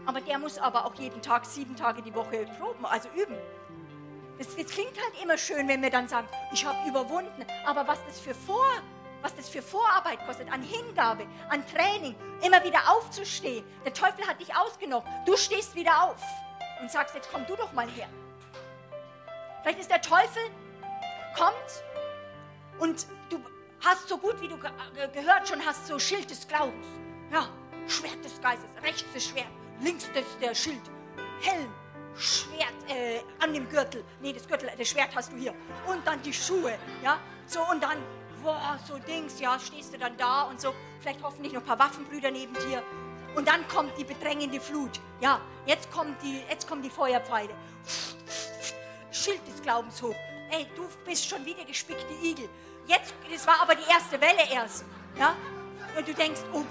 Aber 0.07 0.22
der 0.22 0.39
muss 0.39 0.57
aber 0.57 0.87
auch 0.87 0.95
jeden 0.95 1.20
Tag, 1.20 1.45
sieben 1.45 1.76
Tage 1.76 2.01
die 2.01 2.14
Woche 2.14 2.47
proben, 2.59 2.87
also 2.87 3.11
üben. 3.11 3.37
Das, 4.39 4.57
das 4.57 4.66
klingt 4.66 4.97
halt 4.97 5.22
immer 5.22 5.37
schön, 5.39 5.68
wenn 5.68 5.83
wir 5.83 5.91
dann 5.91 6.09
sagen, 6.09 6.26
ich 6.53 6.64
habe 6.64 6.89
überwunden. 6.89 7.45
Aber 7.66 7.87
was 7.87 7.99
das 8.07 8.20
für 8.20 8.35
Vor, 8.35 8.66
was 9.20 9.35
das 9.37 9.49
für 9.49 9.62
Vorarbeit 9.62 10.24
kostet, 10.26 10.51
an 10.53 10.62
Hingabe, 10.62 11.26
an 11.49 11.64
Training, 11.66 12.14
immer 12.45 12.62
wieder 12.64 12.80
aufzustehen. 12.91 13.64
Der 13.85 13.93
Teufel 13.93 14.26
hat 14.26 14.41
dich 14.41 14.55
ausgenommen. 14.55 15.07
Du 15.26 15.37
stehst 15.37 15.74
wieder 15.74 16.03
auf 16.03 16.20
und 16.80 16.91
sagst, 16.91 17.14
jetzt 17.14 17.30
komm 17.30 17.47
du 17.47 17.55
doch 17.57 17.72
mal 17.72 17.89
her. 17.89 18.09
Vielleicht 19.62 19.78
ist 19.78 19.91
der 19.91 20.01
Teufel, 20.01 20.43
kommt 21.37 21.83
und 22.78 23.07
du 23.30 23.41
hast 23.80 24.09
so 24.09 24.18
gut 24.18 24.41
wie 24.41 24.49
du 24.49 24.59
gehört 24.59 25.49
schon 25.49 25.64
hast, 25.64 25.87
so 25.87 25.99
Schild 25.99 26.30
des 26.30 26.47
Glaubens. 26.47 26.87
Ja, 27.33 27.49
Schwert 27.87 28.24
des 28.24 28.41
Geistes, 28.41 28.70
rechts 28.83 29.05
das 29.14 29.24
Schwert, 29.24 29.47
links 29.80 30.09
das 30.14 30.24
der 30.41 30.55
Schild, 30.55 30.83
Helm, 31.41 31.72
Schwert 32.16 32.74
äh, 32.88 33.20
an 33.38 33.52
dem 33.52 33.68
Gürtel. 33.68 34.04
Nee, 34.20 34.32
das 34.32 34.46
Gürtel, 34.46 34.70
das 34.76 34.88
Schwert 34.88 35.14
hast 35.14 35.32
du 35.32 35.36
hier. 35.36 35.54
Und 35.86 36.06
dann 36.06 36.20
die 36.22 36.32
Schuhe, 36.32 36.78
ja. 37.02 37.18
So, 37.46 37.60
und 37.70 37.82
dann, 37.82 37.98
boah, 38.42 38.78
so 38.86 38.98
Dings, 38.98 39.40
ja, 39.40 39.58
stehst 39.58 39.94
du 39.94 39.98
dann 39.98 40.16
da 40.16 40.42
und 40.42 40.60
so. 40.60 40.74
Vielleicht 41.00 41.22
hoffentlich 41.22 41.52
noch 41.52 41.62
ein 41.62 41.66
paar 41.66 41.78
Waffenbrüder 41.78 42.30
neben 42.30 42.54
dir. 42.54 42.82
Und 43.34 43.48
dann 43.48 43.66
kommt 43.68 43.96
die 43.98 44.04
bedrängende 44.04 44.60
Flut. 44.60 45.00
Ja, 45.20 45.40
jetzt, 45.66 45.90
kommt 45.90 46.22
die, 46.22 46.42
jetzt 46.48 46.68
kommen 46.68 46.82
die 46.82 46.90
Feuerpfeile. 46.90 47.54
Schild 49.10 49.46
des 49.46 49.62
Glaubens 49.62 50.00
hoch. 50.02 50.14
Ey, 50.50 50.66
du 50.76 50.86
bist 51.06 51.28
schon 51.28 51.44
wieder 51.44 51.64
gespickte 51.64 52.12
Igel. 52.22 52.48
Jetzt, 52.86 53.14
das 53.30 53.46
war 53.46 53.60
aber 53.62 53.74
die 53.74 53.88
erste 53.90 54.20
Welle 54.20 54.50
erst. 54.52 54.84
Ja? 55.18 55.34
Und 55.96 56.06
du 56.06 56.12
denkst, 56.12 56.40
oh, 56.52 56.64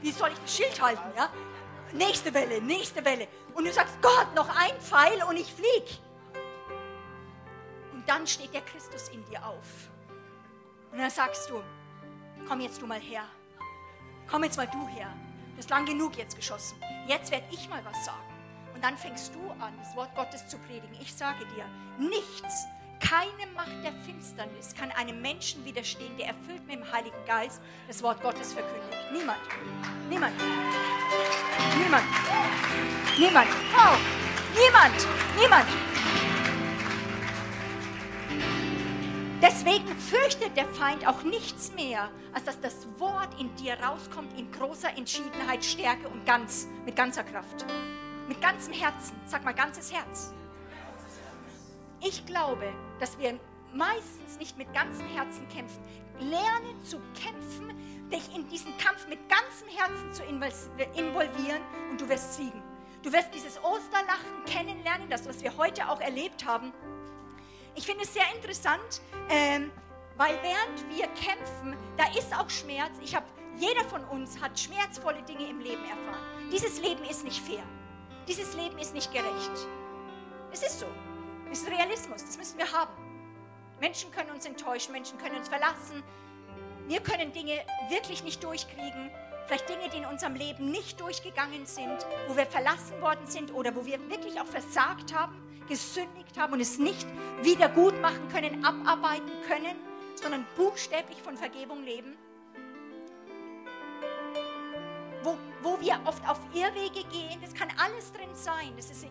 wie 0.00 0.10
soll 0.10 0.30
ich 0.32 0.38
das 0.38 0.56
Schild 0.56 0.80
halten? 0.80 1.02
Ja? 1.16 1.30
Nächste 1.92 2.32
Welle, 2.32 2.60
nächste 2.60 3.04
Welle. 3.04 3.28
Und 3.54 3.64
du 3.64 3.72
sagst, 3.72 4.00
Gott, 4.00 4.34
noch 4.34 4.48
ein 4.48 4.78
Pfeil 4.80 5.22
und 5.28 5.36
ich 5.36 5.52
flieg. 5.52 5.98
Und 7.92 8.08
dann 8.08 8.26
steht 8.26 8.54
der 8.54 8.62
Christus 8.62 9.08
in 9.10 9.24
dir 9.26 9.44
auf. 9.46 9.90
Und 10.90 10.98
dann 10.98 11.10
sagst 11.10 11.50
du, 11.50 11.62
komm 12.48 12.60
jetzt 12.60 12.80
du 12.80 12.86
mal 12.86 13.00
her. 13.00 13.24
Komm 14.30 14.44
jetzt 14.44 14.56
mal 14.56 14.66
du 14.66 14.86
her. 14.88 15.12
Du 15.52 15.58
hast 15.58 15.70
lang 15.70 15.84
genug 15.84 16.16
jetzt 16.16 16.36
geschossen. 16.36 16.76
Jetzt 17.06 17.30
werde 17.30 17.46
ich 17.50 17.68
mal 17.68 17.84
was 17.84 18.04
sagen. 18.06 18.22
Und 18.74 18.82
dann 18.82 18.96
fängst 18.96 19.34
du 19.34 19.50
an, 19.62 19.74
das 19.78 19.94
Wort 19.94 20.14
Gottes 20.14 20.48
zu 20.48 20.56
predigen. 20.58 20.96
Ich 21.00 21.14
sage 21.14 21.44
dir, 21.54 21.66
nichts, 21.98 22.66
keine 23.02 23.50
Macht 23.54 23.84
der 23.84 23.92
Finsternis 24.06 24.74
kann 24.74 24.90
einem 24.92 25.20
Menschen 25.20 25.64
widerstehen, 25.64 26.16
der 26.16 26.28
erfüllt 26.28 26.66
mit 26.66 26.76
dem 26.76 26.92
Heiligen 26.92 27.24
Geist 27.26 27.60
das 27.88 28.02
Wort 28.02 28.22
Gottes 28.22 28.52
verkündigt. 28.52 28.96
Niemand. 29.12 29.40
Niemand. 30.08 30.34
Niemand. 31.78 32.04
Niemand. 33.18 33.48
Oh, 33.76 33.96
niemand. 34.54 35.06
Niemand. 35.38 35.68
Deswegen 39.42 39.88
fürchtet 39.98 40.56
der 40.56 40.66
Feind 40.66 41.06
auch 41.06 41.24
nichts 41.24 41.72
mehr, 41.74 42.08
als 42.32 42.44
dass 42.44 42.60
das 42.60 42.86
Wort 42.98 43.38
in 43.40 43.52
dir 43.56 43.74
rauskommt 43.74 44.38
in 44.38 44.50
großer 44.52 44.96
Entschiedenheit, 44.96 45.64
Stärke 45.64 46.08
und 46.08 46.24
ganz, 46.24 46.68
mit 46.86 46.94
ganzer 46.94 47.24
Kraft. 47.24 47.66
Mit 48.28 48.40
ganzem 48.40 48.72
Herzen. 48.72 49.16
Sag 49.26 49.44
mal, 49.44 49.52
ganzes 49.52 49.92
Herz. 49.92 50.32
Ich 52.04 52.26
glaube, 52.26 52.72
dass 52.98 53.16
wir 53.18 53.38
meistens 53.72 54.36
nicht 54.38 54.58
mit 54.58 54.72
ganzem 54.74 55.06
Herzen 55.06 55.46
kämpfen. 55.48 55.80
Lerne 56.18 56.80
zu 56.82 57.00
kämpfen, 57.14 57.72
dich 58.10 58.34
in 58.34 58.48
diesen 58.48 58.76
Kampf 58.76 59.06
mit 59.08 59.20
ganzem 59.28 59.68
Herzen 59.68 60.12
zu 60.12 60.24
involvieren 60.24 61.62
und 61.90 62.00
du 62.00 62.08
wirst 62.08 62.34
siegen. 62.34 62.60
Du 63.02 63.12
wirst 63.12 63.32
dieses 63.32 63.56
Osterlachen 63.62 64.44
kennenlernen, 64.46 65.08
das, 65.10 65.28
was 65.28 65.42
wir 65.42 65.56
heute 65.56 65.88
auch 65.88 66.00
erlebt 66.00 66.44
haben. 66.44 66.72
Ich 67.74 67.86
finde 67.86 68.02
es 68.02 68.12
sehr 68.12 68.26
interessant, 68.34 69.00
ähm, 69.30 69.70
weil 70.16 70.36
während 70.42 70.90
wir 70.90 71.06
kämpfen, 71.08 71.76
da 71.96 72.04
ist 72.18 72.36
auch 72.36 72.50
Schmerz. 72.50 72.92
Ich 73.00 73.14
habe, 73.14 73.26
jeder 73.56 73.84
von 73.84 74.04
uns 74.04 74.40
hat 74.40 74.58
schmerzvolle 74.58 75.22
Dinge 75.22 75.48
im 75.48 75.60
Leben 75.60 75.84
erfahren. 75.84 76.50
Dieses 76.52 76.80
Leben 76.80 77.04
ist 77.04 77.24
nicht 77.24 77.40
fair. 77.40 77.62
Dieses 78.28 78.54
Leben 78.54 78.78
ist 78.78 78.92
nicht 78.92 79.12
gerecht. 79.12 79.68
Es 80.52 80.62
ist 80.62 80.80
so. 80.80 80.86
Das 81.52 81.60
ist 81.60 81.70
Realismus, 81.70 82.24
das 82.24 82.38
müssen 82.38 82.56
wir 82.56 82.72
haben. 82.72 82.94
Menschen 83.78 84.10
können 84.10 84.30
uns 84.30 84.46
enttäuschen, 84.46 84.90
Menschen 84.90 85.18
können 85.18 85.36
uns 85.36 85.50
verlassen. 85.50 86.02
Wir 86.88 87.00
können 87.00 87.30
Dinge 87.34 87.60
wirklich 87.90 88.24
nicht 88.24 88.42
durchkriegen. 88.42 89.10
vielleicht 89.44 89.68
Dinge, 89.68 89.90
die 89.90 89.98
in 89.98 90.06
unserem 90.06 90.34
Leben 90.34 90.70
nicht 90.70 90.98
durchgegangen 90.98 91.66
sind, 91.66 92.06
wo 92.26 92.38
wir 92.38 92.46
verlassen 92.46 92.98
worden 93.02 93.26
sind 93.26 93.52
oder 93.52 93.76
wo 93.76 93.84
wir 93.84 94.00
wirklich 94.08 94.40
auch 94.40 94.46
versagt 94.46 95.12
haben, 95.12 95.36
gesündigt 95.68 96.38
haben 96.38 96.54
und 96.54 96.60
es 96.60 96.78
nicht 96.78 97.06
wieder 97.42 97.68
gut 97.68 98.00
machen 98.00 98.26
können, 98.30 98.64
abarbeiten 98.64 99.32
können, 99.46 99.76
sondern 100.14 100.46
buchstäblich 100.56 101.20
von 101.20 101.36
Vergebung 101.36 101.84
leben. 101.84 102.16
Wo, 105.22 105.36
wo 105.62 105.78
wir 105.82 106.00
oft 106.06 106.26
auf 106.26 106.40
Irrwege 106.54 107.04
gehen, 107.10 107.38
das 107.42 107.52
kann 107.52 107.68
alles 107.76 108.10
drin 108.10 108.34
sein. 108.34 108.72
Das 108.74 108.90
ist, 108.90 109.04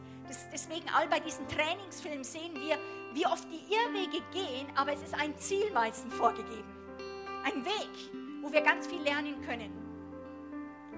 deswegen 0.51 0.89
all 0.89 1.07
bei 1.07 1.19
diesen 1.19 1.47
Trainingsfilmen 1.47 2.23
sehen 2.23 2.53
wir, 2.55 2.77
wie 3.13 3.25
oft 3.25 3.47
die 3.51 3.61
Irrwege 3.73 4.23
gehen, 4.31 4.67
aber 4.75 4.93
es 4.93 5.01
ist 5.01 5.13
ein 5.13 5.37
Ziel 5.37 5.71
meistens 5.73 6.13
vorgegeben. 6.13 6.69
Ein 7.43 7.65
Weg, 7.65 8.11
wo 8.41 8.51
wir 8.51 8.61
ganz 8.61 8.87
viel 8.87 9.01
lernen 9.01 9.41
können. 9.41 9.71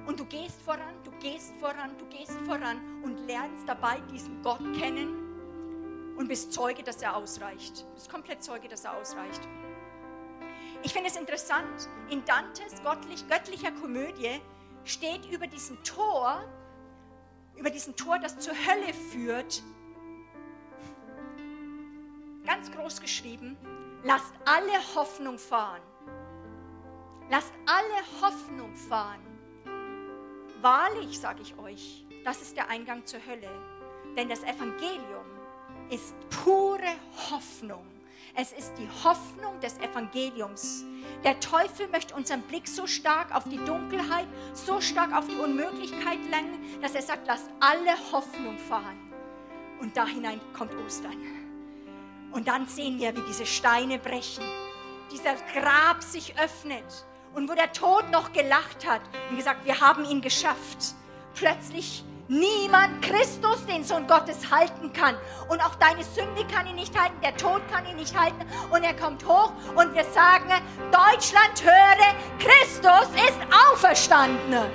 Und 0.06 0.20
du 0.20 0.26
gehst 0.26 0.62
voran, 0.62 0.96
du 1.04 1.12
gehst 1.20 1.54
voran, 1.60 1.98
du 1.98 2.06
gehst 2.08 2.38
voran 2.46 3.02
und 3.04 3.26
lernst 3.26 3.68
dabei 3.68 4.02
diesen 4.12 4.42
Gott 4.42 4.62
kennen 4.78 6.16
und 6.18 6.28
bist 6.28 6.52
Zeuge, 6.52 6.84
dass 6.84 7.02
er 7.02 7.16
ausreicht. 7.16 7.82
Du 7.82 7.94
bist 7.94 8.10
komplett 8.10 8.44
Zeuge, 8.44 8.68
dass 8.68 8.84
er 8.84 8.98
ausreicht. 8.98 9.42
Ich 10.84 10.92
finde 10.92 11.10
es 11.10 11.16
interessant, 11.16 11.90
in 12.10 12.24
Dantes 12.26 12.84
göttlich, 12.84 13.28
göttlicher 13.30 13.72
Komödie 13.72 14.42
steht 14.84 15.26
über 15.32 15.48
diesem 15.48 15.82
Tor, 15.84 16.44
über 17.56 17.70
diesem 17.70 17.96
Tor, 17.96 18.20
das 18.20 18.40
zur 18.40 18.54
Hölle 18.54 18.94
führt, 18.94 19.64
ganz 22.46 22.72
groß 22.72 23.02
geschrieben, 23.02 23.58
lasst 24.04 24.34
alle 24.46 24.96
Hoffnung 24.96 25.38
fahren. 25.38 25.82
Lasst 27.30 27.54
alle 27.66 28.22
Hoffnung 28.22 28.76
fahren. 28.76 29.22
Wahrlich, 30.62 31.20
sage 31.20 31.42
ich 31.42 31.58
euch, 31.58 32.06
das 32.24 32.42
ist 32.42 32.56
der 32.56 32.70
Eingang 32.70 33.06
zur 33.06 33.20
Hölle. 33.26 33.50
Denn 34.16 34.30
das 34.30 34.44
Evangelium 34.44 35.26
ist 35.90 36.16
pure 36.30 36.96
Hoffnung. 37.32 37.93
Es 38.36 38.52
ist 38.52 38.74
die 38.80 38.90
Hoffnung 39.04 39.60
des 39.60 39.78
Evangeliums. 39.78 40.86
Der 41.24 41.40
Teufel 41.40 41.88
möchte 41.90 42.16
unseren 42.16 42.42
Blick 42.42 42.68
so 42.68 42.88
stark 42.88 43.34
auf 43.34 43.44
die 43.44 43.60
Dunkelheit, 43.60 44.28
so 44.54 44.82
stark 44.82 45.16
auf 45.16 45.28
die 45.28 45.36
Unmöglichkeit 45.36 46.18
lenken, 46.32 46.82
dass 46.82 46.96
er 46.96 47.04
sagt, 47.04 47.28
lasst 47.28 47.48
alle 47.60 47.92
Hoffnung 48.12 48.58
fahren. 48.58 48.98
Und 49.80 49.96
da 49.96 50.08
hinein 50.08 50.42
kommt 50.58 50.74
Ostern. 50.84 51.16
Und 52.32 52.48
dann 52.48 52.68
sehen 52.68 52.98
wir, 52.98 53.16
wie 53.16 53.22
diese 53.28 53.46
Steine 53.46 54.00
brechen, 54.00 54.44
dieser 55.12 55.36
Grab 55.54 56.02
sich 56.02 56.34
öffnet 56.40 57.06
und 57.36 57.48
wo 57.48 57.54
der 57.54 57.72
Tod 57.72 58.10
noch 58.10 58.34
gelacht 58.34 58.88
hat 58.88 59.02
und 59.30 59.38
gesagt, 59.38 59.64
wir 59.64 59.80
haben 59.80 60.06
ihn 60.06 60.22
geschafft. 60.22 60.96
Plötzlich 61.36 62.04
niemand 62.28 63.02
Christus, 63.02 63.66
den 63.66 63.84
Sohn 63.84 64.08
Gottes, 64.08 64.52
halten 64.52 64.94
kann. 64.94 65.16
Und 65.50 65.64
auch 65.64 65.76
deine 65.76 66.04
Sünde 66.04 66.46
kann 66.54 66.68
ihn 66.68 66.76
nicht 66.76 66.98
halten, 67.00 67.20
der 67.22 67.36
Tod 67.36 67.62
kann 67.72 67.86
ihn 67.86 67.98
nicht 67.98 68.18
halten. 68.18 68.46
Und 68.72 68.84
er 68.84 68.96
kommt 68.96 69.26
hoch 69.26 69.52
und 69.76 69.94
wir 69.94 70.06
sagen, 70.06 70.50
Deutschland 70.92 71.64
höre, 71.64 72.16
Christus 72.40 73.10
ist 73.16 73.40
auferstanden. 73.72 74.72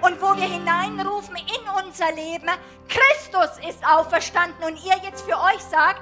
Und 0.00 0.22
wo 0.22 0.36
wir 0.36 0.48
hineinrufen 0.48 1.36
in 1.36 1.84
unser 1.84 2.12
Leben, 2.12 2.48
Christus 2.88 3.68
ist 3.68 3.84
auferstanden. 3.86 4.64
Und 4.64 4.82
ihr 4.84 4.96
jetzt 5.02 5.22
für 5.22 5.36
euch 5.36 5.60
sagt, 5.60 6.00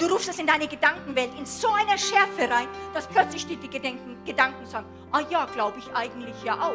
Du 0.00 0.06
rufst 0.06 0.30
es 0.30 0.38
in 0.38 0.46
deine 0.46 0.66
Gedankenwelt 0.66 1.34
in 1.38 1.44
so 1.44 1.68
einer 1.68 1.98
Schärfe 1.98 2.50
rein, 2.50 2.66
dass 2.94 3.06
plötzlich 3.06 3.46
die, 3.46 3.56
die 3.56 3.68
Gedanken, 3.68 4.24
Gedanken 4.24 4.64
sagen, 4.64 4.86
ah 5.12 5.20
ja, 5.28 5.44
glaube 5.44 5.78
ich 5.78 5.94
eigentlich 5.94 6.42
ja 6.42 6.54
auch. 6.58 6.74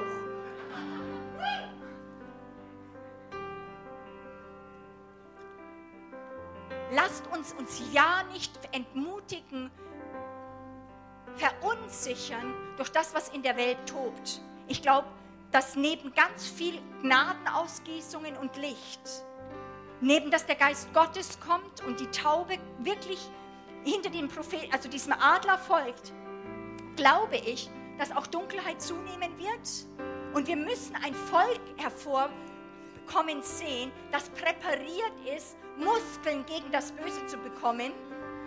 Lasst 6.92 7.26
uns 7.36 7.54
uns 7.54 7.82
ja 7.92 8.22
nicht 8.32 8.52
entmutigen, 8.72 9.72
verunsichern 11.36 12.54
durch 12.78 12.92
das, 12.92 13.16
was 13.16 13.30
in 13.30 13.42
der 13.42 13.58
Welt 13.58 13.80
tobt. 13.88 14.40
Ich 14.68 14.84
glaube, 14.84 15.08
dass 15.52 15.76
neben 15.76 16.14
ganz 16.14 16.48
viel 16.48 16.80
Gnadenausgießungen 17.02 18.38
und 18.38 18.56
Licht, 18.58 19.02
neben 20.06 20.30
dass 20.30 20.46
der 20.46 20.56
Geist 20.56 20.94
Gottes 20.94 21.40
kommt 21.40 21.84
und 21.86 22.00
die 22.00 22.08
Taube 22.08 22.58
wirklich 22.78 23.20
hinter 23.84 24.12
dem 24.12 24.28
Prophet, 24.28 24.72
also 24.72 24.88
diesem 24.88 25.14
Adler 25.14 25.58
folgt, 25.58 26.14
glaube 26.96 27.38
ich, 27.38 27.70
dass 27.98 28.16
auch 28.16 28.28
Dunkelheit 28.28 28.82
zunehmen 28.82 29.38
wird. 29.38 29.86
Und 30.34 30.48
wir 30.48 30.58
müssen 30.58 30.96
ein 30.96 31.14
Volk 31.14 31.62
hervorkommen 31.78 33.42
sehen, 33.42 33.92
das 34.12 34.30
präpariert 34.30 35.14
ist, 35.36 35.58
Muskeln 35.78 36.46
gegen 36.46 36.72
das 36.72 36.92
Böse 36.92 37.26
zu 37.26 37.38
bekommen. 37.38 37.92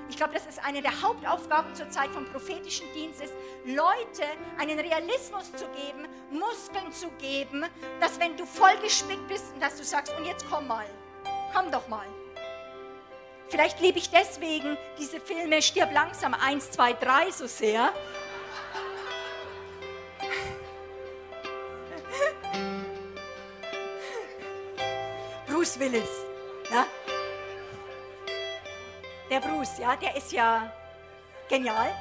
Ich 0.09 0.17
glaube, 0.17 0.35
das 0.35 0.47
ist 0.47 0.65
eine 0.65 0.81
der 0.81 1.03
Hauptaufgaben 1.03 1.75
zur 1.75 1.91
Zeit 1.91 2.11
vom 2.11 2.25
prophetischen 2.27 2.87
Dienst, 2.95 3.21
ist, 3.21 3.35
Leute 3.65 4.25
einen 4.59 4.79
Realismus 4.79 5.53
zu 5.53 5.67
geben, 5.69 6.07
Muskeln 6.31 6.93
zu 6.93 7.11
geben, 7.19 7.65
dass 8.01 8.19
wenn 8.21 8.37
du 8.37 8.47
vollgespickt 8.47 9.27
bist, 9.27 9.53
dass 9.61 9.77
du 9.77 9.85
sagst, 9.85 10.15
und 10.17 10.25
jetzt 10.25 10.47
komm 10.49 10.69
mal. 10.69 10.87
Komm 11.55 11.71
doch 11.71 11.87
mal. 11.89 12.07
Vielleicht 13.49 13.81
liebe 13.81 13.99
ich 13.99 14.11
deswegen 14.11 14.77
diese 14.99 15.21
Filme 15.21 15.63
Stirb 15.63 15.93
langsam 15.93 16.35
1, 16.35 16.73
2, 16.73 16.93
3 16.95 17.31
so 17.31 17.47
sehr. 17.47 17.93
Bruce 25.47 25.79
Willis, 25.79 26.11
ja? 26.71 26.85
Der 29.31 29.41
Bruce, 29.41 29.79
ja, 29.79 29.97
der 29.97 30.15
ist 30.17 30.33
ja 30.33 30.73
genial. 31.49 31.95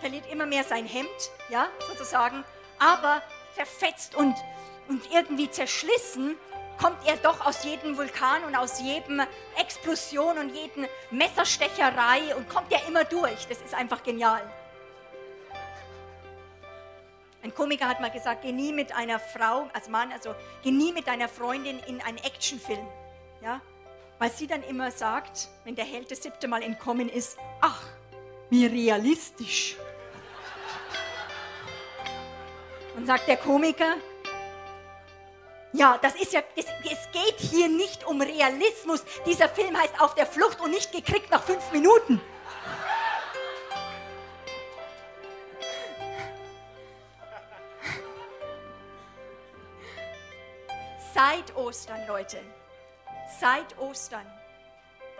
Verliert 0.00 0.30
immer 0.30 0.46
mehr 0.46 0.64
sein 0.64 0.86
Hemd, 0.86 1.10
ja, 1.50 1.68
sozusagen, 1.88 2.42
aber 2.78 3.20
verfetzt 3.54 4.14
und, 4.14 4.34
und 4.88 5.02
irgendwie 5.12 5.50
zerschlissen 5.50 6.38
kommt 6.80 7.06
er 7.06 7.16
doch 7.16 7.44
aus 7.44 7.64
jedem 7.64 7.96
Vulkan 7.96 8.44
und 8.44 8.54
aus 8.54 8.80
jedem 8.80 9.20
Explosion 9.56 10.38
und 10.38 10.54
jeden 10.54 10.86
Messerstecherei 11.10 12.34
und 12.36 12.48
kommt 12.48 12.72
er 12.72 12.86
immer 12.86 13.04
durch. 13.04 13.46
Das 13.48 13.60
ist 13.60 13.74
einfach 13.74 14.02
genial. 14.02 14.42
Ein 17.42 17.54
Komiker 17.54 17.88
hat 17.88 18.00
mal 18.00 18.10
gesagt, 18.10 18.42
geh 18.42 18.52
nie 18.52 18.72
mit 18.72 18.94
einer 18.94 19.18
Frau, 19.18 19.68
als 19.72 19.88
Mann, 19.88 20.12
also 20.12 20.34
geh 20.62 20.70
nie 20.70 20.92
mit 20.92 21.06
deiner 21.06 21.28
Freundin 21.28 21.78
in 21.86 22.00
einen 22.02 22.18
Actionfilm. 22.18 22.86
Ja? 23.42 23.60
Weil 24.18 24.30
sie 24.30 24.46
dann 24.46 24.62
immer 24.64 24.90
sagt, 24.90 25.48
wenn 25.64 25.76
der 25.76 25.84
Held 25.84 26.10
das 26.10 26.22
siebte 26.22 26.48
Mal 26.48 26.62
entkommen 26.62 27.08
ist, 27.08 27.38
ach, 27.60 27.84
wie 28.50 28.66
realistisch. 28.66 29.76
Und 32.96 33.06
sagt 33.06 33.28
der 33.28 33.36
Komiker, 33.36 33.94
ja, 35.72 35.98
das 36.00 36.14
ist 36.14 36.32
ja, 36.32 36.42
es, 36.56 36.66
es 36.84 37.12
geht 37.12 37.38
hier 37.38 37.68
nicht 37.68 38.06
um 38.06 38.20
Realismus. 38.20 39.04
Dieser 39.26 39.48
Film 39.48 39.76
heißt 39.76 40.00
Auf 40.00 40.14
der 40.14 40.26
Flucht 40.26 40.60
und 40.60 40.70
nicht 40.70 40.92
gekriegt 40.92 41.30
nach 41.30 41.42
fünf 41.42 41.70
Minuten. 41.72 42.20
Seit 51.14 51.54
Ostern, 51.56 52.06
Leute, 52.06 52.38
seit 53.40 53.76
Ostern 53.78 54.26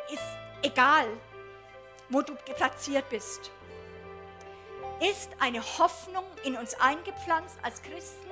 ist 0.09 0.23
egal, 0.63 1.09
wo 2.09 2.23
du 2.23 2.35
platziert 2.37 3.09
bist, 3.11 3.51
ist 5.01 5.31
eine 5.41 5.61
Hoffnung 5.79 6.25
in 6.45 6.57
uns 6.57 6.75
eingepflanzt 6.81 7.59
als 7.63 7.83
Christen, 7.83 8.31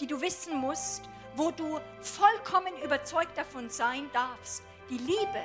die 0.00 0.06
du 0.06 0.20
wissen 0.20 0.56
musst, 0.56 1.02
wo 1.36 1.50
du 1.50 1.80
vollkommen 2.00 2.74
überzeugt 2.82 3.36
davon 3.36 3.68
sein 3.70 4.08
darfst, 4.12 4.62
die 4.90 4.98
Liebe, 4.98 5.42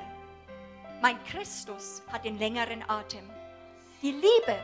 mein 1.02 1.24
Christus 1.24 2.04
hat 2.12 2.26
den 2.26 2.38
längeren 2.38 2.84
Atem. 2.88 3.30
Die 4.02 4.12
Liebe, 4.12 4.60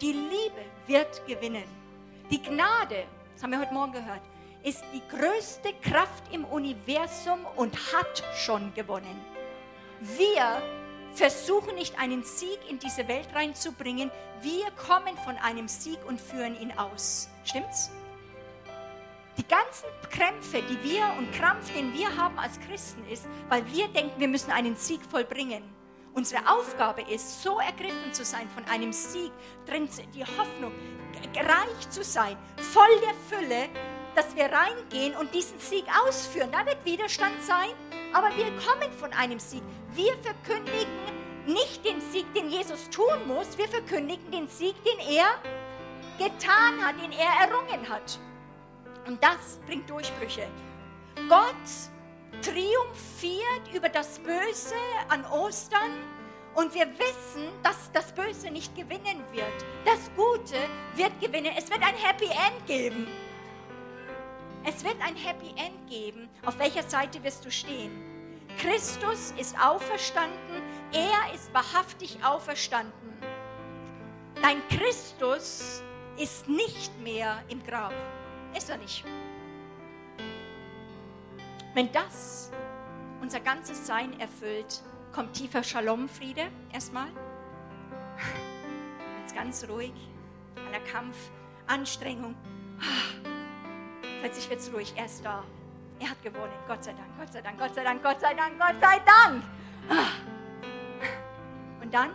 die 0.00 0.12
Liebe 0.12 0.64
wird 0.86 1.26
gewinnen. 1.26 1.64
Die 2.30 2.40
Gnade, 2.40 3.04
das 3.34 3.42
haben 3.42 3.52
wir 3.52 3.60
heute 3.60 3.74
Morgen 3.74 3.92
gehört, 3.92 4.22
ist 4.62 4.84
die 4.92 5.02
größte 5.08 5.72
Kraft 5.82 6.24
im 6.32 6.44
Universum 6.44 7.40
und 7.56 7.76
hat 7.92 8.22
schon 8.34 8.72
gewonnen. 8.74 9.20
Wir 10.00 10.62
versuchen 11.14 11.74
nicht 11.74 11.98
einen 11.98 12.24
Sieg 12.24 12.58
in 12.68 12.78
diese 12.78 13.06
Welt 13.08 13.28
reinzubringen, 13.34 14.10
wir 14.40 14.70
kommen 14.72 15.16
von 15.24 15.36
einem 15.36 15.68
Sieg 15.68 15.98
und 16.06 16.20
führen 16.20 16.60
ihn 16.60 16.72
aus. 16.76 17.28
Stimmt's? 17.44 17.90
Die 19.38 19.48
ganzen 19.48 19.86
Krämpfe, 20.10 20.62
die 20.62 20.82
wir 20.90 21.04
und 21.16 21.32
Krampf, 21.32 21.72
den 21.72 21.94
wir 21.94 22.14
haben 22.16 22.38
als 22.38 22.60
Christen, 22.60 23.02
ist, 23.08 23.26
weil 23.48 23.64
wir 23.72 23.88
denken, 23.88 24.20
wir 24.20 24.28
müssen 24.28 24.50
einen 24.50 24.76
Sieg 24.76 25.00
vollbringen. 25.10 25.62
Unsere 26.14 26.46
Aufgabe 26.50 27.00
ist, 27.02 27.42
so 27.42 27.58
ergriffen 27.58 28.12
zu 28.12 28.24
sein 28.24 28.46
von 28.50 28.64
einem 28.66 28.92
Sieg, 28.92 29.32
drin 29.64 29.88
die 30.14 30.24
Hoffnung, 30.24 30.72
reich 31.34 31.88
zu 31.88 32.04
sein, 32.04 32.36
voll 32.56 33.00
der 33.00 33.14
Fülle, 33.38 33.68
dass 34.14 34.36
wir 34.36 34.52
reingehen 34.52 35.16
und 35.16 35.34
diesen 35.34 35.58
Sieg 35.58 35.84
ausführen. 36.06 36.50
Da 36.52 36.66
wird 36.66 36.84
Widerstand 36.84 37.42
sein, 37.42 37.70
aber 38.12 38.28
wir 38.36 38.52
kommen 38.58 38.92
von 38.92 39.10
einem 39.14 39.38
Sieg. 39.38 39.62
Wir 39.94 40.14
verkündigen 40.18 40.92
nicht 41.46 41.82
den 41.86 42.02
Sieg, 42.12 42.32
den 42.34 42.50
Jesus 42.50 42.90
tun 42.90 43.26
muss, 43.26 43.56
wir 43.56 43.68
verkündigen 43.68 44.30
den 44.30 44.48
Sieg, 44.48 44.74
den 44.84 44.98
er 45.16 45.38
getan 46.18 46.84
hat, 46.84 47.00
den 47.02 47.12
er 47.12 47.48
errungen 47.48 47.88
hat. 47.88 48.20
Und 49.06 49.22
das 49.22 49.58
bringt 49.66 49.88
Durchbrüche. 49.88 50.46
Gott 51.28 51.54
triumphiert 52.40 53.74
über 53.74 53.88
das 53.88 54.18
Böse 54.18 54.74
an 55.08 55.24
Ostern 55.26 55.92
und 56.54 56.74
wir 56.74 56.86
wissen, 56.98 57.48
dass 57.62 57.90
das 57.92 58.12
Böse 58.12 58.50
nicht 58.50 58.74
gewinnen 58.76 59.24
wird. 59.32 59.64
Das 59.84 60.10
Gute 60.16 60.56
wird 60.94 61.18
gewinnen. 61.20 61.52
Es 61.56 61.70
wird 61.70 61.82
ein 61.82 61.94
Happy 61.94 62.26
End 62.26 62.66
geben. 62.66 63.06
Es 64.64 64.84
wird 64.84 64.96
ein 65.00 65.16
Happy 65.16 65.48
End 65.50 65.88
geben. 65.88 66.28
Auf 66.44 66.58
welcher 66.58 66.82
Seite 66.82 67.22
wirst 67.22 67.44
du 67.44 67.50
stehen? 67.50 67.90
Christus 68.58 69.32
ist 69.38 69.56
auferstanden. 69.58 70.62
Er 70.92 71.34
ist 71.34 71.52
wahrhaftig 71.52 72.18
auferstanden. 72.22 72.92
Dein 74.40 74.62
Christus 74.68 75.82
ist 76.16 76.48
nicht 76.48 76.98
mehr 77.00 77.42
im 77.48 77.64
Grab. 77.64 77.94
Ist 78.56 78.70
er 78.70 78.76
nicht. 78.76 79.04
Wenn 81.74 81.90
das 81.92 82.50
unser 83.20 83.40
ganzes 83.40 83.86
Sein 83.86 84.18
erfüllt, 84.20 84.82
kommt 85.12 85.34
tiefer 85.34 85.62
Shalom-Friede 85.62 86.48
erstmal. 86.72 87.08
Jetzt 89.20 89.34
ganz 89.34 89.66
ruhig, 89.68 89.94
aller 90.66 90.80
Kampf, 90.80 91.16
Anstrengung. 91.66 92.34
Plötzlich 94.20 94.50
wird 94.50 94.60
es 94.60 94.72
ruhig, 94.72 94.92
er 94.96 95.06
ist 95.06 95.24
da. 95.24 95.44
Er 95.98 96.10
hat 96.10 96.22
gewonnen. 96.22 96.52
Gott 96.66 96.84
sei 96.84 96.92
Dank, 96.92 97.08
Gott 97.18 97.32
sei 97.32 97.40
Dank, 97.40 97.58
Gott 97.58 97.74
sei 97.74 97.84
Dank, 97.84 98.02
Gott 98.02 98.20
sei 98.20 98.34
Dank, 98.34 98.58
Gott 98.58 98.80
sei 98.80 98.98
Dank. 98.98 99.44
Und 101.80 101.94
dann, 101.94 102.10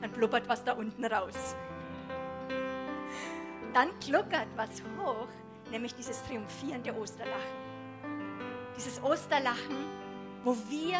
dann 0.00 0.10
blubbert 0.12 0.48
was 0.48 0.64
da 0.64 0.72
unten 0.72 1.04
raus. 1.04 1.54
Dann 3.72 3.88
gluckert 4.00 4.48
was 4.56 4.82
hoch 4.98 5.28
nämlich 5.72 5.94
dieses 5.94 6.22
triumphierende 6.24 6.94
Osterlachen. 6.94 7.62
Dieses 8.76 9.02
Osterlachen, 9.02 9.76
wo 10.44 10.56
wir 10.68 10.98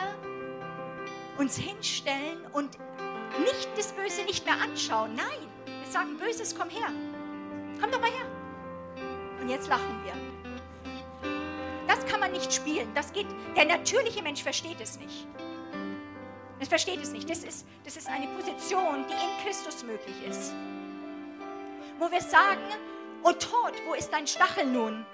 uns 1.39 1.57
hinstellen 1.57 2.39
und 2.53 2.79
nicht 3.39 3.69
das 3.77 3.93
Böse 3.93 4.25
nicht 4.25 4.45
mehr 4.45 4.61
anschauen. 4.61 5.15
Nein, 5.15 5.49
wir 5.67 5.91
sagen, 5.91 6.17
Böses, 6.17 6.55
komm 6.59 6.71
her. 6.71 6.89
Komm 7.81 7.91
doch 7.91 8.01
mal 8.01 8.11
her. 8.11 8.27
Und 9.41 9.49
jetzt 9.49 9.69
lachen 9.69 10.03
wir. 10.05 10.13
Das 11.87 12.05
kann 12.07 12.21
man 12.21 12.33
nicht 12.33 12.53
spielen. 12.53 12.89
Das 12.95 13.13
geht, 13.13 13.27
der 13.57 13.67
natürliche 13.67 14.23
Mensch 14.23 14.43
versteht 14.43 14.81
es 14.81 14.99
nicht. 14.99 15.27
Er 16.61 16.67
versteht 16.67 17.03
es 17.03 17.13
nicht. 17.13 17.29
Das 17.29 17.43
ist, 17.43 17.67
das 17.85 17.97
ist 17.97 18.09
eine 18.09 18.29
Position, 18.29 19.05
die 19.09 19.13
in 19.13 19.45
Christus 19.45 19.83
möglich 19.83 20.17
ist. 20.29 20.53
Wo 22.03 22.11
wir 22.11 22.21
sagen, 22.21 22.61
O 23.23 23.31
Tod, 23.31 23.75
wo 23.87 23.95
ist 23.95 24.13
dein 24.13 24.27
Stachel 24.27 24.67
nun? 24.67 25.07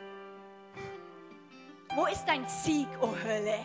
Wo 1.95 2.07
ist 2.07 2.25
dein 2.25 2.49
Sieg, 2.49 2.89
o 3.03 3.15
Hölle? 3.15 3.59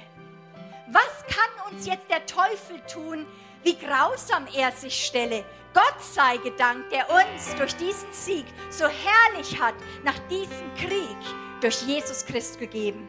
Was 0.92 1.34
kann 1.34 1.72
uns 1.74 1.86
jetzt 1.86 2.10
der 2.10 2.26
Teufel 2.26 2.82
tun, 2.82 3.26
wie 3.64 3.78
grausam 3.78 4.46
er 4.54 4.74
sich 4.74 5.06
stelle? 5.06 5.46
Gott 5.74 6.04
sei 6.04 6.36
gedankt, 6.36 6.92
der 6.92 7.10
uns 7.10 7.56
durch 7.56 7.74
diesen 7.78 8.12
Sieg 8.12 8.46
so 8.70 8.90
herrlich 8.90 9.58
hat, 9.58 9.76
nach 10.04 10.20
diesem 10.28 10.74
Krieg 10.76 11.18
durch 11.62 11.82
Jesus 11.84 12.26
Christus 12.26 12.60
gegeben. 12.60 13.08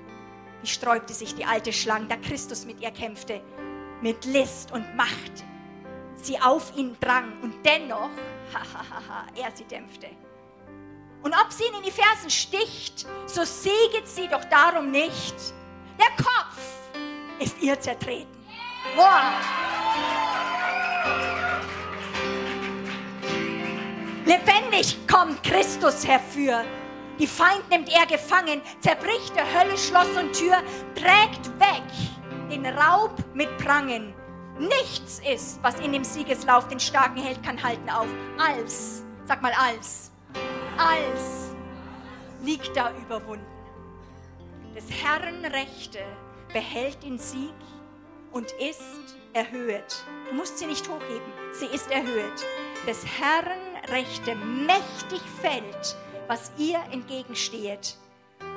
Wie 0.61 0.69
sträubte 0.69 1.13
sich 1.13 1.35
die 1.35 1.45
alte 1.45 1.73
Schlange, 1.73 2.07
da 2.07 2.17
Christus 2.19 2.67
mit 2.67 2.81
ihr 2.81 2.93
kämpfte, 2.93 3.41
mit 4.01 4.25
List 4.27 4.71
und 4.71 4.95
Macht. 4.95 5.45
Sie 6.25 6.41
auf 6.41 6.75
ihn 6.75 6.97
drang 7.01 7.35
und 7.43 7.55
dennoch, 7.67 8.09
hahaha, 8.55 9.27
er 9.37 9.55
sie 9.55 9.65
dämpfte. 9.65 10.09
Und 11.23 11.35
ob 11.35 11.53
sie 11.53 11.65
ihn 11.65 11.75
in 11.75 11.83
die 11.83 11.91
Fersen 11.91 12.31
sticht, 12.31 13.07
so 13.27 13.45
seget 13.45 14.09
sie 14.09 14.27
doch 14.27 14.43
darum 14.47 14.91
nicht. 14.91 15.35
Der 15.99 16.09
Kopf 16.17 16.63
ist 17.39 17.61
ihr 17.61 17.79
zertreten. 17.79 18.35
Boah. 18.97 19.35
Lebendig 24.25 24.97
kommt 25.07 25.43
Christus 25.43 26.07
herfür. 26.07 26.65
Die 27.19 27.27
Feind 27.27 27.69
nimmt 27.69 27.91
er 27.93 28.07
gefangen, 28.07 28.63
zerbricht 28.81 29.37
der 29.37 29.45
Hölle 29.45 29.77
Schloss 29.77 30.17
und 30.17 30.33
Tür, 30.33 30.63
trägt 30.95 31.51
weg 31.61 31.83
den 32.51 32.65
Raub 32.65 33.13
mit 33.35 33.59
Prangen. 33.59 34.15
Nichts 34.59 35.21
ist, 35.29 35.63
was 35.63 35.81
in 35.81 35.93
dem 35.93 36.05
Siegeslauf 36.05 36.69
den 36.69 36.79
starken 36.79 37.21
Held 37.21 37.43
kann 37.43 37.63
halten 37.63 37.91
auf, 37.91 38.07
als, 38.39 39.03
sag 39.25 39.43
mal 39.43 39.53
als, 39.53 40.13
als 40.79 41.55
liegt 42.43 42.77
da 42.77 42.93
überwunden. 43.05 43.45
Des 44.77 44.85
Herrn 44.91 45.45
Rechte 45.45 46.01
behält 46.53 47.03
den 47.03 47.19
Sieg 47.19 47.55
und 48.33 48.53
ist 48.53 49.17
erhöht. 49.33 50.05
Du 50.29 50.37
musst 50.37 50.59
sie 50.59 50.67
nicht 50.67 50.89
hochheben, 50.89 51.33
sie 51.53 51.67
ist 51.67 51.91
erhöht. 51.91 52.45
Des 52.87 53.05
Herrn 53.19 53.59
Rechte 53.89 54.35
mächtig 54.37 55.21
fällt, 55.41 55.97
was 56.29 56.53
ihr 56.59 56.81
entgegensteht. 56.93 57.97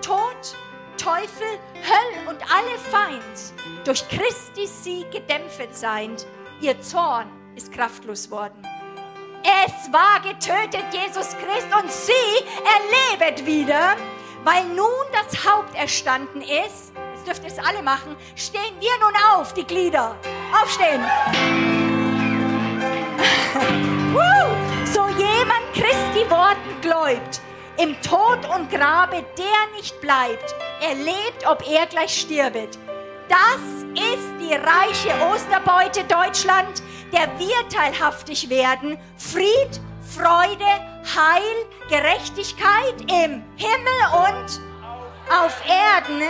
Tod, 0.01 0.55
Teufel, 0.97 1.47
Höll 1.75 2.27
und 2.27 2.41
alle 2.51 2.77
Feind, 2.91 3.53
durch 3.85 4.05
Christi 4.09 4.67
Sieg 4.67 5.09
gedämpft 5.11 5.73
seind, 5.75 6.27
ihr 6.59 6.81
Zorn 6.81 7.31
ist 7.55 7.71
kraftlos 7.71 8.29
worden. 8.29 8.61
Es 9.43 9.93
war 9.93 10.19
getötet, 10.19 10.83
Jesus 10.91 11.37
Christ, 11.37 11.67
und 11.81 11.89
sie 11.91 12.11
erlebet 12.65 13.45
wieder, 13.45 13.95
weil 14.43 14.65
nun 14.65 15.05
das 15.13 15.45
Haupt 15.45 15.73
erstanden 15.75 16.41
ist. 16.41 16.91
Jetzt 17.15 17.27
dürft 17.27 17.43
ihr 17.43 17.49
es 17.49 17.59
alle 17.59 17.81
machen. 17.81 18.17
Stehen 18.35 18.75
wir 18.79 18.97
nun 18.99 19.13
auf, 19.33 19.53
die 19.53 19.63
Glieder. 19.63 20.17
Aufstehen. 20.61 21.01
so 24.85 25.07
jemand 25.17 25.73
Christi 25.73 26.29
Worten 26.29 26.81
gläubt, 26.81 27.41
im 27.77 27.99
Tod 28.01 28.45
und 28.53 28.69
Grabe 28.69 29.23
der 29.37 29.67
nicht 29.75 30.01
bleibt, 30.01 30.53
er 30.81 30.95
lebt, 30.95 31.47
ob 31.47 31.67
er 31.67 31.85
gleich 31.87 32.21
stirbet. 32.21 32.77
Das 33.29 33.61
ist 33.93 34.29
die 34.39 34.53
reiche 34.53 35.13
Osterbeute 35.31 36.03
Deutschland, 36.05 36.81
der 37.11 37.27
wir 37.39 37.67
teilhaftig 37.69 38.49
werden. 38.49 38.97
Fried, 39.17 39.81
Freude, 40.01 40.65
Heil, 41.15 41.65
Gerechtigkeit 41.89 43.01
im 43.01 43.43
Himmel 43.55 43.99
und 44.13 44.61
auf 45.29 45.61
Erden. 45.67 46.21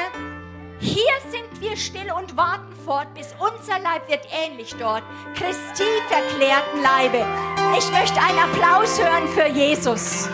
Hier 0.80 1.14
sind 1.30 1.62
wir 1.62 1.76
still 1.76 2.12
und 2.12 2.36
warten 2.38 2.74
fort, 2.86 3.14
bis 3.14 3.34
unser 3.40 3.80
Leib 3.80 4.08
wird 4.10 4.26
ähnlich 4.32 4.76
dort. 4.80 5.04
Christi 5.36 5.84
verklärten 6.08 6.82
Leibe. 6.82 7.26
Ich 7.78 7.92
möchte 7.92 8.20
einen 8.22 8.40
Applaus 8.40 9.00
hören 9.00 9.28
für 9.30 9.48
Jesus. 9.48 10.30